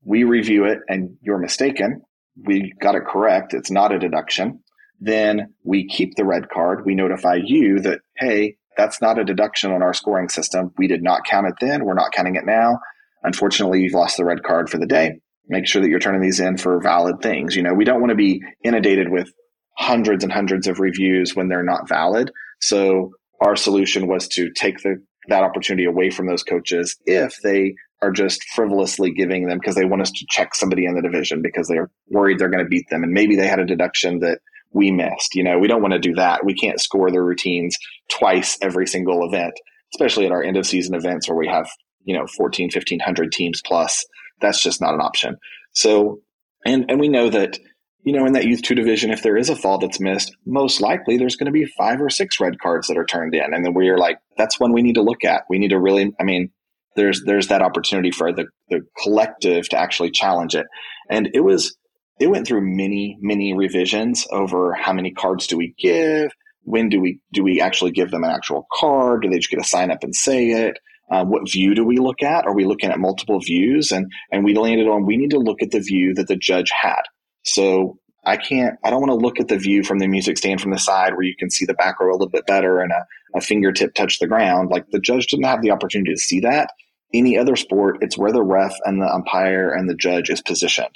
we 0.04 0.24
review 0.24 0.64
it 0.64 0.80
and 0.88 1.16
you're 1.20 1.38
mistaken, 1.38 2.02
we 2.44 2.72
got 2.80 2.96
it 2.96 3.04
correct, 3.06 3.54
it's 3.54 3.70
not 3.70 3.92
a 3.92 3.98
deduction, 3.98 4.60
then 5.00 5.54
we 5.64 5.86
keep 5.86 6.16
the 6.16 6.24
red 6.24 6.48
card. 6.48 6.84
We 6.84 6.94
notify 6.94 7.38
you 7.44 7.80
that, 7.80 8.00
hey, 8.16 8.56
that's 8.76 9.00
not 9.02 9.18
a 9.18 9.24
deduction 9.24 9.70
on 9.70 9.82
our 9.82 9.92
scoring 9.92 10.28
system. 10.28 10.72
We 10.78 10.88
did 10.88 11.02
not 11.02 11.24
count 11.24 11.46
it 11.46 11.54
then. 11.60 11.84
We're 11.84 11.94
not 11.94 12.12
counting 12.12 12.36
it 12.36 12.46
now. 12.46 12.78
Unfortunately, 13.22 13.80
you've 13.80 13.94
lost 13.94 14.16
the 14.16 14.24
red 14.24 14.42
card 14.42 14.70
for 14.70 14.78
the 14.78 14.86
day. 14.86 15.20
Make 15.48 15.66
sure 15.66 15.82
that 15.82 15.88
you're 15.88 15.98
turning 15.98 16.20
these 16.20 16.40
in 16.40 16.56
for 16.56 16.80
valid 16.80 17.20
things. 17.20 17.56
You 17.56 17.62
know, 17.62 17.74
we 17.74 17.84
don't 17.84 18.00
want 18.00 18.10
to 18.10 18.16
be 18.16 18.42
inundated 18.64 19.10
with 19.10 19.32
hundreds 19.76 20.22
and 20.22 20.32
hundreds 20.32 20.66
of 20.66 20.80
reviews 20.80 21.34
when 21.34 21.48
they're 21.48 21.62
not 21.62 21.88
valid. 21.88 22.30
So 22.60 23.12
our 23.40 23.56
solution 23.56 24.06
was 24.06 24.28
to 24.28 24.50
take 24.50 24.82
the 24.82 25.02
that 25.28 25.44
opportunity 25.44 25.84
away 25.84 26.10
from 26.10 26.26
those 26.26 26.42
coaches 26.42 26.96
if 27.06 27.38
they 27.42 27.74
are 28.02 28.10
just 28.10 28.42
frivolously 28.54 29.12
giving 29.12 29.46
them 29.46 29.58
because 29.58 29.76
they 29.76 29.84
want 29.84 30.02
us 30.02 30.10
to 30.10 30.26
check 30.28 30.54
somebody 30.54 30.84
in 30.84 30.94
the 30.96 31.02
division 31.02 31.40
because 31.40 31.68
they're 31.68 31.90
worried 32.08 32.38
they're 32.38 32.50
going 32.50 32.64
to 32.64 32.68
beat 32.68 32.88
them. 32.90 33.04
And 33.04 33.12
maybe 33.12 33.36
they 33.36 33.46
had 33.46 33.60
a 33.60 33.64
deduction 33.64 34.18
that 34.20 34.40
we 34.72 34.90
missed. 34.90 35.34
You 35.34 35.44
know, 35.44 35.58
we 35.58 35.68
don't 35.68 35.82
want 35.82 35.92
to 35.92 36.00
do 36.00 36.14
that. 36.14 36.44
We 36.44 36.54
can't 36.54 36.80
score 36.80 37.10
their 37.10 37.24
routines 37.24 37.76
twice 38.10 38.58
every 38.60 38.86
single 38.86 39.24
event, 39.26 39.54
especially 39.94 40.26
at 40.26 40.32
our 40.32 40.42
end 40.42 40.56
of 40.56 40.66
season 40.66 40.94
events 40.94 41.28
where 41.28 41.38
we 41.38 41.46
have, 41.46 41.68
you 42.04 42.16
know, 42.16 42.26
14, 42.26 42.66
1500 42.66 43.32
teams 43.32 43.62
plus. 43.64 44.04
That's 44.40 44.62
just 44.62 44.80
not 44.80 44.94
an 44.94 45.00
option. 45.00 45.36
So, 45.72 46.20
and, 46.64 46.86
and 46.88 47.00
we 47.00 47.08
know 47.08 47.28
that, 47.30 47.58
you 48.04 48.12
know, 48.12 48.26
in 48.26 48.32
that 48.32 48.44
youth 48.44 48.62
two 48.62 48.74
division, 48.74 49.10
if 49.10 49.22
there 49.22 49.36
is 49.36 49.48
a 49.48 49.56
fall 49.56 49.78
that's 49.78 50.00
missed, 50.00 50.36
most 50.44 50.80
likely 50.80 51.16
there's 51.16 51.36
going 51.36 51.46
to 51.46 51.52
be 51.52 51.66
five 51.78 52.00
or 52.00 52.10
six 52.10 52.40
red 52.40 52.58
cards 52.58 52.88
that 52.88 52.98
are 52.98 53.04
turned 53.04 53.34
in. 53.34 53.54
And 53.54 53.64
then 53.64 53.74
we 53.74 53.88
are 53.88 53.98
like, 53.98 54.18
that's 54.36 54.58
one 54.58 54.72
we 54.72 54.82
need 54.82 54.94
to 54.94 55.02
look 55.02 55.24
at. 55.24 55.44
We 55.48 55.58
need 55.58 55.70
to 55.70 55.78
really, 55.78 56.12
I 56.18 56.24
mean, 56.24 56.50
there's 56.94 57.22
there's 57.24 57.48
that 57.48 57.62
opportunity 57.62 58.10
for 58.10 58.32
the, 58.32 58.46
the 58.68 58.80
collective 59.02 59.68
to 59.70 59.78
actually 59.78 60.10
challenge 60.10 60.54
it. 60.54 60.66
And 61.08 61.30
it 61.32 61.40
was 61.40 61.76
it 62.20 62.30
went 62.30 62.46
through 62.46 62.62
many, 62.62 63.18
many 63.20 63.54
revisions 63.54 64.26
over 64.30 64.74
how 64.74 64.92
many 64.92 65.10
cards 65.10 65.46
do 65.46 65.56
we 65.56 65.74
give? 65.78 66.30
When 66.62 66.88
do 66.88 67.00
we 67.00 67.18
do 67.32 67.42
we 67.42 67.60
actually 67.60 67.90
give 67.90 68.10
them 68.10 68.24
an 68.24 68.30
actual 68.30 68.66
card? 68.72 69.22
Do 69.22 69.28
they 69.28 69.38
just 69.38 69.50
get 69.50 69.56
to 69.56 69.68
sign 69.68 69.90
up 69.90 70.04
and 70.04 70.14
say 70.14 70.50
it? 70.50 70.78
Uh, 71.10 71.24
what 71.24 71.50
view 71.50 71.74
do 71.74 71.84
we 71.84 71.98
look 71.98 72.22
at? 72.22 72.46
Are 72.46 72.54
we 72.54 72.64
looking 72.64 72.90
at 72.90 72.98
multiple 72.98 73.38
views? 73.40 73.92
And 73.92 74.10
and 74.30 74.44
we 74.44 74.54
landed 74.54 74.88
on 74.88 75.06
we 75.06 75.16
need 75.16 75.30
to 75.30 75.38
look 75.38 75.62
at 75.62 75.70
the 75.70 75.80
view 75.80 76.14
that 76.14 76.28
the 76.28 76.36
judge 76.36 76.70
had. 76.70 77.02
So 77.44 77.98
I 78.24 78.36
can't, 78.36 78.78
I 78.84 78.90
don't 78.90 79.00
want 79.00 79.10
to 79.10 79.26
look 79.26 79.40
at 79.40 79.48
the 79.48 79.58
view 79.58 79.82
from 79.82 79.98
the 79.98 80.06
music 80.06 80.38
stand 80.38 80.60
from 80.60 80.70
the 80.70 80.78
side 80.78 81.14
where 81.14 81.24
you 81.24 81.34
can 81.36 81.50
see 81.50 81.64
the 81.64 81.74
back 81.74 81.98
row 81.98 82.10
a 82.10 82.12
little 82.12 82.28
bit 82.28 82.46
better 82.46 82.78
and 82.80 82.92
a, 82.92 83.04
a 83.36 83.40
fingertip 83.40 83.94
touch 83.94 84.20
the 84.20 84.28
ground. 84.28 84.70
Like 84.70 84.86
the 84.90 85.00
judge 85.00 85.26
didn't 85.26 85.46
have 85.46 85.60
the 85.60 85.72
opportunity 85.72 86.12
to 86.14 86.20
see 86.20 86.40
that. 86.40 86.70
Any 87.12 87.36
other 87.36 87.56
sport, 87.56 87.98
it's 88.00 88.16
where 88.16 88.32
the 88.32 88.42
ref 88.42 88.74
and 88.84 89.02
the 89.02 89.12
umpire 89.12 89.70
and 89.70 89.88
the 89.90 89.96
judge 89.96 90.30
is 90.30 90.40
positioned. 90.40 90.94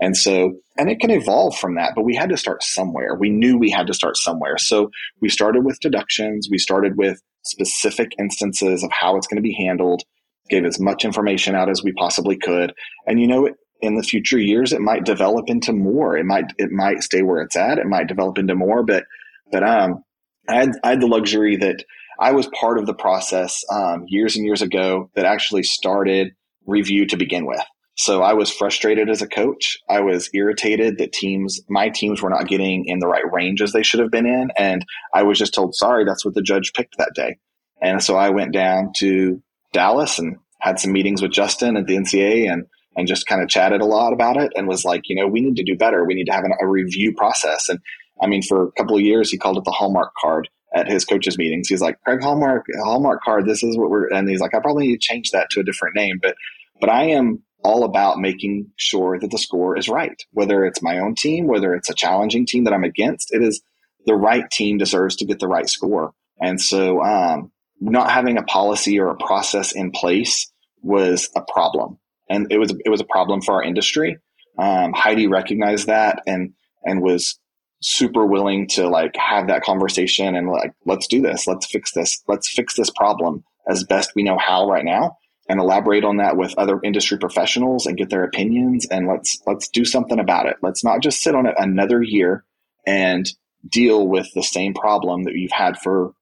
And 0.00 0.16
so, 0.16 0.52
and 0.76 0.90
it 0.90 1.00
can 1.00 1.10
evolve 1.10 1.56
from 1.56 1.76
that, 1.76 1.92
but 1.94 2.04
we 2.04 2.14
had 2.14 2.28
to 2.28 2.36
start 2.36 2.62
somewhere. 2.62 3.14
We 3.14 3.30
knew 3.30 3.56
we 3.56 3.70
had 3.70 3.86
to 3.86 3.94
start 3.94 4.16
somewhere. 4.16 4.58
So 4.58 4.90
we 5.20 5.28
started 5.28 5.64
with 5.64 5.80
deductions. 5.80 6.48
We 6.50 6.58
started 6.58 6.98
with 6.98 7.20
specific 7.44 8.12
instances 8.18 8.82
of 8.82 8.90
how 8.92 9.16
it's 9.16 9.26
going 9.26 9.36
to 9.36 9.42
be 9.42 9.54
handled, 9.54 10.02
gave 10.50 10.64
as 10.64 10.78
much 10.78 11.04
information 11.04 11.54
out 11.54 11.70
as 11.70 11.82
we 11.82 11.92
possibly 11.92 12.36
could. 12.36 12.74
And 13.06 13.20
you 13.20 13.26
know, 13.26 13.48
in 13.80 13.96
the 13.96 14.02
future 14.02 14.38
years 14.38 14.72
it 14.72 14.80
might 14.80 15.04
develop 15.04 15.48
into 15.48 15.72
more 15.72 16.16
it 16.16 16.24
might 16.24 16.52
it 16.58 16.70
might 16.70 17.02
stay 17.02 17.22
where 17.22 17.42
it's 17.42 17.56
at 17.56 17.78
it 17.78 17.86
might 17.86 18.06
develop 18.06 18.38
into 18.38 18.54
more 18.54 18.82
but 18.82 19.04
but 19.52 19.62
um 19.62 20.02
i 20.48 20.54
had, 20.54 20.70
I 20.82 20.90
had 20.90 21.00
the 21.00 21.06
luxury 21.06 21.56
that 21.56 21.84
i 22.18 22.32
was 22.32 22.48
part 22.58 22.78
of 22.78 22.86
the 22.86 22.94
process 22.94 23.62
um, 23.70 24.04
years 24.06 24.36
and 24.36 24.46
years 24.46 24.62
ago 24.62 25.10
that 25.14 25.26
actually 25.26 25.62
started 25.62 26.32
review 26.66 27.06
to 27.06 27.16
begin 27.16 27.46
with 27.46 27.60
so 27.96 28.22
i 28.22 28.32
was 28.32 28.50
frustrated 28.50 29.08
as 29.08 29.22
a 29.22 29.28
coach 29.28 29.76
i 29.88 30.00
was 30.00 30.30
irritated 30.34 30.98
that 30.98 31.12
teams 31.12 31.60
my 31.68 31.88
teams 31.88 32.22
were 32.22 32.30
not 32.30 32.48
getting 32.48 32.84
in 32.86 32.98
the 32.98 33.08
right 33.08 33.30
range 33.32 33.60
as 33.62 33.72
they 33.72 33.82
should 33.82 34.00
have 34.00 34.10
been 34.10 34.26
in 34.26 34.50
and 34.56 34.84
i 35.14 35.22
was 35.22 35.38
just 35.38 35.54
told 35.54 35.74
sorry 35.74 36.04
that's 36.04 36.24
what 36.24 36.34
the 36.34 36.42
judge 36.42 36.72
picked 36.74 36.96
that 36.98 37.12
day 37.14 37.36
and 37.80 38.02
so 38.02 38.16
i 38.16 38.30
went 38.30 38.52
down 38.52 38.92
to 38.94 39.42
dallas 39.72 40.18
and 40.18 40.36
had 40.60 40.78
some 40.78 40.92
meetings 40.92 41.20
with 41.20 41.32
justin 41.32 41.76
at 41.76 41.86
the 41.86 41.96
NCA 41.96 42.50
and 42.50 42.66
and 42.96 43.06
just 43.06 43.26
kind 43.26 43.42
of 43.42 43.48
chatted 43.48 43.80
a 43.80 43.86
lot 43.86 44.12
about 44.12 44.36
it 44.36 44.52
and 44.56 44.66
was 44.66 44.84
like, 44.84 45.02
you 45.08 45.16
know, 45.16 45.28
we 45.28 45.40
need 45.40 45.56
to 45.56 45.62
do 45.62 45.76
better. 45.76 46.04
We 46.04 46.14
need 46.14 46.24
to 46.24 46.32
have 46.32 46.44
an, 46.44 46.52
a 46.60 46.66
review 46.66 47.14
process. 47.14 47.68
And 47.68 47.78
I 48.20 48.26
mean, 48.26 48.42
for 48.42 48.68
a 48.68 48.72
couple 48.72 48.96
of 48.96 49.02
years, 49.02 49.30
he 49.30 49.36
called 49.36 49.58
it 49.58 49.64
the 49.64 49.70
Hallmark 49.70 50.12
card 50.18 50.48
at 50.74 50.88
his 50.88 51.04
coaches 51.04 51.38
meetings. 51.38 51.68
He's 51.68 51.82
like, 51.82 52.00
Craig 52.04 52.22
Hallmark, 52.22 52.64
Hallmark 52.82 53.22
card. 53.22 53.46
This 53.46 53.62
is 53.62 53.76
what 53.76 53.90
we're, 53.90 54.08
and 54.08 54.28
he's 54.28 54.40
like, 54.40 54.54
I 54.54 54.60
probably 54.60 54.88
need 54.88 55.00
to 55.00 55.06
change 55.06 55.30
that 55.30 55.50
to 55.50 55.60
a 55.60 55.64
different 55.64 55.94
name, 55.94 56.18
but, 56.22 56.36
but 56.80 56.88
I 56.88 57.04
am 57.04 57.42
all 57.66 57.84
about 57.84 58.18
making 58.18 58.70
sure 58.76 59.18
that 59.18 59.30
the 59.30 59.38
score 59.38 59.76
is 59.76 59.88
right. 59.88 60.22
Whether 60.32 60.64
it's 60.64 60.82
my 60.82 60.98
own 60.98 61.14
team, 61.14 61.46
whether 61.46 61.74
it's 61.74 61.90
a 61.90 61.94
challenging 61.94 62.46
team 62.46 62.64
that 62.64 62.72
I'm 62.72 62.84
against, 62.84 63.34
it 63.34 63.42
is 63.42 63.60
the 64.06 64.14
right 64.14 64.48
team 64.50 64.78
deserves 64.78 65.16
to 65.16 65.26
get 65.26 65.40
the 65.40 65.48
right 65.48 65.68
score. 65.68 66.12
And 66.40 66.60
so, 66.60 67.02
um, 67.02 67.50
not 67.80 68.10
having 68.10 68.38
a 68.38 68.42
policy 68.42 68.98
or 69.00 69.08
a 69.08 69.16
process 69.16 69.72
in 69.72 69.90
place 69.90 70.50
was 70.82 71.28
a 71.36 71.42
problem 71.52 71.98
and 72.28 72.46
it 72.50 72.58
was 72.58 72.74
it 72.84 72.88
was 72.88 73.00
a 73.00 73.04
problem 73.04 73.40
for 73.40 73.54
our 73.54 73.62
industry. 73.62 74.18
Um, 74.58 74.92
Heidi 74.92 75.26
recognized 75.26 75.86
that 75.86 76.22
and 76.26 76.52
and 76.84 77.02
was 77.02 77.38
super 77.82 78.24
willing 78.24 78.68
to 78.68 78.88
like 78.88 79.14
have 79.16 79.48
that 79.48 79.62
conversation 79.62 80.34
and 80.34 80.48
like 80.48 80.72
let's 80.84 81.06
do 81.06 81.20
this, 81.20 81.46
let's 81.46 81.66
fix 81.66 81.92
this, 81.92 82.22
let's 82.26 82.48
fix 82.48 82.74
this 82.74 82.90
problem 82.90 83.44
as 83.68 83.84
best 83.84 84.12
we 84.16 84.22
know 84.22 84.38
how 84.38 84.68
right 84.68 84.84
now, 84.84 85.16
and 85.48 85.60
elaborate 85.60 86.04
on 86.04 86.16
that 86.16 86.36
with 86.36 86.54
other 86.58 86.80
industry 86.82 87.18
professionals 87.18 87.86
and 87.86 87.96
get 87.96 88.10
their 88.10 88.24
opinions 88.24 88.86
and 88.90 89.06
let's 89.06 89.40
let's 89.46 89.68
do 89.68 89.84
something 89.84 90.18
about 90.18 90.46
it. 90.46 90.56
Let's 90.62 90.84
not 90.84 91.02
just 91.02 91.20
sit 91.20 91.34
on 91.34 91.46
it 91.46 91.54
another 91.58 92.02
year 92.02 92.44
and 92.86 93.30
deal 93.68 94.06
with 94.06 94.28
the 94.34 94.42
same 94.42 94.74
problem 94.74 95.24
that 95.24 95.34
you've 95.34 95.50
had 95.52 95.78
for 95.78 96.12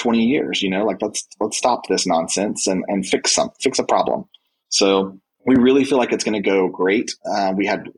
20 0.00 0.24
years 0.24 0.62
you 0.62 0.70
know 0.70 0.84
like 0.84 0.98
let's 1.02 1.26
let's 1.40 1.58
stop 1.58 1.82
this 1.88 2.06
nonsense 2.06 2.68
and 2.68 2.84
and 2.86 3.04
fix 3.04 3.32
some 3.32 3.50
fix 3.60 3.80
a 3.80 3.84
problem 3.84 4.24
so 4.68 5.18
we 5.48 5.56
really 5.56 5.84
feel 5.84 5.98
like 5.98 6.12
it's 6.12 6.24
going 6.24 6.40
to 6.40 6.46
go 6.46 6.68
great. 6.68 7.14
Uh, 7.24 7.52
we 7.56 7.66
had 7.66 7.88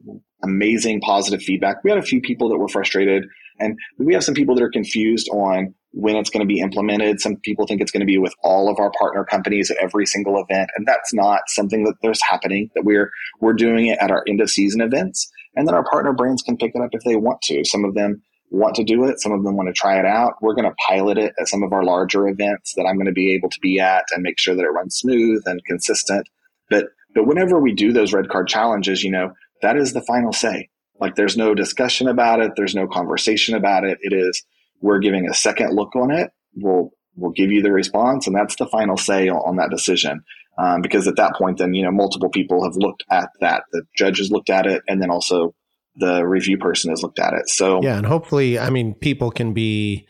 amazing 0.43 1.01
positive 1.01 1.43
feedback. 1.43 1.83
We 1.83 1.91
had 1.91 1.99
a 1.99 2.03
few 2.03 2.21
people 2.21 2.49
that 2.51 2.59
were 2.59 2.69
frustrated, 2.69 3.27
and 3.59 3.77
we 3.99 4.15
have 4.15 4.25
some 4.25 4.35
people 4.35 4.55
that 4.55 4.63
are 4.63 4.71
confused 4.71 5.29
on 5.31 5.75
when 5.93 6.17
it's 6.17 6.31
going 6.31 6.47
to 6.47 6.53
be 6.53 6.61
implemented. 6.61 7.21
Some 7.21 7.37
people 7.37 7.67
think 7.67 7.81
it's 7.81 7.91
going 7.91 8.01
to 8.01 8.07
be 8.07 8.19
with 8.19 8.35
all 8.43 8.71
of 8.71 8.79
our 8.79 8.93
partner 8.99 9.25
companies 9.25 9.71
at 9.71 9.77
every 9.79 10.07
single 10.07 10.43
event, 10.43 10.71
and 10.77 10.87
that's 10.87 11.13
not 11.13 11.41
something 11.49 11.85
that 11.85 11.95
there's 12.03 12.21
happening. 12.23 12.71
That 12.75 12.85
we're 12.85 13.11
we're 13.41 13.55
doing 13.55 13.87
it 13.87 13.99
at 14.01 14.11
our 14.11 14.25
end 14.29 14.41
of 14.41 14.51
season 14.51 14.81
events, 14.81 15.31
and 15.57 15.67
then 15.67 15.75
our 15.75 15.85
partner 15.85 16.13
brands 16.13 16.43
can 16.43 16.57
pick 16.57 16.73
it 16.75 16.83
up 16.83 16.91
if 16.93 17.03
they 17.05 17.17
want 17.17 17.43
to. 17.43 17.65
Some 17.65 17.85
of 17.85 17.95
them 17.95 18.23
want 18.51 18.75
to 18.77 18.85
do 18.85 19.05
it. 19.05 19.21
Some 19.21 19.33
of 19.33 19.45
them 19.45 19.57
want 19.57 19.69
to 19.69 19.73
try 19.73 19.99
it 19.99 20.05
out. 20.05 20.35
We're 20.43 20.55
going 20.55 20.69
to 20.69 20.75
pilot 20.89 21.19
it 21.19 21.33
at 21.41 21.49
some 21.49 21.63
of 21.63 21.73
our 21.73 21.85
larger 21.85 22.29
events 22.29 22.75
that 22.77 22.85
I'm 22.85 22.97
going 22.97 23.07
to 23.07 23.13
be 23.13 23.33
able 23.35 23.49
to 23.49 23.61
be 23.61 23.79
at 23.79 24.05
and 24.13 24.23
make 24.23 24.39
sure 24.39 24.55
that 24.55 24.65
it 24.65 24.73
runs 24.73 24.97
smooth 24.97 25.43
and 25.47 25.65
consistent. 25.65 26.29
But 26.69 26.87
but 27.15 27.27
whenever 27.27 27.59
we 27.59 27.75
do 27.75 27.93
those 27.93 28.13
red 28.13 28.29
card 28.29 28.49
challenges, 28.49 29.03
you 29.03 29.11
know, 29.11 29.33
that 29.63 29.77
is 29.77 29.93
the 29.93 30.03
final 30.03 30.33
say. 30.33 30.69
Like 31.01 31.15
there's 31.15 31.37
no 31.37 31.55
discussion 31.55 32.09
about 32.09 32.41
it. 32.41 32.53
There's 32.57 32.75
no 32.75 32.87
conversation 32.87 33.55
about 33.55 33.85
it. 33.85 33.99
It 34.03 34.13
is, 34.13 34.45
we're 34.81 34.99
giving 34.99 35.29
a 35.29 35.35
second 35.35 35.75
look 35.75 35.95
on 35.97 36.11
it. 36.11 36.31
We'll, 36.55 36.91
we'll 37.17 37.33
give 37.33 37.51
you 37.51 37.63
the 37.63 37.73
response 37.73 38.27
and 38.27 38.35
that's 38.35 38.57
the 38.57 38.67
final 38.67 38.97
say 38.97 39.29
on, 39.29 39.57
that 39.57 39.71
decision. 39.71 40.23
Um, 40.59 40.83
because 40.83 41.07
at 41.07 41.17
that 41.17 41.35
point, 41.37 41.59
then, 41.59 41.75
you 41.75 41.85
know, 41.85 41.91
multiple 41.91 42.29
people 42.29 42.65
have 42.65 42.77
looked 42.77 43.05
at 43.11 43.31
that. 43.41 43.63
The 43.73 43.83
judges 43.97 44.31
looked 44.31 44.51
at 44.51 44.67
it 44.67 44.83
and 44.89 45.01
then 45.01 45.11
also 45.11 45.55
the 45.97 46.27
review 46.27 46.59
person 46.59 46.91
has 46.91 47.03
looked 47.03 47.19
at 47.19 47.35
it. 47.35 47.49
So 47.49 47.83
yeah, 47.83 47.97
and 47.97 48.07
hopefully, 48.07 48.59
I 48.59 48.71
mean, 48.71 48.95
people 48.95 49.31
can 49.31 49.55
be 49.55 50.07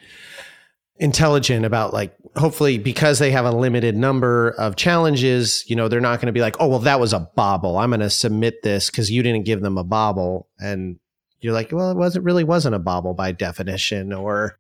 intelligent 1.01 1.64
about 1.64 1.95
like 1.95 2.14
hopefully 2.36 2.76
because 2.76 3.18
they 3.18 3.30
have 3.30 3.47
a 3.47 3.51
limited 3.51 3.97
number 3.97 4.51
of 4.51 4.76
challenges 4.76 5.64
you 5.66 5.74
know 5.74 5.88
they're 5.88 5.99
not 5.99 6.20
going 6.20 6.26
to 6.26 6.32
be 6.32 6.42
like 6.42 6.57
oh 6.61 6.68
well 6.68 6.78
that 6.78 7.01
was 7.01 7.14
a 7.14 7.20
bobble 7.34 7.78
i'm 7.78 7.88
going 7.88 8.01
to 8.01 8.11
submit 8.11 8.62
this 8.62 8.90
because 8.90 9.11
you 9.11 9.22
didn't 9.22 9.47
give 9.47 9.62
them 9.62 9.78
a 9.78 9.82
bobble 9.82 10.47
and 10.59 11.01
you're 11.40 11.55
like 11.55 11.72
well 11.72 11.90
it 11.90 11.97
wasn't 11.97 12.22
really 12.22 12.45
wasn't 12.45 12.74
a 12.74 12.78
bobble 12.78 13.14
by 13.14 13.32
definition 13.32 14.12
or 14.12 14.59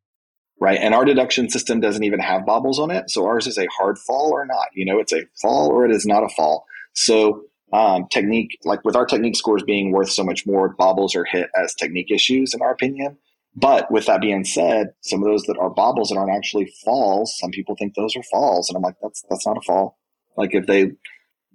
right 0.60 0.78
and 0.80 0.94
our 0.94 1.04
deduction 1.04 1.48
system 1.48 1.80
doesn't 1.80 2.04
even 2.04 2.20
have 2.20 2.46
bobbles 2.46 2.78
on 2.78 2.90
it 2.90 3.10
so 3.10 3.26
ours 3.26 3.46
is 3.46 3.58
a 3.58 3.66
hard 3.66 3.98
fall 3.98 4.30
or 4.32 4.46
not 4.46 4.66
you 4.74 4.84
know 4.84 4.98
it's 4.98 5.12
a 5.12 5.24
fall 5.40 5.68
or 5.70 5.84
it 5.84 5.90
is 5.90 6.06
not 6.06 6.22
a 6.22 6.28
fall 6.28 6.64
so 6.94 7.42
um, 7.72 8.08
technique 8.10 8.58
like 8.64 8.84
with 8.84 8.96
our 8.96 9.06
technique 9.06 9.36
scores 9.36 9.62
being 9.62 9.92
worth 9.92 10.10
so 10.10 10.24
much 10.24 10.44
more 10.44 10.74
bobbles 10.76 11.14
are 11.14 11.24
hit 11.24 11.48
as 11.60 11.74
technique 11.74 12.10
issues 12.10 12.52
in 12.52 12.62
our 12.62 12.72
opinion 12.72 13.16
but 13.56 13.90
with 13.90 14.06
that 14.06 14.20
being 14.20 14.44
said, 14.44 14.92
some 15.00 15.22
of 15.22 15.28
those 15.28 15.42
that 15.44 15.58
are 15.58 15.70
bobbles 15.70 16.10
that 16.10 16.16
aren't 16.16 16.36
actually 16.36 16.72
falls, 16.84 17.36
some 17.36 17.50
people 17.50 17.74
think 17.76 17.94
those 17.94 18.16
are 18.16 18.22
falls, 18.24 18.68
and 18.68 18.76
I'm 18.76 18.82
like, 18.82 18.94
that's 19.02 19.24
that's 19.28 19.46
not 19.46 19.56
a 19.56 19.62
fall. 19.62 19.98
Like 20.36 20.54
if 20.54 20.66
they 20.66 20.92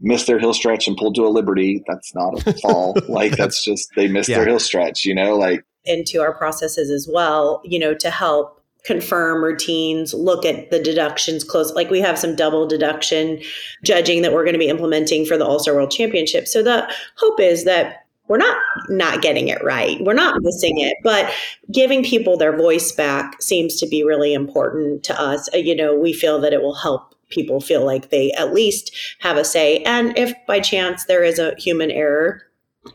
miss 0.02 0.26
their 0.26 0.40
heel 0.40 0.54
stretch 0.54 0.88
and 0.88 0.98
pulled 0.98 1.16
to 1.16 1.26
a 1.26 1.30
liberty, 1.30 1.84
that's 1.88 2.14
not 2.14 2.46
a 2.46 2.54
fall. 2.54 2.98
like 3.08 3.38
that's 3.38 3.64
just 3.64 3.90
they 3.96 4.08
missed 4.08 4.30
yeah. 4.30 4.38
their 4.38 4.48
heel 4.48 4.60
stretch, 4.60 5.06
you 5.06 5.16
know, 5.16 5.38
like 5.38 5.64
into 5.86 6.22
our 6.22 6.34
processes 6.34 6.90
as 6.90 7.08
well, 7.12 7.62
you 7.64 7.80
know, 7.80 7.94
to 7.94 8.10
help 8.10 8.55
confirm 8.86 9.44
routines, 9.44 10.14
look 10.14 10.46
at 10.46 10.70
the 10.70 10.80
deductions 10.80 11.44
close. 11.44 11.74
Like 11.74 11.90
we 11.90 12.02
have 12.02 12.20
some 12.20 12.36
double 12.36 12.68
deduction 12.68 13.42
judging 13.84 14.22
that 14.22 14.32
we're 14.32 14.44
going 14.44 14.54
to 14.54 14.60
be 14.60 14.70
implementing 14.70 15.26
for 15.26 15.38
the 15.38 15.46
All 15.46 15.60
Star 15.60 15.76
World 15.76 15.92
Championship. 15.92 16.48
So 16.48 16.64
the 16.64 16.90
hope 17.18 17.40
is 17.40 17.66
that 17.66 18.06
we're 18.28 18.38
not 18.38 18.58
not 18.90 19.22
getting 19.22 19.50
it 19.50 19.64
right. 19.64 19.98
We're 20.02 20.14
not 20.14 20.42
missing 20.42 20.80
it, 20.80 20.96
but 21.04 21.32
giving 21.72 22.04
people 22.04 22.38
their 22.38 22.58
voice 22.58 22.92
back 22.92 23.42
seems 23.42 23.80
to 23.80 23.88
be 23.88 24.04
really 24.04 24.34
important 24.34 25.04
to 25.04 25.20
us. 25.20 25.48
Uh, 25.54 25.58
you 25.58 25.76
know, 25.76 25.96
we 25.96 26.14
feel 26.14 26.40
that 26.42 26.54
it 26.54 26.62
will 26.62 26.76
help 26.76 27.14
people 27.30 27.60
feel 27.60 27.86
like 27.86 28.10
they 28.10 28.32
at 28.34 28.54
least 28.54 28.96
have 29.20 29.38
a 29.38 29.46
say. 29.46 29.80
And 29.84 30.18
if 30.18 30.34
by 30.48 30.60
chance 30.60 31.06
there 31.06 31.24
is 31.24 31.40
a 31.40 31.56
human 31.58 31.92
error 31.92 32.42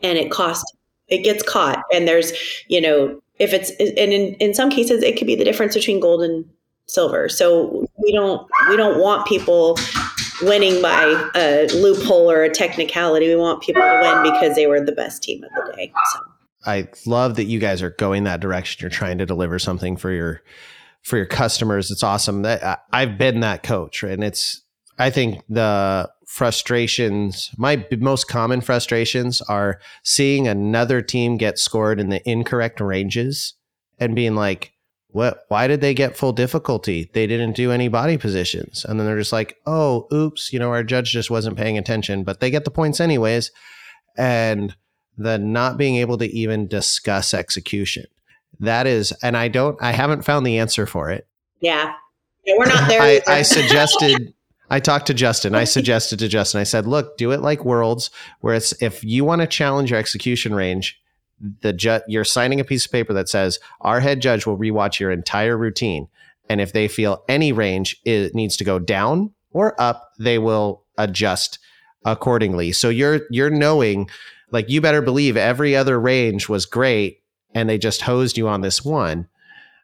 and 0.03 0.19
it 0.19 0.31
costs, 0.31 0.73
it 1.09 1.25
gets 1.25 1.43
caught, 1.43 1.83
and 1.93 2.07
there's, 2.07 2.33
you 2.69 2.81
know, 2.81 3.21
if 3.41 3.53
it's, 3.53 3.71
and 3.71 4.13
in, 4.13 4.35
in 4.35 4.55
some 4.55 4.71
cases, 4.71 5.03
it 5.03 5.17
could 5.19 5.27
be 5.27 5.35
the 5.35 5.45
difference 5.45 5.75
between 5.75 5.99
gold 5.99 6.23
and 6.23 6.45
silver. 6.87 7.29
So 7.29 7.87
we 7.99 8.13
don't, 8.13 8.47
we 8.69 8.77
don't 8.77 9.01
want 9.01 9.27
people 9.27 9.77
winning 10.43 10.81
by 10.81 11.31
a 11.35 11.67
loophole 11.75 12.31
or 12.31 12.43
a 12.43 12.51
technicality. 12.51 13.29
We 13.29 13.37
want 13.37 13.63
people 13.63 13.83
to 13.83 14.01
win 14.03 14.33
because 14.33 14.55
they 14.57 14.67
were 14.67 14.81
the 14.81 14.93
best 14.93 15.23
team 15.23 15.43
of 15.45 15.51
the 15.67 15.73
day. 15.77 15.93
So. 16.13 16.21
I 16.67 16.89
love 17.07 17.37
that 17.37 17.45
you 17.45 17.59
guys 17.59 17.83
are 17.83 17.91
going 17.91 18.25
that 18.25 18.41
direction. 18.41 18.83
You're 18.83 18.91
trying 18.91 19.19
to 19.19 19.27
deliver 19.27 19.59
something 19.59 19.97
for 19.97 20.11
your 20.11 20.43
for 21.03 21.17
your 21.17 21.27
customers. 21.27 21.91
It's 21.91 22.03
awesome. 22.03 22.43
That 22.43 22.85
I've 22.93 23.17
been 23.17 23.41
that 23.41 23.63
coach, 23.63 24.03
and 24.03 24.23
it's 24.23 24.63
I 24.99 25.11
think 25.11 25.43
the 25.49 26.11
frustrations, 26.31 27.51
my 27.57 27.85
most 27.99 28.29
common 28.29 28.61
frustrations 28.61 29.43
are 29.43 29.81
seeing 30.05 30.47
another 30.47 31.03
team 31.03 31.37
get 31.37 31.59
scored 31.59 31.99
in 31.99 32.09
the 32.09 32.23
incorrect 32.27 32.81
ranges 32.81 33.55
and 33.99 34.15
being 34.15 34.37
like, 34.37 34.73
what 35.09 35.41
why 35.49 35.67
did 35.67 35.81
they 35.81 35.93
get 35.93 36.17
full 36.17 36.33
difficulty? 36.33 37.11
They 37.15 37.27
didn't 37.27 37.57
do 37.57 37.73
any 37.73 37.89
body 37.89 38.17
positions. 38.17 38.85
And 38.85 38.99
then 38.99 39.09
they're 39.09 39.19
just 39.19 39.33
like 39.33 39.57
oh 39.67 40.07
oops 40.13 40.53
you 40.53 40.61
know 40.61 40.71
our 40.71 40.85
judge 40.85 41.11
just 41.11 41.33
wasn't 41.33 41.57
paying 41.57 41.77
attention 41.77 42.23
but 42.23 42.39
they 42.39 42.49
get 42.49 42.65
the 42.65 42.71
points 42.71 43.01
anyways. 43.01 43.51
And 44.17 44.77
the 45.19 45.37
not 45.37 45.79
being 45.79 45.97
able 45.97 46.17
to 46.19 46.27
even 46.27 46.69
discuss 46.69 47.35
execution. 47.35 48.07
That 48.61 48.87
is 48.87 49.11
and 49.21 49.37
i 49.37 49.49
don't 49.49 49.77
i 49.83 49.91
haven't 49.91 50.25
found 50.25 50.47
the 50.47 50.59
answer 50.59 50.87
for 50.87 51.11
it. 51.11 51.27
Yeah, 51.59 51.93
yeah 52.45 52.55
we're 52.57 52.67
not 52.67 52.89
there 52.89 53.03
I, 53.03 53.21
I 53.27 53.43
suggested 53.43 54.33
I 54.71 54.81
talked 54.81 55.09
to 55.09 55.15
Justin. 55.15 55.55
I 55.55 55.65
suggested 55.65 56.21
to 56.21 56.29
Justin, 56.29 56.61
I 56.61 56.65
said, 56.65 56.87
look, 56.87 57.17
do 57.17 57.33
it 57.33 57.41
like 57.41 57.65
Worlds, 57.65 58.11
where 58.41 58.55
it's 58.55 58.73
if 58.81 59.03
you 59.03 59.25
want 59.25 59.41
to 59.41 59.47
challenge 59.47 59.91
your 59.91 59.99
execution 59.99 60.55
range, 60.55 61.01
the 61.63 61.73
ju- 61.73 62.01
you're 62.07 62.25
signing 62.25 62.61
a 62.61 62.65
piece 62.65 62.87
of 62.87 62.93
paper 62.93 63.13
that 63.13 63.29
says 63.29 63.59
our 63.81 64.01
head 64.01 64.21
judge 64.21 64.47
will 64.47 64.59
rewatch 64.59 65.01
your 65.01 65.11
entire 65.11 65.57
routine 65.57 66.09
and 66.49 66.61
if 66.61 66.73
they 66.73 66.89
feel 66.89 67.25
any 67.29 67.53
range 67.53 67.97
it 68.05 68.35
needs 68.35 68.57
to 68.57 68.65
go 68.65 68.79
down 68.79 69.33
or 69.53 69.81
up 69.81 70.13
they 70.19 70.39
will 70.39 70.85
adjust 70.99 71.59
accordingly 72.05 72.73
so 72.73 72.89
you're 72.89 73.23
you're 73.31 73.51
knowing 73.51 74.09
like 74.51 74.69
you 74.69 74.81
better 74.81 75.03
believe 75.03 75.37
every 75.37 75.75
other 75.75 75.99
range 75.99 76.49
was 76.49 76.67
great 76.67 77.23
and 77.55 77.69
they 77.69 77.79
just 77.79 78.03
hosed 78.03 78.37
you 78.37 78.49
on 78.49 78.61
this 78.61 78.85
one 78.85 79.27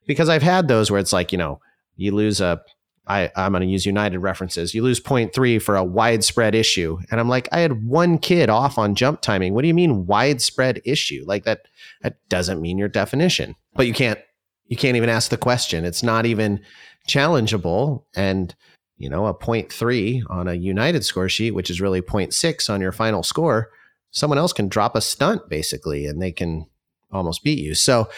because 0.07 0.29
i've 0.29 0.43
had 0.43 0.69
those 0.69 0.91
where 0.91 1.01
it's 1.01 1.13
like 1.13 1.33
you 1.33 1.39
know 1.39 1.61
you 1.97 2.13
lose 2.13 2.41
a 2.41 2.61
I, 3.07 3.31
I'm 3.37 3.53
going 3.53 3.63
to 3.63 3.69
use 3.69 3.87
United 3.87 4.19
references. 4.19 4.75
You 4.75 4.83
lose 4.83 5.01
0.3 5.01 5.63
for 5.63 5.77
a 5.77 5.85
widespread 5.85 6.55
issue. 6.55 6.99
And 7.11 7.21
I'm 7.21 7.29
like, 7.29 7.49
I 7.53 7.61
had 7.61 7.87
one 7.87 8.19
kid 8.19 8.51
off 8.51 8.79
on 8.79 8.95
jump 8.95 9.21
timing. 9.21 9.55
What 9.55 9.63
do 9.63 9.69
you 9.69 9.75
mean 9.75 10.07
widespread 10.07 10.83
issue? 10.85 11.25
Like 11.27 11.45
that, 11.45 11.69
that 12.03 12.17
doesn't 12.29 12.61
mean 12.61 12.79
your 12.79 12.89
definition, 12.89 13.55
but 13.75 13.87
you 13.87 13.95
can't, 13.95 14.19
you 14.67 14.77
can't 14.77 14.97
even 14.97 15.09
ask 15.09 15.31
the 15.31 15.37
question. 15.37 15.85
It's 15.85 16.03
not 16.03 16.27
even 16.27 16.61
challengeable. 17.09 18.05
And, 18.17 18.55
you 18.97 19.09
know, 19.09 19.27
a 19.27 19.35
0.3 19.35 20.23
on 20.29 20.49
a 20.49 20.55
United 20.55 21.05
score 21.05 21.29
sheet, 21.29 21.53
which 21.53 21.71
is 21.71 21.81
really 21.81 22.03
0.6 22.03 22.69
on 22.69 22.81
your 22.81 22.93
final 22.93 23.23
score, 23.23 23.71
someone 24.11 24.39
else 24.39 24.53
can 24.53 24.69
drop 24.69 24.97
a 24.97 25.01
stunt 25.01 25.49
basically, 25.49 26.07
and 26.07 26.21
they 26.21 26.33
can 26.33 26.67
almost 27.13 27.45
beat 27.45 27.59
you. 27.59 27.75
So, 27.75 28.09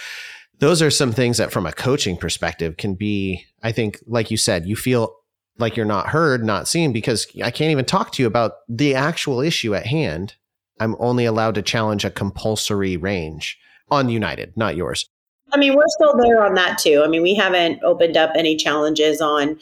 those 0.58 0.82
are 0.82 0.90
some 0.90 1.12
things 1.12 1.38
that 1.38 1.52
from 1.52 1.66
a 1.66 1.72
coaching 1.72 2.16
perspective 2.16 2.76
can 2.76 2.94
be 2.94 3.44
i 3.62 3.72
think 3.72 3.98
like 4.06 4.30
you 4.30 4.36
said 4.36 4.66
you 4.66 4.76
feel 4.76 5.14
like 5.58 5.76
you're 5.76 5.86
not 5.86 6.08
heard 6.08 6.44
not 6.44 6.68
seen 6.68 6.92
because 6.92 7.26
i 7.42 7.50
can't 7.50 7.70
even 7.70 7.84
talk 7.84 8.12
to 8.12 8.22
you 8.22 8.26
about 8.26 8.52
the 8.68 8.94
actual 8.94 9.40
issue 9.40 9.74
at 9.74 9.86
hand. 9.86 10.34
I'm 10.80 10.94
only 11.00 11.24
allowed 11.24 11.56
to 11.56 11.62
challenge 11.62 12.04
a 12.04 12.10
compulsory 12.10 12.96
range 12.96 13.58
on 13.90 14.08
united 14.08 14.56
not 14.56 14.76
yours. 14.76 15.08
I 15.52 15.58
mean 15.58 15.74
we're 15.74 15.88
still 15.88 16.16
there 16.16 16.44
on 16.44 16.54
that 16.54 16.78
too. 16.78 17.02
I 17.04 17.08
mean 17.08 17.22
we 17.22 17.34
haven't 17.34 17.82
opened 17.82 18.16
up 18.16 18.30
any 18.36 18.56
challenges 18.56 19.20
on 19.20 19.58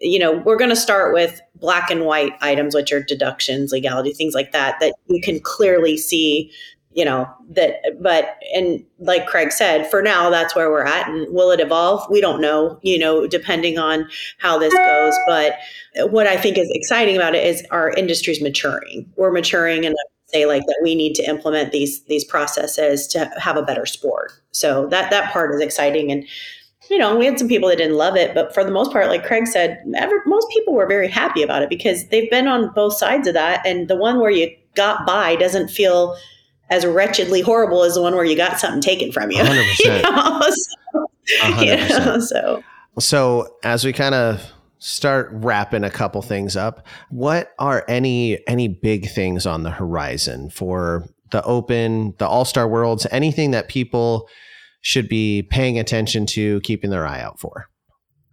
you 0.00 0.18
know 0.18 0.32
we're 0.32 0.56
going 0.56 0.70
to 0.70 0.76
start 0.76 1.12
with 1.12 1.40
black 1.56 1.90
and 1.90 2.04
white 2.06 2.32
items 2.40 2.74
which 2.74 2.92
are 2.92 3.02
deductions 3.02 3.72
legality 3.72 4.12
things 4.12 4.34
like 4.34 4.52
that 4.52 4.78
that 4.80 4.94
you 5.08 5.20
can 5.20 5.40
clearly 5.40 5.96
see 5.96 6.50
you 6.92 7.04
know 7.04 7.28
that 7.48 7.76
but 8.00 8.36
and 8.54 8.84
like 8.98 9.26
craig 9.26 9.52
said 9.52 9.88
for 9.90 10.02
now 10.02 10.28
that's 10.28 10.56
where 10.56 10.70
we're 10.70 10.84
at 10.84 11.08
and 11.08 11.32
will 11.32 11.50
it 11.50 11.60
evolve? 11.60 12.04
We 12.10 12.20
don't 12.20 12.40
know 12.40 12.78
you 12.82 12.98
know 12.98 13.26
depending 13.26 13.78
on 13.78 14.08
how 14.38 14.58
this 14.58 14.74
goes 14.74 15.14
but 15.26 15.58
what 16.10 16.26
i 16.26 16.36
think 16.36 16.58
is 16.58 16.68
exciting 16.72 17.16
about 17.16 17.34
it 17.34 17.46
is 17.46 17.64
our 17.70 17.90
industry's 17.90 18.42
maturing. 18.42 19.10
We're 19.16 19.32
maturing 19.32 19.86
and 19.86 19.94
say 20.30 20.46
like 20.46 20.64
that 20.66 20.80
we 20.82 20.94
need 20.94 21.14
to 21.14 21.22
implement 21.24 21.72
these 21.72 22.02
these 22.04 22.24
processes 22.24 23.06
to 23.08 23.30
have 23.36 23.56
a 23.56 23.62
better 23.62 23.86
sport. 23.86 24.32
So 24.52 24.86
that 24.88 25.10
that 25.10 25.32
part 25.32 25.54
is 25.54 25.60
exciting 25.60 26.10
and 26.10 26.26
you 26.90 26.98
know 26.98 27.16
we 27.16 27.26
had 27.26 27.38
some 27.38 27.48
people 27.48 27.68
that 27.68 27.78
didn't 27.78 27.96
love 27.96 28.16
it 28.16 28.34
but 28.34 28.52
for 28.52 28.64
the 28.64 28.70
most 28.70 28.90
part 28.90 29.08
like 29.08 29.24
craig 29.24 29.46
said 29.46 29.80
ever, 29.96 30.22
most 30.26 30.48
people 30.52 30.74
were 30.74 30.86
very 30.86 31.08
happy 31.08 31.42
about 31.42 31.62
it 31.62 31.68
because 31.68 32.08
they've 32.08 32.30
been 32.30 32.48
on 32.48 32.72
both 32.74 32.96
sides 32.96 33.28
of 33.28 33.34
that 33.34 33.64
and 33.64 33.88
the 33.88 33.96
one 33.96 34.18
where 34.18 34.30
you 34.30 34.50
got 34.74 35.06
by 35.06 35.36
doesn't 35.36 35.68
feel 35.68 36.16
as 36.70 36.86
wretchedly 36.86 37.40
horrible 37.40 37.82
as 37.82 37.94
the 37.94 38.02
one 38.02 38.14
where 38.14 38.24
you 38.24 38.36
got 38.36 38.58
something 38.60 38.80
taken 38.80 39.12
from 39.12 39.30
you. 39.30 39.38
100%. 39.42 39.78
you 39.78 40.02
know? 40.02 40.40
So, 40.50 41.06
100%. 41.42 41.60
You 41.66 41.98
know, 41.98 42.20
so. 42.20 42.62
so 42.98 43.56
as 43.62 43.84
we 43.84 43.92
kind 43.92 44.14
of 44.14 44.42
start 44.78 45.28
wrapping 45.32 45.84
a 45.84 45.90
couple 45.90 46.22
things 46.22 46.56
up, 46.56 46.86
what 47.10 47.52
are 47.58 47.84
any 47.88 48.46
any 48.48 48.68
big 48.68 49.10
things 49.10 49.46
on 49.46 49.62
the 49.62 49.70
horizon 49.70 50.50
for 50.50 51.06
the 51.30 51.42
Open, 51.44 52.14
the 52.18 52.26
All 52.26 52.44
Star 52.44 52.66
Worlds, 52.66 53.06
anything 53.10 53.50
that 53.52 53.68
people 53.68 54.28
should 54.80 55.08
be 55.08 55.42
paying 55.42 55.78
attention 55.78 56.26
to, 56.26 56.60
keeping 56.62 56.90
their 56.90 57.06
eye 57.06 57.20
out 57.20 57.38
for? 57.38 57.68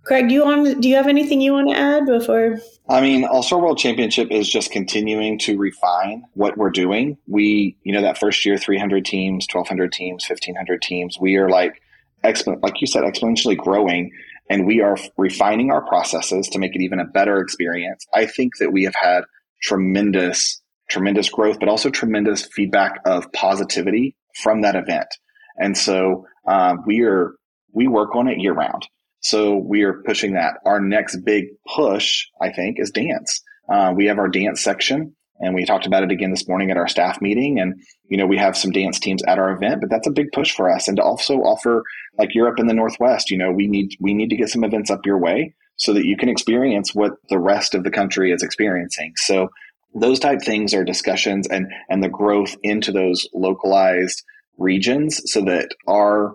Craig, 0.08 0.30
do 0.30 0.34
you 0.34 0.46
want? 0.46 0.80
Do 0.80 0.88
you 0.88 0.96
have 0.96 1.08
anything 1.08 1.42
you 1.42 1.52
want 1.52 1.68
to 1.68 1.76
add 1.76 2.06
before? 2.06 2.60
I 2.88 3.02
mean, 3.02 3.26
All 3.26 3.44
Star 3.44 3.60
World 3.60 3.78
Championship 3.78 4.32
is 4.32 4.48
just 4.48 4.72
continuing 4.72 5.38
to 5.40 5.58
refine 5.58 6.24
what 6.34 6.58
we're 6.58 6.70
doing. 6.70 7.18
We, 7.28 7.76
you 7.84 7.92
know, 7.92 8.02
that 8.02 8.18
first 8.18 8.46
year, 8.46 8.58
300 8.58 9.04
teams, 9.04 9.48
1,200 9.52 9.92
teams, 9.92 10.26
1,500 10.30 10.82
teams. 10.82 11.20
We 11.20 11.36
are 11.36 11.50
like, 11.50 11.82
like 12.24 12.80
you 12.80 12.88
said, 12.88 13.04
exponentially 13.04 13.58
growing, 13.58 14.12
and 14.50 14.66
we 14.66 14.80
are 14.80 14.96
refining 15.18 15.72
our 15.72 15.86
processes 15.86 16.48
to 16.54 16.60
make 16.60 16.74
it 16.74 16.82
even 16.82 17.02
a 17.02 17.06
better 17.06 17.42
experience. 17.42 18.08
I 18.14 18.28
think 18.28 18.60
that 18.60 18.72
we 18.72 18.86
have 18.86 18.96
had 18.96 19.26
tremendous, 19.62 20.62
tremendous 20.90 21.28
growth, 21.28 21.60
but 21.60 21.68
also 21.68 21.90
tremendous 21.90 22.46
feedback 22.46 23.02
of 23.06 23.30
positivity 23.34 24.16
from 24.42 24.62
that 24.62 24.78
event. 24.78 25.08
And 25.58 25.78
so 25.78 26.26
uh, 26.48 26.78
we 26.86 27.02
are 27.02 27.34
we 27.74 27.90
work 27.90 28.16
on 28.16 28.30
it 28.30 28.40
year 28.40 28.54
round. 28.54 28.88
So 29.22 29.56
we 29.56 29.84
are 29.84 30.02
pushing 30.06 30.34
that. 30.34 30.56
Our 30.66 30.80
next 30.80 31.18
big 31.26 31.46
push, 31.76 32.26
I 32.42 32.52
think, 32.52 32.80
is 32.80 32.92
dance. 32.92 33.42
Uh, 33.72 33.94
we 33.96 34.06
have 34.06 34.20
our 34.20 34.30
dance 34.30 34.64
section. 34.64 35.16
And 35.40 35.54
we 35.54 35.66
talked 35.66 35.86
about 35.86 36.04
it 36.04 36.12
again 36.12 36.32
this 36.32 36.48
morning 36.48 36.72
at 36.72 36.78
our 36.78 36.88
staff 36.88 37.22
meeting. 37.22 37.60
And, 37.60 37.76
you 38.10 38.18
know, 38.18 38.26
we 38.26 38.38
have 38.38 38.58
some 38.58 38.72
dance 38.72 39.00
teams 39.00 39.22
at 39.28 39.38
our 39.38 39.52
event, 39.52 39.82
but 39.82 39.90
that's 39.90 40.08
a 40.08 40.12
big 40.12 40.32
push 40.34 40.52
for 40.52 40.74
us. 40.74 40.88
And 40.88 40.98
to 40.98 41.04
also 41.04 41.36
offer 41.38 41.84
like 42.18 42.34
Europe 42.34 42.60
in 42.60 42.68
the 42.68 42.74
Northwest, 42.74 43.30
you 43.30 43.38
know, 43.38 43.52
we 43.52 43.68
need 43.68 43.96
we 44.00 44.14
need 44.14 44.30
to 44.32 44.36
get 44.36 44.50
some 44.50 44.64
events 44.64 44.90
up 44.90 45.06
your 45.06 45.20
way 45.20 45.54
so 45.76 45.94
that 45.94 46.06
you 46.06 46.18
can 46.18 46.30
experience 46.30 46.96
what 46.96 47.14
the 47.30 47.38
rest 47.38 47.76
of 47.76 47.84
the 47.84 47.92
country 47.92 48.32
is 48.32 48.42
experiencing. 48.42 49.14
So 49.18 49.50
those 49.94 50.20
type 50.20 50.42
things 50.42 50.74
are 50.74 50.84
discussions 50.84 51.48
and 51.48 51.68
and 51.90 52.04
the 52.04 52.10
growth 52.10 52.56
into 52.64 52.92
those 52.92 53.28
localized 53.34 54.24
regions 54.58 55.22
so 55.26 55.42
that 55.42 55.70
our 55.88 56.34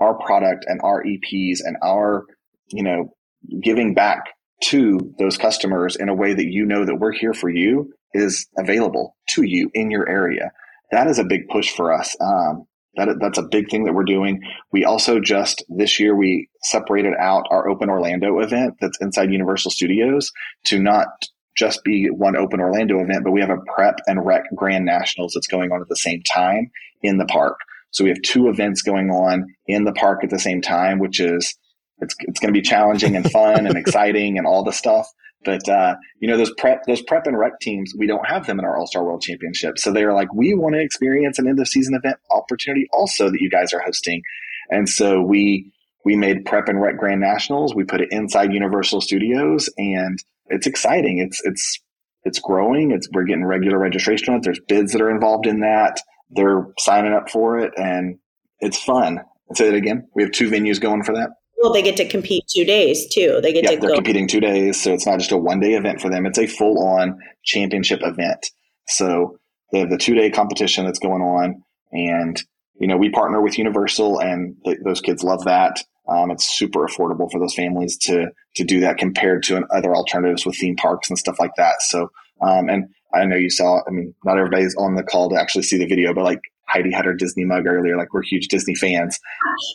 our 0.00 0.14
product 0.14 0.64
and 0.68 0.80
our 0.82 1.02
EPs 1.02 1.58
and 1.64 1.76
our 1.82 2.24
you 2.68 2.82
know 2.82 3.14
giving 3.62 3.94
back 3.94 4.24
to 4.62 5.14
those 5.18 5.36
customers 5.36 5.96
in 5.96 6.08
a 6.08 6.14
way 6.14 6.32
that 6.32 6.46
you 6.46 6.64
know 6.64 6.84
that 6.84 6.96
we're 6.96 7.12
here 7.12 7.34
for 7.34 7.50
you 7.50 7.92
is 8.14 8.46
available 8.58 9.16
to 9.28 9.42
you 9.42 9.70
in 9.74 9.90
your 9.90 10.08
area. 10.08 10.50
That 10.92 11.08
is 11.08 11.18
a 11.18 11.24
big 11.24 11.48
push 11.48 11.74
for 11.74 11.92
us. 11.92 12.16
Um, 12.20 12.66
that, 12.96 13.08
that's 13.20 13.38
a 13.38 13.42
big 13.42 13.68
thing 13.70 13.84
that 13.84 13.92
we're 13.92 14.04
doing. 14.04 14.40
We 14.72 14.84
also 14.84 15.18
just 15.20 15.64
this 15.68 15.98
year 15.98 16.14
we 16.16 16.48
separated 16.62 17.14
out 17.18 17.46
our 17.50 17.68
Open 17.68 17.90
Orlando 17.90 18.38
event 18.38 18.74
that's 18.80 18.98
inside 19.00 19.32
Universal 19.32 19.72
Studios 19.72 20.30
to 20.66 20.78
not 20.80 21.08
just 21.56 21.82
be 21.84 22.06
one 22.06 22.36
Open 22.36 22.60
Orlando 22.60 23.00
event, 23.00 23.24
but 23.24 23.32
we 23.32 23.40
have 23.40 23.50
a 23.50 23.60
prep 23.74 23.98
and 24.06 24.24
rec 24.24 24.44
Grand 24.54 24.84
Nationals 24.84 25.32
that's 25.34 25.46
going 25.46 25.72
on 25.72 25.80
at 25.80 25.88
the 25.88 25.96
same 25.96 26.22
time 26.22 26.70
in 27.02 27.18
the 27.18 27.26
park. 27.26 27.58
So 27.94 28.04
we 28.04 28.10
have 28.10 28.20
two 28.22 28.48
events 28.48 28.82
going 28.82 29.10
on 29.10 29.46
in 29.66 29.84
the 29.84 29.92
park 29.92 30.24
at 30.24 30.30
the 30.30 30.38
same 30.38 30.60
time, 30.60 30.98
which 30.98 31.20
is 31.20 31.56
it's 31.98 32.14
it's 32.20 32.40
going 32.40 32.52
to 32.52 32.58
be 32.58 32.62
challenging 32.62 33.16
and 33.16 33.30
fun 33.30 33.66
and 33.66 33.76
exciting 33.78 34.36
and 34.36 34.46
all 34.46 34.64
the 34.64 34.72
stuff. 34.72 35.06
But 35.44 35.68
uh, 35.68 35.94
you 36.20 36.28
know 36.28 36.36
those 36.36 36.52
prep 36.58 36.84
those 36.86 37.02
prep 37.02 37.26
and 37.26 37.38
rec 37.38 37.60
teams, 37.60 37.92
we 37.96 38.06
don't 38.06 38.26
have 38.26 38.46
them 38.46 38.58
in 38.58 38.64
our 38.64 38.76
All 38.76 38.86
Star 38.86 39.04
World 39.04 39.22
Championship. 39.22 39.78
So 39.78 39.92
they're 39.92 40.12
like, 40.12 40.32
we 40.34 40.54
want 40.54 40.74
to 40.74 40.80
experience 40.80 41.38
an 41.38 41.48
end 41.48 41.60
of 41.60 41.68
season 41.68 41.94
event 41.94 42.16
opportunity 42.30 42.88
also 42.92 43.30
that 43.30 43.40
you 43.40 43.50
guys 43.50 43.72
are 43.72 43.80
hosting, 43.80 44.22
and 44.70 44.88
so 44.88 45.22
we 45.22 45.70
we 46.04 46.16
made 46.16 46.44
prep 46.44 46.68
and 46.68 46.80
rec 46.80 46.96
Grand 46.96 47.20
Nationals. 47.20 47.74
We 47.74 47.84
put 47.84 48.00
it 48.00 48.08
inside 48.10 48.52
Universal 48.52 49.02
Studios, 49.02 49.68
and 49.78 50.18
it's 50.46 50.66
exciting. 50.66 51.18
It's 51.18 51.40
it's 51.44 51.80
it's 52.24 52.40
growing. 52.40 52.90
It's 52.90 53.08
we're 53.12 53.24
getting 53.24 53.44
regular 53.44 53.78
registration 53.78 54.32
on 54.32 54.40
it. 54.40 54.44
There's 54.44 54.60
bids 54.66 54.92
that 54.92 55.02
are 55.02 55.10
involved 55.10 55.46
in 55.46 55.60
that. 55.60 56.00
They're 56.34 56.66
signing 56.78 57.12
up 57.12 57.30
for 57.30 57.58
it, 57.58 57.72
and 57.76 58.18
it's 58.60 58.82
fun. 58.82 59.18
I'll 59.18 59.56
say 59.56 59.68
it 59.68 59.74
again. 59.74 60.08
We 60.14 60.22
have 60.22 60.32
two 60.32 60.50
venues 60.50 60.80
going 60.80 61.04
for 61.04 61.14
that. 61.14 61.30
Well, 61.58 61.72
they 61.72 61.82
get 61.82 61.96
to 61.96 62.08
compete 62.08 62.44
two 62.48 62.64
days 62.64 63.06
too. 63.06 63.40
They 63.42 63.52
get 63.52 63.64
yeah, 63.64 63.70
to 63.70 63.76
they're 63.80 63.90
go. 63.90 63.94
competing 63.96 64.28
two 64.28 64.40
days, 64.40 64.82
so 64.82 64.92
it's 64.92 65.06
not 65.06 65.18
just 65.18 65.32
a 65.32 65.36
one 65.38 65.60
day 65.60 65.74
event 65.74 66.00
for 66.00 66.10
them. 66.10 66.26
It's 66.26 66.38
a 66.38 66.46
full 66.46 66.86
on 66.86 67.18
championship 67.44 68.00
event. 68.02 68.46
So 68.86 69.38
they 69.72 69.78
have 69.80 69.90
the 69.90 69.96
two 69.96 70.14
day 70.14 70.30
competition 70.30 70.84
that's 70.84 70.98
going 70.98 71.22
on, 71.22 71.62
and 71.92 72.42
you 72.78 72.86
know 72.86 72.96
we 72.96 73.10
partner 73.10 73.40
with 73.40 73.56
Universal, 73.56 74.20
and 74.20 74.56
th- 74.64 74.78
those 74.84 75.00
kids 75.00 75.22
love 75.22 75.44
that. 75.44 75.82
Um, 76.06 76.30
it's 76.30 76.46
super 76.46 76.80
affordable 76.80 77.30
for 77.30 77.40
those 77.40 77.54
families 77.54 77.96
to 78.02 78.26
to 78.56 78.64
do 78.64 78.80
that 78.80 78.98
compared 78.98 79.42
to 79.44 79.56
an, 79.56 79.64
other 79.70 79.94
alternatives 79.94 80.44
with 80.44 80.56
theme 80.56 80.76
parks 80.76 81.08
and 81.08 81.18
stuff 81.18 81.40
like 81.40 81.52
that. 81.56 81.76
So, 81.80 82.10
um, 82.42 82.68
and 82.68 82.88
I 83.14 83.24
know 83.24 83.36
you 83.36 83.50
saw. 83.50 83.80
I 83.86 83.90
mean, 83.90 84.14
not 84.24 84.38
everybody's 84.38 84.74
on 84.76 84.94
the 84.94 85.02
call 85.02 85.30
to 85.30 85.40
actually 85.40 85.62
see 85.62 85.78
the 85.78 85.86
video, 85.86 86.12
but 86.14 86.24
like 86.24 86.40
Heidi 86.68 86.92
had 86.92 87.04
her 87.04 87.14
Disney 87.14 87.44
mug 87.44 87.66
earlier. 87.66 87.96
Like 87.96 88.12
we're 88.12 88.22
huge 88.22 88.48
Disney 88.48 88.74
fans. 88.74 89.18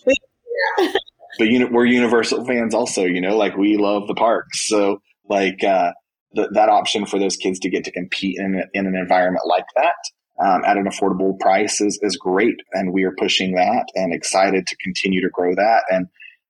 but 1.37 1.47
uni- 1.47 1.65
we're 1.65 1.85
Universal 1.85 2.45
fans 2.45 2.73
also. 2.73 3.03
You 3.03 3.21
know, 3.21 3.37
like 3.37 3.55
we 3.57 3.77
love 3.77 4.07
the 4.07 4.15
parks. 4.15 4.67
So 4.67 5.01
like 5.29 5.63
uh, 5.63 5.93
th- 6.35 6.49
that 6.53 6.69
option 6.69 7.05
for 7.05 7.19
those 7.19 7.37
kids 7.37 7.59
to 7.59 7.69
get 7.69 7.83
to 7.85 7.91
compete 7.91 8.37
in, 8.37 8.63
in 8.73 8.87
an 8.87 8.95
environment 8.95 9.45
like 9.47 9.65
that. 9.75 9.95
Um, 10.41 10.63
at 10.63 10.77
an 10.77 10.85
affordable 10.85 11.37
price 11.37 11.81
is, 11.81 11.99
is 12.01 12.15
great. 12.15 12.55
And 12.71 12.93
we 12.93 13.03
are 13.03 13.13
pushing 13.19 13.55
that 13.55 13.87
and 13.93 14.13
excited 14.13 14.67
to 14.67 14.75
continue 14.77 15.21
to 15.21 15.29
grow 15.29 15.53
that. 15.53 15.83
And, 15.89 16.07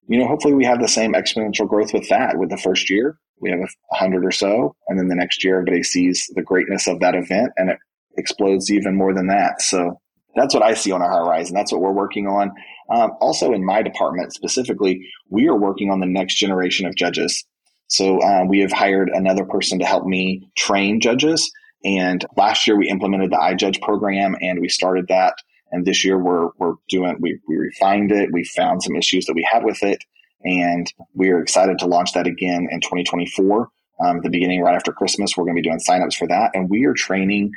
you 0.08 0.20
know, 0.20 0.28
hopefully 0.28 0.54
we 0.54 0.66
have 0.66 0.80
the 0.80 0.88
same 0.88 1.14
exponential 1.14 1.68
growth 1.68 1.92
with 1.92 2.08
that. 2.10 2.38
With 2.38 2.52
the 2.52 2.58
first 2.58 2.92
year, 2.92 3.18
we 3.42 3.52
have 3.52 3.60
a 3.60 3.96
hundred 3.96 4.26
or 4.26 4.32
so. 4.32 4.76
And 4.88 5.00
then 5.00 5.08
the 5.08 5.16
next 5.16 5.44
year, 5.44 5.56
everybody 5.60 5.84
sees 5.84 6.30
the 6.36 6.42
greatness 6.42 6.88
of 6.88 7.00
that 7.00 7.16
event 7.16 7.52
and 7.58 7.70
it 7.70 7.78
explodes 8.18 8.72
even 8.72 8.96
more 8.96 9.14
than 9.14 9.28
that. 9.28 9.62
So 9.62 10.00
that's 10.36 10.54
what 10.54 10.64
I 10.64 10.74
see 10.74 10.92
on 10.92 11.02
our 11.02 11.26
horizon. 11.26 11.56
That's 11.56 11.72
what 11.72 11.82
we're 11.82 11.92
working 11.92 12.28
on. 12.28 12.52
Um, 12.92 13.12
also, 13.22 13.52
in 13.54 13.66
my 13.66 13.82
department 13.82 14.34
specifically, 14.34 15.08
we 15.30 15.48
are 15.48 15.58
working 15.58 15.92
on 15.92 16.00
the 16.00 16.06
next 16.06 16.36
generation 16.36 16.86
of 16.86 16.96
judges. 16.96 17.44
So 17.88 18.22
uh, 18.22 18.46
we 18.48 18.60
have 18.60 18.72
hired 18.72 19.10
another 19.10 19.46
person 19.46 19.80
to 19.80 19.86
help 19.86 20.06
me 20.06 20.48
train 20.56 21.02
judges. 21.02 21.52
And 21.84 22.24
last 22.38 22.68
year 22.68 22.78
we 22.78 22.90
implemented 22.90 23.32
the 23.32 23.38
iJudge 23.38 23.82
program, 23.82 24.36
and 24.42 24.60
we 24.60 24.70
started 24.70 25.08
that. 25.08 25.36
And 25.72 25.86
this 25.86 26.04
year 26.04 26.18
we're 26.18 26.50
we're 26.58 26.76
doing 26.90 27.18
we 27.20 27.40
we 27.48 27.56
refined 27.56 28.12
it. 28.12 28.30
We 28.32 28.44
found 28.44 28.84
some 28.84 28.96
issues 28.96 29.26
that 29.26 29.34
we 29.34 29.48
had 29.50 29.64
with 29.64 29.82
it, 29.84 30.04
and 30.44 30.92
we 31.14 31.30
are 31.30 31.42
excited 31.42 31.80
to 31.80 31.88
launch 31.88 32.14
that 32.14 32.28
again 32.28 32.68
in 32.70 32.82
2024. 32.82 33.70
Um, 34.02 34.22
the 34.22 34.30
beginning, 34.30 34.62
right 34.62 34.76
after 34.76 34.94
Christmas, 34.94 35.36
we're 35.36 35.44
going 35.44 35.56
to 35.56 35.62
be 35.62 35.68
doing 35.68 35.80
signups 35.80 36.16
for 36.16 36.28
that, 36.28 36.52
and 36.54 36.70
we 36.70 36.86
are 36.86 36.94
training 36.94 37.52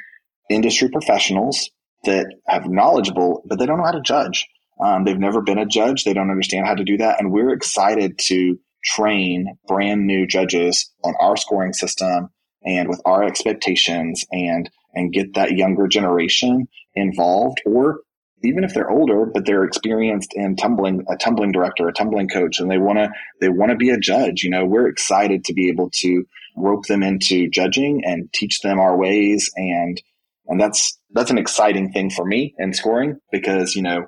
industry 0.51 0.89
professionals 0.89 1.70
that 2.05 2.26
have 2.49 2.66
knowledgeable, 2.66 3.43
but 3.47 3.59
they 3.59 3.66
don't 3.66 3.78
know 3.78 3.85
how 3.85 3.93
to 3.93 4.01
judge. 4.01 4.49
Um, 4.83 5.05
they've 5.05 5.18
never 5.18 5.41
been 5.41 5.59
a 5.59 5.66
judge. 5.66 6.05
They 6.05 6.14
don't 6.14 6.30
understand 6.30 6.66
how 6.66 6.74
to 6.74 6.85
do 6.85 6.97
that. 6.97 7.20
And 7.20 7.30
we're 7.30 7.53
excited 7.53 8.18
to 8.26 8.59
train 8.85 9.57
brand 9.68 10.07
new 10.07 10.26
judges 10.26 10.91
on 11.05 11.14
our 11.20 11.37
scoring 11.37 11.72
system 11.72 12.30
and 12.64 12.89
with 12.89 13.01
our 13.05 13.22
expectations 13.22 14.24
and, 14.33 14.68
and 14.95 15.12
get 15.12 15.35
that 15.35 15.53
younger 15.53 15.87
generation 15.87 16.66
involved 16.95 17.62
or 17.64 18.01
even 18.45 18.64
if 18.64 18.74
they're 18.74 18.90
older, 18.90 19.26
but 19.26 19.47
they're 19.47 19.64
experienced 19.64 20.32
in 20.34 20.57
tumbling, 20.57 21.05
a 21.09 21.16
tumbling 21.16 21.53
director, 21.53 21.88
a 21.88 21.93
tumbling 21.93 22.28
coach, 22.28 22.61
and 22.61 22.70
they 22.70 22.78
want 22.78 22.99
to, 22.99 23.11
they 23.40 23.49
want 23.49 23.70
to 23.70 23.76
be 23.76 23.90
a 23.90 23.99
judge. 23.99 24.43
You 24.43 24.51
know, 24.51 24.64
we're 24.64 24.88
excited 24.88 25.45
to 25.45 25.55
be 25.55 25.68
able 25.68 25.90
to 25.95 26.24
rope 26.57 26.86
them 26.86 27.03
into 27.03 27.49
judging 27.49 28.03
and 28.05 28.32
teach 28.32 28.61
them 28.61 28.78
our 28.78 28.97
ways. 28.97 29.51
And, 29.57 30.01
and 30.47 30.61
that's, 30.61 30.99
that's 31.11 31.30
an 31.30 31.38
exciting 31.38 31.93
thing 31.93 32.11
for 32.11 32.24
me 32.24 32.55
in 32.59 32.72
scoring 32.72 33.18
because, 33.30 33.74
you 33.74 33.82
know, 33.82 34.07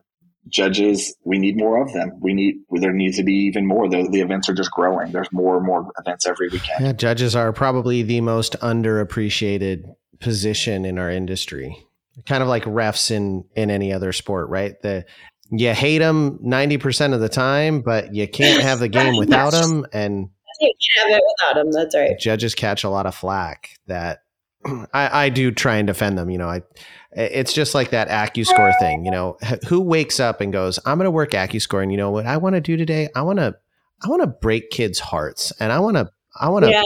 judges, 0.48 1.16
we 1.24 1.38
need 1.38 1.56
more 1.56 1.82
of 1.82 1.92
them. 1.92 2.12
We 2.20 2.34
need 2.34 2.56
there 2.70 2.92
needs 2.92 3.16
to 3.16 3.22
be 3.22 3.46
even 3.46 3.66
more. 3.66 3.88
The, 3.88 4.08
the 4.10 4.20
events 4.20 4.48
are 4.48 4.54
just 4.54 4.70
growing. 4.70 5.12
There's 5.12 5.32
more 5.32 5.56
and 5.56 5.66
more 5.66 5.90
events 5.98 6.26
every 6.26 6.48
weekend. 6.48 6.84
Yeah, 6.84 6.92
judges 6.92 7.34
are 7.34 7.52
probably 7.52 8.02
the 8.02 8.20
most 8.20 8.54
underappreciated 8.60 9.84
position 10.20 10.84
in 10.84 10.98
our 10.98 11.10
industry. 11.10 11.86
Kind 12.26 12.42
of 12.42 12.48
like 12.48 12.64
refs 12.64 13.10
in 13.10 13.44
in 13.56 13.70
any 13.70 13.92
other 13.92 14.12
sport, 14.12 14.48
right? 14.48 14.80
The 14.82 15.04
you 15.50 15.74
hate 15.74 15.98
them 15.98 16.38
90% 16.38 17.14
of 17.14 17.20
the 17.20 17.28
time, 17.28 17.82
but 17.82 18.14
you 18.14 18.26
can't 18.26 18.62
have 18.62 18.78
the 18.78 18.88
game 18.88 19.16
without 19.18 19.52
them 19.52 19.86
and 19.92 20.30
You 20.60 20.72
can't 20.96 21.10
have 21.10 21.18
it 21.18 21.24
without 21.38 21.54
them. 21.54 21.72
That's 21.72 21.94
right. 21.94 22.18
judges 22.18 22.54
catch 22.54 22.84
a 22.84 22.88
lot 22.88 23.06
of 23.06 23.14
flack 23.14 23.70
that 23.86 24.20
I, 24.92 25.26
I 25.26 25.28
do 25.28 25.50
try 25.50 25.76
and 25.76 25.86
defend 25.86 26.16
them. 26.18 26.30
You 26.30 26.38
know, 26.38 26.48
I 26.48 26.62
it's 27.12 27.52
just 27.52 27.74
like 27.74 27.90
that 27.90 28.08
AccuScore 28.08 28.76
thing. 28.80 29.04
You 29.04 29.10
know, 29.10 29.36
who 29.68 29.80
wakes 29.80 30.18
up 30.18 30.40
and 30.40 30.52
goes, 30.52 30.78
"I'm 30.84 30.98
going 30.98 31.04
to 31.04 31.10
work 31.10 31.30
AccuScore," 31.32 31.82
and 31.82 31.92
you 31.92 31.98
know 31.98 32.10
what 32.10 32.26
I 32.26 32.36
want 32.38 32.54
to 32.54 32.60
do 32.60 32.76
today? 32.76 33.08
I 33.14 33.22
want 33.22 33.38
to 33.38 33.54
I 34.02 34.08
want 34.08 34.22
to 34.22 34.28
break 34.28 34.70
kids' 34.70 34.98
hearts, 34.98 35.52
and 35.60 35.72
I 35.72 35.78
want 35.80 35.96
to 35.96 36.10
I 36.40 36.48
want 36.48 36.64
to 36.64 36.70
Yeah, 36.70 36.82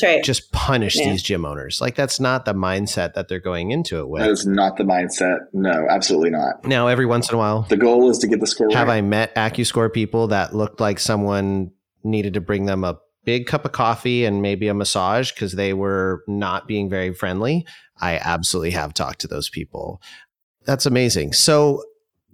that's 0.00 0.14
right. 0.14 0.24
just 0.24 0.52
punish 0.52 0.96
Yeah. 0.96 1.10
these 1.10 1.22
gym 1.22 1.44
owners. 1.44 1.80
Like 1.80 1.94
that's 1.94 2.20
not 2.20 2.44
the 2.44 2.54
mindset 2.54 3.14
that 3.14 3.28
they're 3.28 3.40
going 3.40 3.70
into 3.70 3.98
it 4.00 4.08
with. 4.08 4.22
That 4.22 4.30
is 4.30 4.46
not 4.46 4.76
the 4.76 4.84
mindset. 4.84 5.38
No, 5.52 5.86
absolutely 5.88 6.30
not. 6.30 6.64
Now, 6.64 6.88
every 6.88 7.06
once 7.06 7.28
in 7.28 7.34
a 7.34 7.38
while, 7.38 7.62
The 7.68 7.76
goal 7.76 8.10
is 8.10 8.18
to 8.18 8.26
get 8.26 8.40
the 8.40 8.46
score 8.46 8.70
have 8.72 8.88
right. 8.88 8.98
I 8.98 9.00
met 9.00 9.34
AccuScore 9.34 9.92
people 9.92 10.28
that 10.28 10.54
looked 10.54 10.80
like 10.80 10.98
someone 10.98 11.70
needed 12.04 12.34
to 12.34 12.40
bring 12.40 12.66
them 12.66 12.84
a 12.84 12.98
big 13.24 13.46
cup 13.46 13.64
of 13.64 13.72
coffee 13.72 14.24
and 14.24 14.40
maybe 14.40 14.68
a 14.68 14.74
massage 14.74 15.32
because 15.32 15.52
they 15.52 15.72
were 15.72 16.22
not 16.28 16.68
being 16.68 16.88
very 16.88 17.12
friendly? 17.12 17.66
I 18.00 18.18
absolutely 18.22 18.70
have 18.70 18.94
talked 18.94 19.20
to 19.22 19.26
those 19.26 19.48
people. 19.48 20.00
That's 20.64 20.86
amazing. 20.86 21.32
So, 21.32 21.82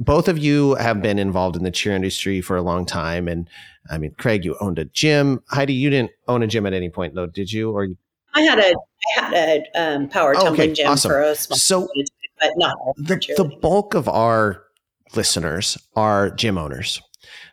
both 0.05 0.29
of 0.29 0.39
you 0.39 0.75
have 0.75 1.01
been 1.03 1.19
involved 1.19 1.57
in 1.57 1.65
the 1.65 1.71
cheer 1.71 1.95
industry 1.95 2.41
for 2.41 2.57
a 2.57 2.63
long 2.63 2.85
time. 2.87 3.29
And 3.29 3.49
I 3.91 3.99
mean, 3.99 4.15
Craig, 4.19 4.45
you 4.45 4.57
owned 4.61 4.79
a 4.79 4.85
gym. 4.87 5.43
Heidi, 5.49 5.75
you 5.75 5.91
didn't 5.91 6.11
own 6.29 6.43
a 6.43 6.47
gym 6.47 6.67
at 6.67 6.73
any 6.73 6.91
point, 6.91 7.15
though, 7.15 7.27
did 7.27 7.53
you? 7.53 7.71
Or 7.71 7.89
I 8.35 8.41
had 8.43 8.59
a 8.59 8.75
I 9.19 9.25
had 9.25 9.35
a 9.75 9.81
um, 9.81 10.09
power 10.09 10.35
Oh, 10.37 10.41
okay. 10.41 10.47
tumbling 10.47 10.75
gym 10.75 10.89
Awesome. 10.89 11.11
for 11.11 11.21
a 11.23 11.35
small 11.35 11.57
so 11.57 11.81
time, 11.81 12.05
but 12.41 12.51
not 12.57 12.77
all 12.81 12.95
the, 12.97 13.17
the 13.37 13.45
bulk 13.45 13.95
of 13.95 14.09
our 14.09 14.63
listeners 15.15 15.77
are 15.97 16.31
gym 16.31 16.59
owners. 16.59 17.01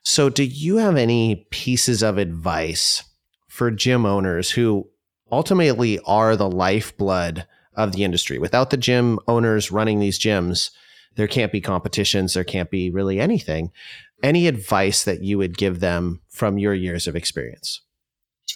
So, 0.04 0.30
do 0.30 0.43
you 0.43 0.78
have 0.78 0.95
any 0.95 1.47
pieces 1.52 2.02
of 2.02 2.18
advice 2.18 3.04
for 3.47 3.70
gym 3.72 4.06
owners 4.06 4.52
who 4.52 4.89
ultimately 5.32 6.00
are 6.06 6.36
the 6.36 6.50
lifeblood 6.50 7.45
of 7.76 7.91
the 7.91 8.04
industry? 8.04 8.39
Without 8.39 8.70
the 8.70 8.78
gym 8.78 9.20
owners 9.28 9.72
running 9.72 10.00
these 10.00 10.20
gyms, 10.20 10.72
there 11.16 11.28
can't 11.28 11.51
be 11.51 11.62
competitions, 11.62 12.34
there 12.34 12.43
can't 12.43 12.70
be 12.70 12.89
really 12.89 13.20
anything. 13.20 13.72
Any 14.22 14.47
advice 14.47 15.03
that 15.03 15.24
you 15.24 15.38
would 15.38 15.57
give 15.57 15.80
them 15.80 16.22
from 16.30 16.57
your 16.57 16.74
years 16.74 17.07
of 17.07 17.16
experience? 17.16 17.82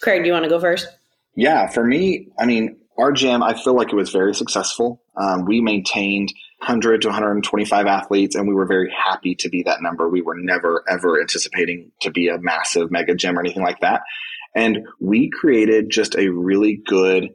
Craig, 0.01 0.23
do 0.23 0.27
you 0.27 0.33
want 0.33 0.43
to 0.43 0.49
go 0.49 0.59
first? 0.59 0.87
Yeah, 1.35 1.67
for 1.67 1.83
me, 1.83 2.27
I 2.39 2.45
mean, 2.45 2.77
our 2.97 3.11
gym, 3.11 3.41
I 3.41 3.53
feel 3.53 3.75
like 3.75 3.91
it 3.91 3.95
was 3.95 4.11
very 4.11 4.35
successful. 4.35 5.01
Um, 5.15 5.45
we 5.45 5.61
maintained 5.61 6.33
100 6.59 7.01
to 7.01 7.07
125 7.07 7.87
athletes, 7.87 8.35
and 8.35 8.47
we 8.47 8.53
were 8.53 8.65
very 8.65 8.91
happy 8.91 9.35
to 9.35 9.49
be 9.49 9.63
that 9.63 9.81
number. 9.81 10.09
We 10.09 10.21
were 10.21 10.35
never, 10.35 10.83
ever 10.87 11.19
anticipating 11.19 11.91
to 12.01 12.11
be 12.11 12.27
a 12.27 12.37
massive 12.37 12.91
mega 12.91 13.15
gym 13.15 13.37
or 13.37 13.41
anything 13.41 13.63
like 13.63 13.79
that. 13.81 14.01
And 14.55 14.85
we 14.99 15.29
created 15.29 15.89
just 15.89 16.15
a 16.15 16.29
really 16.29 16.79
good 16.85 17.29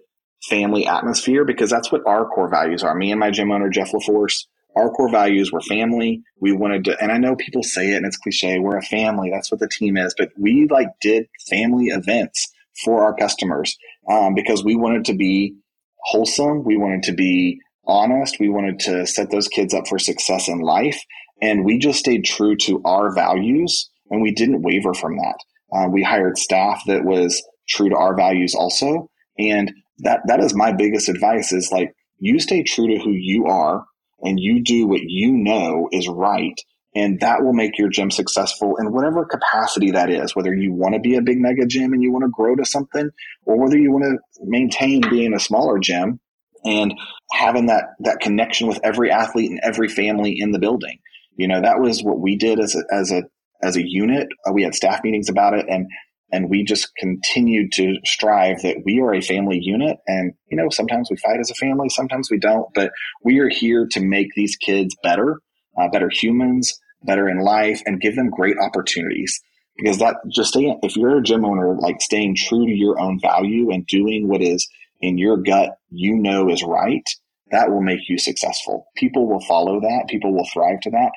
family 0.48 0.86
atmosphere 0.86 1.44
because 1.44 1.68
that's 1.68 1.90
what 1.90 2.06
our 2.06 2.26
core 2.26 2.48
values 2.48 2.84
are. 2.84 2.94
Me 2.94 3.10
and 3.10 3.18
my 3.18 3.30
gym 3.30 3.50
owner, 3.50 3.68
Jeff 3.68 3.90
LaForce, 3.92 4.44
our 4.76 4.90
core 4.90 5.10
values 5.10 5.50
were 5.50 5.60
family. 5.60 6.22
We 6.40 6.52
wanted 6.52 6.84
to, 6.84 7.02
and 7.02 7.10
I 7.10 7.18
know 7.18 7.36
people 7.36 7.62
say 7.62 7.92
it 7.92 7.96
and 7.96 8.06
it's 8.06 8.16
cliche, 8.16 8.58
we're 8.58 8.76
a 8.76 8.82
family. 8.82 9.30
That's 9.30 9.50
what 9.50 9.60
the 9.60 9.68
team 9.68 9.96
is. 9.96 10.14
But 10.16 10.30
we 10.38 10.68
like 10.70 10.88
did 11.00 11.26
family 11.50 11.86
events 11.86 12.52
for 12.84 13.02
our 13.02 13.14
customers 13.14 13.76
um, 14.10 14.34
because 14.34 14.64
we 14.64 14.76
wanted 14.76 15.04
to 15.06 15.14
be 15.14 15.56
wholesome. 16.04 16.64
We 16.64 16.76
wanted 16.76 17.02
to 17.04 17.12
be 17.12 17.58
honest. 17.86 18.38
We 18.38 18.48
wanted 18.48 18.78
to 18.80 19.06
set 19.06 19.30
those 19.30 19.48
kids 19.48 19.74
up 19.74 19.88
for 19.88 19.98
success 19.98 20.48
in 20.48 20.60
life. 20.60 21.00
And 21.40 21.64
we 21.64 21.78
just 21.78 21.98
stayed 21.98 22.24
true 22.24 22.56
to 22.56 22.80
our 22.84 23.14
values 23.14 23.90
and 24.10 24.22
we 24.22 24.32
didn't 24.32 24.62
waver 24.62 24.94
from 24.94 25.16
that. 25.16 25.36
Uh, 25.72 25.88
we 25.88 26.02
hired 26.02 26.38
staff 26.38 26.82
that 26.86 27.04
was 27.04 27.42
true 27.68 27.88
to 27.88 27.96
our 27.96 28.16
values 28.16 28.54
also. 28.54 29.10
And 29.38 29.72
that, 29.98 30.20
that 30.26 30.40
is 30.40 30.54
my 30.54 30.72
biggest 30.72 31.08
advice 31.08 31.52
is 31.52 31.70
like, 31.72 31.92
you 32.18 32.40
stay 32.40 32.62
true 32.62 32.88
to 32.88 32.98
who 32.98 33.12
you 33.12 33.46
are 33.46 33.84
and 34.20 34.40
you 34.40 34.62
do 34.62 34.86
what 34.86 35.02
you 35.02 35.32
know 35.32 35.88
is 35.92 36.08
right 36.08 36.60
and 36.94 37.20
that 37.20 37.42
will 37.42 37.52
make 37.52 37.78
your 37.78 37.88
gym 37.88 38.10
successful 38.10 38.76
in 38.78 38.92
whatever 38.92 39.24
capacity 39.24 39.90
that 39.92 40.10
is 40.10 40.34
whether 40.34 40.54
you 40.54 40.72
want 40.72 40.94
to 40.94 41.00
be 41.00 41.16
a 41.16 41.22
big 41.22 41.38
mega 41.38 41.66
gym 41.66 41.92
and 41.92 42.02
you 42.02 42.12
want 42.12 42.24
to 42.24 42.30
grow 42.30 42.56
to 42.56 42.64
something 42.64 43.10
or 43.44 43.58
whether 43.58 43.78
you 43.78 43.92
want 43.92 44.04
to 44.04 44.18
maintain 44.44 45.00
being 45.10 45.34
a 45.34 45.40
smaller 45.40 45.78
gym 45.78 46.20
and 46.64 46.94
having 47.32 47.66
that 47.66 47.84
that 48.00 48.20
connection 48.20 48.68
with 48.68 48.80
every 48.82 49.10
athlete 49.10 49.50
and 49.50 49.60
every 49.62 49.88
family 49.88 50.38
in 50.38 50.52
the 50.52 50.58
building. 50.58 50.98
You 51.36 51.48
know 51.48 51.60
that 51.60 51.80
was 51.80 52.02
what 52.02 52.20
we 52.20 52.36
did 52.36 52.60
as 52.60 52.74
a 52.74 52.82
as 52.94 53.12
a 53.12 53.22
as 53.62 53.76
a 53.76 53.86
unit. 53.86 54.28
Uh, 54.46 54.52
we 54.52 54.62
had 54.62 54.74
staff 54.74 55.00
meetings 55.04 55.28
about 55.28 55.54
it 55.54 55.66
and 55.68 55.86
and 56.30 56.50
we 56.50 56.62
just 56.62 56.94
continued 56.96 57.72
to 57.72 57.96
strive 58.04 58.62
that 58.62 58.82
we 58.84 59.00
are 59.00 59.14
a 59.14 59.20
family 59.20 59.58
unit. 59.60 59.98
And 60.06 60.34
you 60.50 60.56
know 60.56 60.68
sometimes 60.70 61.08
we 61.10 61.16
fight 61.16 61.40
as 61.40 61.50
a 61.50 61.54
family 61.54 61.88
sometimes 61.88 62.30
we 62.30 62.38
don't 62.38 62.72
but 62.74 62.92
we 63.22 63.38
are 63.38 63.48
here 63.48 63.86
to 63.92 64.00
make 64.00 64.28
these 64.34 64.56
kids 64.56 64.96
better 65.02 65.40
uh, 65.76 65.88
better 65.88 66.10
humans 66.10 66.78
better 67.02 67.28
in 67.28 67.38
life 67.38 67.80
and 67.86 68.00
give 68.00 68.16
them 68.16 68.30
great 68.30 68.56
opportunities. 68.58 69.40
Because 69.76 69.98
that 69.98 70.16
just 70.28 70.50
staying 70.50 70.80
if 70.82 70.96
you're 70.96 71.18
a 71.18 71.22
gym 71.22 71.44
owner 71.44 71.76
like 71.76 72.00
staying 72.00 72.34
true 72.36 72.66
to 72.66 72.72
your 72.72 73.00
own 73.00 73.20
value 73.20 73.70
and 73.70 73.86
doing 73.86 74.28
what 74.28 74.42
is 74.42 74.68
in 75.00 75.18
your 75.18 75.36
gut 75.36 75.70
you 75.90 76.16
know 76.16 76.50
is 76.50 76.64
right 76.64 77.08
that 77.50 77.70
will 77.70 77.80
make 77.80 78.08
you 78.08 78.18
successful. 78.18 78.86
People 78.96 79.26
will 79.26 79.40
follow 79.40 79.80
that. 79.80 80.04
People 80.08 80.34
will 80.34 80.46
thrive 80.52 80.80
to 80.82 80.90
that. 80.90 81.12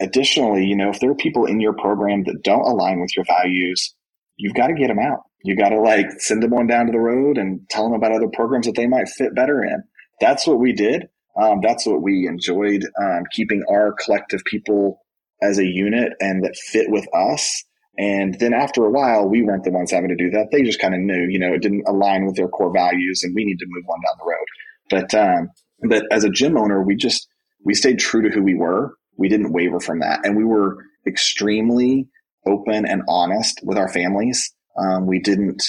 Additionally 0.00 0.64
you 0.64 0.76
know 0.76 0.90
if 0.90 0.98
there 0.98 1.10
are 1.10 1.14
people 1.14 1.46
in 1.46 1.60
your 1.60 1.74
program 1.74 2.24
that 2.24 2.42
don't 2.42 2.66
align 2.66 3.00
with 3.00 3.14
your 3.16 3.24
values 3.24 3.94
you've 4.40 4.54
got 4.54 4.68
to 4.68 4.74
get 4.74 4.88
them 4.88 4.98
out. 4.98 5.20
You 5.44 5.56
got 5.56 5.70
to 5.70 5.80
like 5.80 6.06
send 6.18 6.42
them 6.42 6.52
on 6.52 6.66
down 6.66 6.86
to 6.86 6.92
the 6.92 6.98
road 6.98 7.38
and 7.38 7.60
tell 7.70 7.84
them 7.84 7.94
about 7.94 8.12
other 8.12 8.28
programs 8.32 8.66
that 8.66 8.76
they 8.76 8.86
might 8.86 9.08
fit 9.08 9.34
better 9.34 9.62
in. 9.62 9.82
That's 10.20 10.46
what 10.46 10.58
we 10.58 10.72
did. 10.72 11.08
Um, 11.40 11.60
that's 11.62 11.86
what 11.86 12.02
we 12.02 12.26
enjoyed 12.28 12.84
um, 13.00 13.22
keeping 13.32 13.62
our 13.70 13.94
collective 14.04 14.40
people 14.44 15.00
as 15.40 15.58
a 15.58 15.64
unit 15.64 16.12
and 16.20 16.44
that 16.44 16.56
fit 16.56 16.90
with 16.90 17.06
us. 17.14 17.64
And 17.96 18.38
then 18.38 18.52
after 18.52 18.84
a 18.84 18.90
while, 18.90 19.28
we 19.28 19.42
weren't 19.42 19.64
the 19.64 19.70
ones 19.70 19.90
having 19.90 20.10
to 20.10 20.16
do 20.16 20.30
that. 20.30 20.48
They 20.50 20.62
just 20.62 20.80
kind 20.80 20.94
of 20.94 21.00
knew, 21.00 21.26
you 21.28 21.38
know, 21.38 21.52
it 21.52 21.62
didn't 21.62 21.84
align 21.86 22.26
with 22.26 22.36
their 22.36 22.48
core 22.48 22.72
values, 22.72 23.22
and 23.22 23.34
we 23.34 23.44
need 23.44 23.58
to 23.58 23.66
move 23.68 23.84
on 23.88 24.00
down 24.00 24.18
the 24.18 24.30
road. 24.30 24.46
But 24.90 25.14
um, 25.14 25.50
but 25.88 26.04
as 26.12 26.24
a 26.24 26.30
gym 26.30 26.56
owner, 26.56 26.82
we 26.82 26.96
just 26.96 27.26
we 27.64 27.74
stayed 27.74 27.98
true 27.98 28.22
to 28.22 28.30
who 28.34 28.42
we 28.42 28.54
were. 28.54 28.94
We 29.16 29.28
didn't 29.28 29.52
waver 29.52 29.80
from 29.80 30.00
that, 30.00 30.20
and 30.24 30.36
we 30.36 30.44
were 30.44 30.78
extremely 31.06 32.08
open 32.50 32.86
and 32.86 33.02
honest 33.08 33.60
with 33.62 33.78
our 33.78 33.88
families. 33.88 34.52
Um, 34.76 35.06
we 35.06 35.20
didn't 35.20 35.62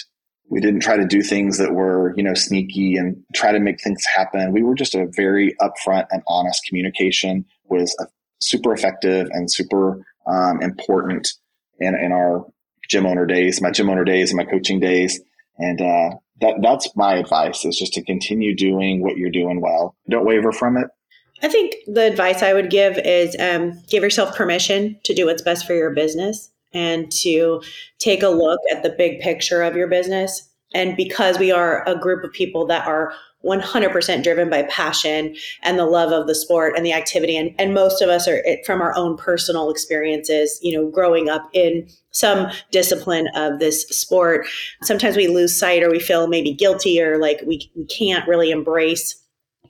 we 0.49 0.59
didn't 0.59 0.81
try 0.81 0.97
to 0.97 1.05
do 1.05 1.21
things 1.21 1.57
that 1.57 1.73
were 1.73 2.13
you 2.17 2.23
know 2.23 2.33
sneaky 2.33 2.95
and 2.95 3.23
try 3.33 3.51
to 3.51 3.59
make 3.59 3.81
things 3.81 4.03
happen. 4.05 4.51
We 4.51 4.63
were 4.63 4.75
just 4.75 4.95
a 4.95 5.07
very 5.15 5.55
upfront 5.61 6.07
and 6.11 6.21
honest 6.27 6.65
communication 6.67 7.45
was 7.65 7.95
super 8.39 8.73
effective 8.73 9.29
and 9.31 9.51
super 9.51 10.05
um, 10.27 10.61
important 10.61 11.29
in, 11.79 11.95
in 11.95 12.11
our 12.11 12.45
gym 12.89 13.05
owner 13.05 13.25
days, 13.25 13.61
my 13.61 13.71
gym 13.71 13.89
owner 13.89 14.03
days, 14.03 14.31
and 14.31 14.37
my 14.37 14.43
coaching 14.43 14.79
days. 14.79 15.21
And 15.57 15.81
uh, 15.81 16.17
that 16.41 16.55
that's 16.61 16.89
my 16.95 17.15
advice 17.15 17.65
is 17.65 17.77
just 17.77 17.93
to 17.93 18.03
continue 18.03 18.55
doing 18.55 19.01
what 19.01 19.17
you're 19.17 19.31
doing 19.31 19.61
well. 19.61 19.95
Don't 20.09 20.25
waver 20.25 20.51
from 20.51 20.77
it. 20.77 20.87
I 21.43 21.47
think 21.47 21.73
the 21.87 22.03
advice 22.03 22.43
I 22.43 22.53
would 22.53 22.69
give 22.69 22.97
is 22.99 23.35
um, 23.39 23.81
give 23.89 24.03
yourself 24.03 24.35
permission 24.35 24.99
to 25.05 25.13
do 25.13 25.25
what's 25.25 25.41
best 25.41 25.65
for 25.65 25.73
your 25.73 25.91
business 25.91 26.50
and 26.73 27.11
to 27.11 27.61
take 27.99 28.23
a 28.23 28.29
look 28.29 28.59
at 28.71 28.83
the 28.83 28.89
big 28.89 29.19
picture 29.19 29.61
of 29.61 29.75
your 29.75 29.87
business. 29.87 30.49
And 30.73 30.95
because 30.95 31.37
we 31.37 31.51
are 31.51 31.87
a 31.87 31.97
group 31.97 32.23
of 32.23 32.31
people 32.31 32.65
that 32.67 32.87
are 32.87 33.13
100% 33.43 34.23
driven 34.23 34.49
by 34.49 34.63
passion 34.63 35.35
and 35.63 35.79
the 35.79 35.85
love 35.85 36.11
of 36.11 36.27
the 36.27 36.35
sport 36.35 36.73
and 36.75 36.85
the 36.85 36.93
activity 36.93 37.35
and, 37.35 37.53
and 37.57 37.73
most 37.73 38.01
of 38.01 38.09
us 38.09 38.27
are 38.27 38.43
from 38.65 38.81
our 38.81 38.95
own 38.95 39.17
personal 39.17 39.71
experiences 39.71 40.59
you 40.61 40.77
know 40.77 40.89
growing 40.89 41.27
up 41.27 41.49
in 41.53 41.87
some 42.11 42.51
discipline 42.69 43.27
of 43.35 43.59
this 43.59 43.87
sport 43.89 44.45
sometimes 44.83 45.15
we 45.15 45.27
lose 45.27 45.57
sight 45.57 45.81
or 45.81 45.89
we 45.89 45.99
feel 45.99 46.27
maybe 46.27 46.53
guilty 46.53 47.01
or 47.01 47.17
like 47.17 47.41
we, 47.47 47.71
we 47.75 47.85
can't 47.85 48.27
really 48.27 48.51
embrace 48.51 49.20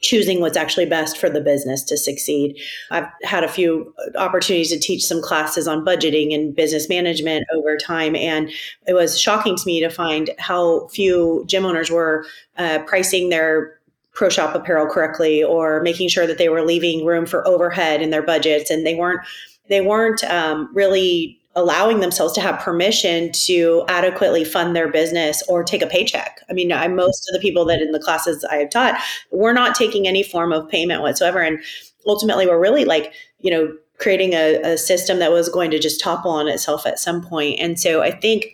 choosing 0.02 0.42
what's 0.42 0.58
actually 0.58 0.86
best 0.86 1.18
for 1.18 1.30
the 1.30 1.42
business 1.42 1.84
to 1.84 1.96
succeed. 1.96 2.60
I've 2.90 3.08
had 3.24 3.44
a 3.44 3.48
few 3.48 3.94
opportunities 4.16 4.72
to 4.72 4.80
teach 4.80 5.06
some 5.06 5.22
classes 5.22 5.68
on 5.68 5.86
budgeting 5.86 6.34
and 6.34 6.56
business 6.56 6.90
management 6.90 7.46
over 7.54 7.78
time, 7.78 8.16
and 8.16 8.52
it 8.88 8.94
was 8.94 9.20
shocking 9.20 9.56
to 9.56 9.64
me 9.66 9.80
to 9.80 9.90
find 9.90 10.32
how 10.40 10.88
few 10.88 11.44
gym 11.48 11.66
owners 11.66 11.92
were 11.92 12.26
uh, 12.58 12.80
pricing 12.86 13.30
their 13.30 13.80
pro 14.14 14.30
shop 14.30 14.56
apparel 14.56 14.88
correctly 14.88 15.44
or 15.44 15.82
making 15.82 16.10
sure 16.10 16.28
that 16.28 16.38
they 16.38 16.50
were 16.50 16.66
leaving 16.66 17.06
room 17.06 17.26
for 17.26 17.48
overhead 17.48 18.02
in 18.02 18.10
their 18.10 18.22
budgets 18.22 18.70
and 18.70 18.86
they 18.86 18.96
weren't 18.96 19.22
they 19.70 19.82
weren't 19.82 20.24
um, 20.26 20.70
really 20.74 21.41
allowing 21.56 22.00
themselves 22.00 22.34
to 22.34 22.42
have 22.42 22.60
permission 22.60 23.32
to 23.34 23.84
adequately 23.90 24.44
fund 24.44 24.76
their 24.76 24.90
business 24.90 25.44
or 25.50 25.64
take 25.64 25.82
a 25.82 25.88
paycheck. 25.88 26.40
I 26.50 26.54
mean, 26.54 26.72
I, 26.72 26.88
most 26.88 27.30
of 27.30 27.34
the 27.34 27.40
people 27.40 27.66
that 27.66 27.82
in 27.82 27.92
the 27.92 28.00
classes 28.00 28.46
I 28.46 28.56
have 28.56 28.70
taught, 28.70 29.02
we're 29.32 29.54
not 29.54 29.76
taking 29.76 30.08
any 30.08 30.24
form 30.24 30.54
of 30.54 30.70
payment 30.70 31.02
whatsoever. 31.02 31.40
And 31.40 31.60
ultimately, 32.06 32.48
we're 32.48 32.60
really 32.60 32.86
like, 32.86 33.14
you 33.40 33.52
know, 33.52 33.76
creating 33.98 34.34
a, 34.34 34.62
a 34.62 34.78
system 34.78 35.20
that 35.20 35.32
was 35.32 35.50
going 35.50 35.72
to 35.72 35.80
just 35.80 36.02
topple 36.02 36.32
on 36.32 36.48
itself 36.48 36.86
at 36.86 37.00
some 37.00 37.22
point. 37.22 37.60
And 37.60 37.80
so 37.80 38.02
I 38.02 38.12
think 38.12 38.46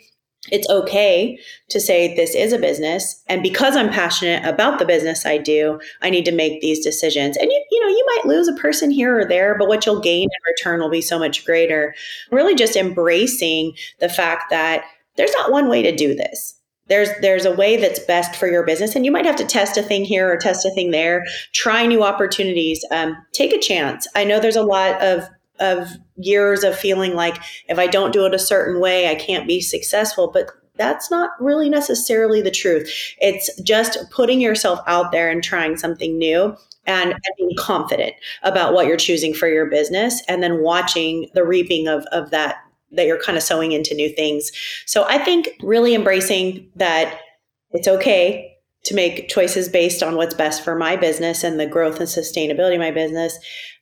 it's 0.51 0.69
okay 0.69 1.37
to 1.69 1.79
say 1.79 2.15
this 2.15 2.33
is 2.33 2.53
a 2.53 2.59
business 2.59 3.21
and 3.27 3.43
because 3.43 3.75
i'm 3.75 3.89
passionate 3.89 4.45
about 4.45 4.79
the 4.79 4.85
business 4.85 5.25
i 5.25 5.37
do 5.37 5.79
i 6.01 6.09
need 6.09 6.25
to 6.25 6.31
make 6.31 6.61
these 6.61 6.83
decisions 6.83 7.35
and 7.37 7.49
you, 7.51 7.65
you 7.77 7.83
know 7.83 7.89
you 7.89 8.05
might 8.15 8.25
lose 8.25 8.47
a 8.47 8.53
person 8.53 8.89
here 8.89 9.19
or 9.19 9.25
there 9.25 9.55
but 9.55 9.67
what 9.67 9.85
you'll 9.85 9.99
gain 9.99 10.23
in 10.23 10.51
return 10.51 10.79
will 10.79 10.89
be 10.89 11.01
so 11.01 11.19
much 11.19 11.45
greater. 11.45 11.93
Really 12.31 12.55
just 12.55 12.75
embracing 12.75 13.73
the 13.99 14.09
fact 14.09 14.49
that 14.49 14.83
there's 15.15 15.33
not 15.33 15.51
one 15.51 15.69
way 15.69 15.83
to 15.83 15.95
do 15.95 16.15
this. 16.15 16.55
There's 16.87 17.09
there's 17.21 17.45
a 17.45 17.55
way 17.55 17.77
that's 17.77 17.99
best 17.99 18.35
for 18.35 18.47
your 18.47 18.65
business 18.65 18.95
and 18.95 19.05
you 19.05 19.11
might 19.11 19.27
have 19.27 19.35
to 19.35 19.45
test 19.45 19.77
a 19.77 19.83
thing 19.83 20.05
here 20.05 20.31
or 20.31 20.37
test 20.37 20.65
a 20.65 20.71
thing 20.71 20.89
there. 20.89 21.23
Try 21.53 21.85
new 21.85 22.01
opportunities. 22.01 22.83
Um, 22.89 23.15
take 23.31 23.53
a 23.53 23.59
chance. 23.59 24.07
I 24.15 24.23
know 24.23 24.39
there's 24.39 24.55
a 24.55 24.63
lot 24.63 24.99
of 25.01 25.27
of 25.59 25.89
years 26.15 26.63
of 26.63 26.77
feeling 26.77 27.13
like 27.13 27.37
if 27.67 27.77
I 27.77 27.85
don't 27.85 28.13
do 28.13 28.25
it 28.25 28.33
a 28.33 28.39
certain 28.39 28.79
way, 28.79 29.09
I 29.09 29.15
can't 29.15 29.47
be 29.47 29.61
successful. 29.61 30.31
But 30.31 30.49
that's 30.77 31.11
not 31.11 31.31
really 31.39 31.69
necessarily 31.69 32.41
the 32.41 32.51
truth. 32.51 32.89
It's 33.19 33.49
just 33.61 33.97
putting 34.11 34.39
yourself 34.39 34.79
out 34.87 35.11
there 35.11 35.29
and 35.29 35.43
trying 35.43 35.77
something 35.77 36.17
new 36.17 36.55
and, 36.87 37.11
and, 37.11 37.21
being 37.37 37.55
confident 37.57 38.13
about 38.43 38.73
what 38.73 38.87
you're 38.87 38.97
choosing 38.97 39.33
for 39.33 39.47
your 39.47 39.65
business 39.67 40.23
and 40.27 40.41
then 40.41 40.63
watching 40.63 41.29
the 41.33 41.45
reaping 41.45 41.87
of, 41.87 42.05
of 42.11 42.31
that 42.31 42.57
that 42.91 43.05
you're 43.05 43.21
kind 43.21 43.37
of 43.37 43.43
sowing 43.43 43.73
into 43.73 43.93
new 43.93 44.09
things. 44.09 44.49
So 44.85 45.05
I 45.07 45.17
think 45.17 45.49
really 45.61 45.93
embracing 45.93 46.71
that 46.77 47.19
it's 47.71 47.87
okay 47.87 48.55
to 48.85 48.95
make 48.95 49.27
choices 49.27 49.67
based 49.67 50.01
on 50.01 50.15
what's 50.15 50.33
best 50.33 50.63
for 50.63 50.73
my 50.73 50.95
business 50.95 51.43
and 51.43 51.59
the 51.59 51.65
growth 51.65 51.99
and 51.99 52.07
sustainability 52.07 52.75
of 52.75 52.79
my 52.79 52.91
business 52.91 53.37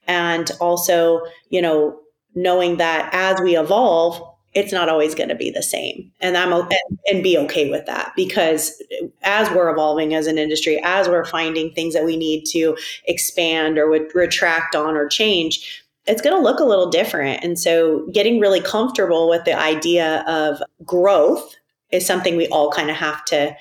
and 0.08 0.50
also 0.60 1.22
you 1.50 1.62
know 1.62 1.98
knowing 2.34 2.76
that 2.78 3.08
as 3.12 3.40
we 3.40 3.56
evolve 3.56 4.20
it's 4.56 4.72
not 4.72 4.88
always 4.88 5.14
going 5.14 5.28
to 5.28 5.34
be 5.34 5.50
the 5.50 5.62
same. 5.62 6.10
And 6.20 6.36
i'm 6.36 6.52
and, 6.52 6.72
and 7.06 7.22
be 7.22 7.38
okay 7.38 7.70
with 7.70 7.86
that 7.86 8.12
because 8.16 8.82
as 9.22 9.48
we're 9.50 9.70
evolving 9.70 10.14
as 10.14 10.26
an 10.26 10.38
industry 10.38 10.80
as 10.82 11.08
we're 11.08 11.24
finding 11.24 11.72
things 11.72 11.94
that 11.94 12.04
we 12.04 12.16
need 12.16 12.44
to 12.46 12.76
expand 13.04 13.78
or 13.78 13.86
retract 13.86 14.74
on 14.74 14.96
or 14.96 15.06
change 15.08 15.84
it's 16.06 16.22
going 16.22 16.36
to 16.36 16.42
look 16.42 16.60
a 16.60 16.64
little 16.64 16.88
different. 16.88 17.42
And 17.42 17.58
so 17.58 18.06
getting 18.12 18.40
really 18.40 18.60
comfortable 18.60 19.28
with 19.28 19.44
the 19.44 19.58
idea 19.58 20.24
of 20.28 20.62
growth 20.84 21.54
is 21.90 22.06
something 22.06 22.36
we 22.36 22.46
all 22.48 22.70
kind 22.70 22.90
of 22.90 22.96
have 22.96 23.24
to 23.26 23.56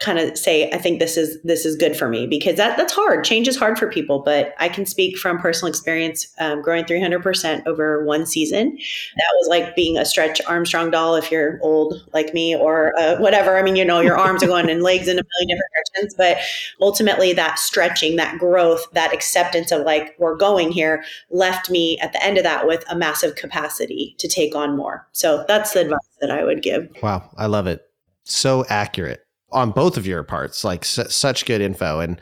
kind 0.00 0.18
of 0.18 0.36
say 0.36 0.70
i 0.72 0.78
think 0.78 0.98
this 0.98 1.16
is 1.16 1.40
this 1.42 1.66
is 1.66 1.76
good 1.76 1.96
for 1.96 2.08
me 2.08 2.26
because 2.26 2.56
that 2.56 2.76
that's 2.76 2.92
hard. 2.92 3.22
Change 3.22 3.46
is 3.48 3.56
hard 3.56 3.78
for 3.78 3.86
people 3.86 4.20
but 4.20 4.54
i 4.58 4.68
can 4.68 4.86
speak 4.86 5.18
from 5.18 5.38
personal 5.38 5.68
experience 5.68 6.26
um, 6.40 6.62
growing 6.62 6.84
300% 6.84 7.66
over 7.66 8.04
one 8.04 8.26
season. 8.26 8.76
That 9.16 9.32
was 9.34 9.48
like 9.48 9.76
being 9.76 9.98
a 9.98 10.04
stretch 10.04 10.40
armstrong 10.46 10.90
doll 10.90 11.16
if 11.16 11.30
you're 11.30 11.58
old 11.62 12.02
like 12.12 12.32
me 12.32 12.56
or 12.56 12.98
uh, 12.98 13.16
whatever. 13.18 13.56
I 13.56 13.62
mean 13.62 13.76
you 13.76 13.84
know 13.84 14.00
your 14.00 14.16
arms 14.26 14.42
are 14.42 14.46
going 14.46 14.70
and 14.70 14.82
legs 14.82 15.06
in 15.06 15.18
a 15.18 15.22
million 15.22 15.48
different 15.48 15.72
directions 15.74 16.14
but 16.16 16.38
ultimately 16.80 17.32
that 17.34 17.58
stretching 17.58 18.16
that 18.16 18.38
growth 18.38 18.86
that 18.92 19.12
acceptance 19.12 19.70
of 19.70 19.82
like 19.82 20.14
we're 20.18 20.36
going 20.36 20.72
here 20.72 21.04
left 21.30 21.70
me 21.70 21.98
at 21.98 22.12
the 22.12 22.24
end 22.24 22.38
of 22.38 22.44
that 22.44 22.66
with 22.66 22.84
a 22.88 22.96
massive 22.96 23.36
capacity 23.36 24.14
to 24.18 24.28
take 24.28 24.54
on 24.54 24.76
more. 24.76 25.06
So 25.12 25.44
that's 25.46 25.72
the 25.72 25.82
advice 25.82 25.98
that 26.20 26.30
i 26.30 26.42
would 26.44 26.62
give. 26.62 26.88
Wow. 27.02 27.30
I 27.36 27.46
love 27.46 27.66
it. 27.66 27.82
So 28.24 28.64
accurate 28.68 29.24
on 29.52 29.70
both 29.70 29.96
of 29.96 30.06
your 30.06 30.22
parts, 30.22 30.64
like 30.64 30.84
such 30.84 31.46
good 31.46 31.60
info. 31.60 32.00
And 32.00 32.20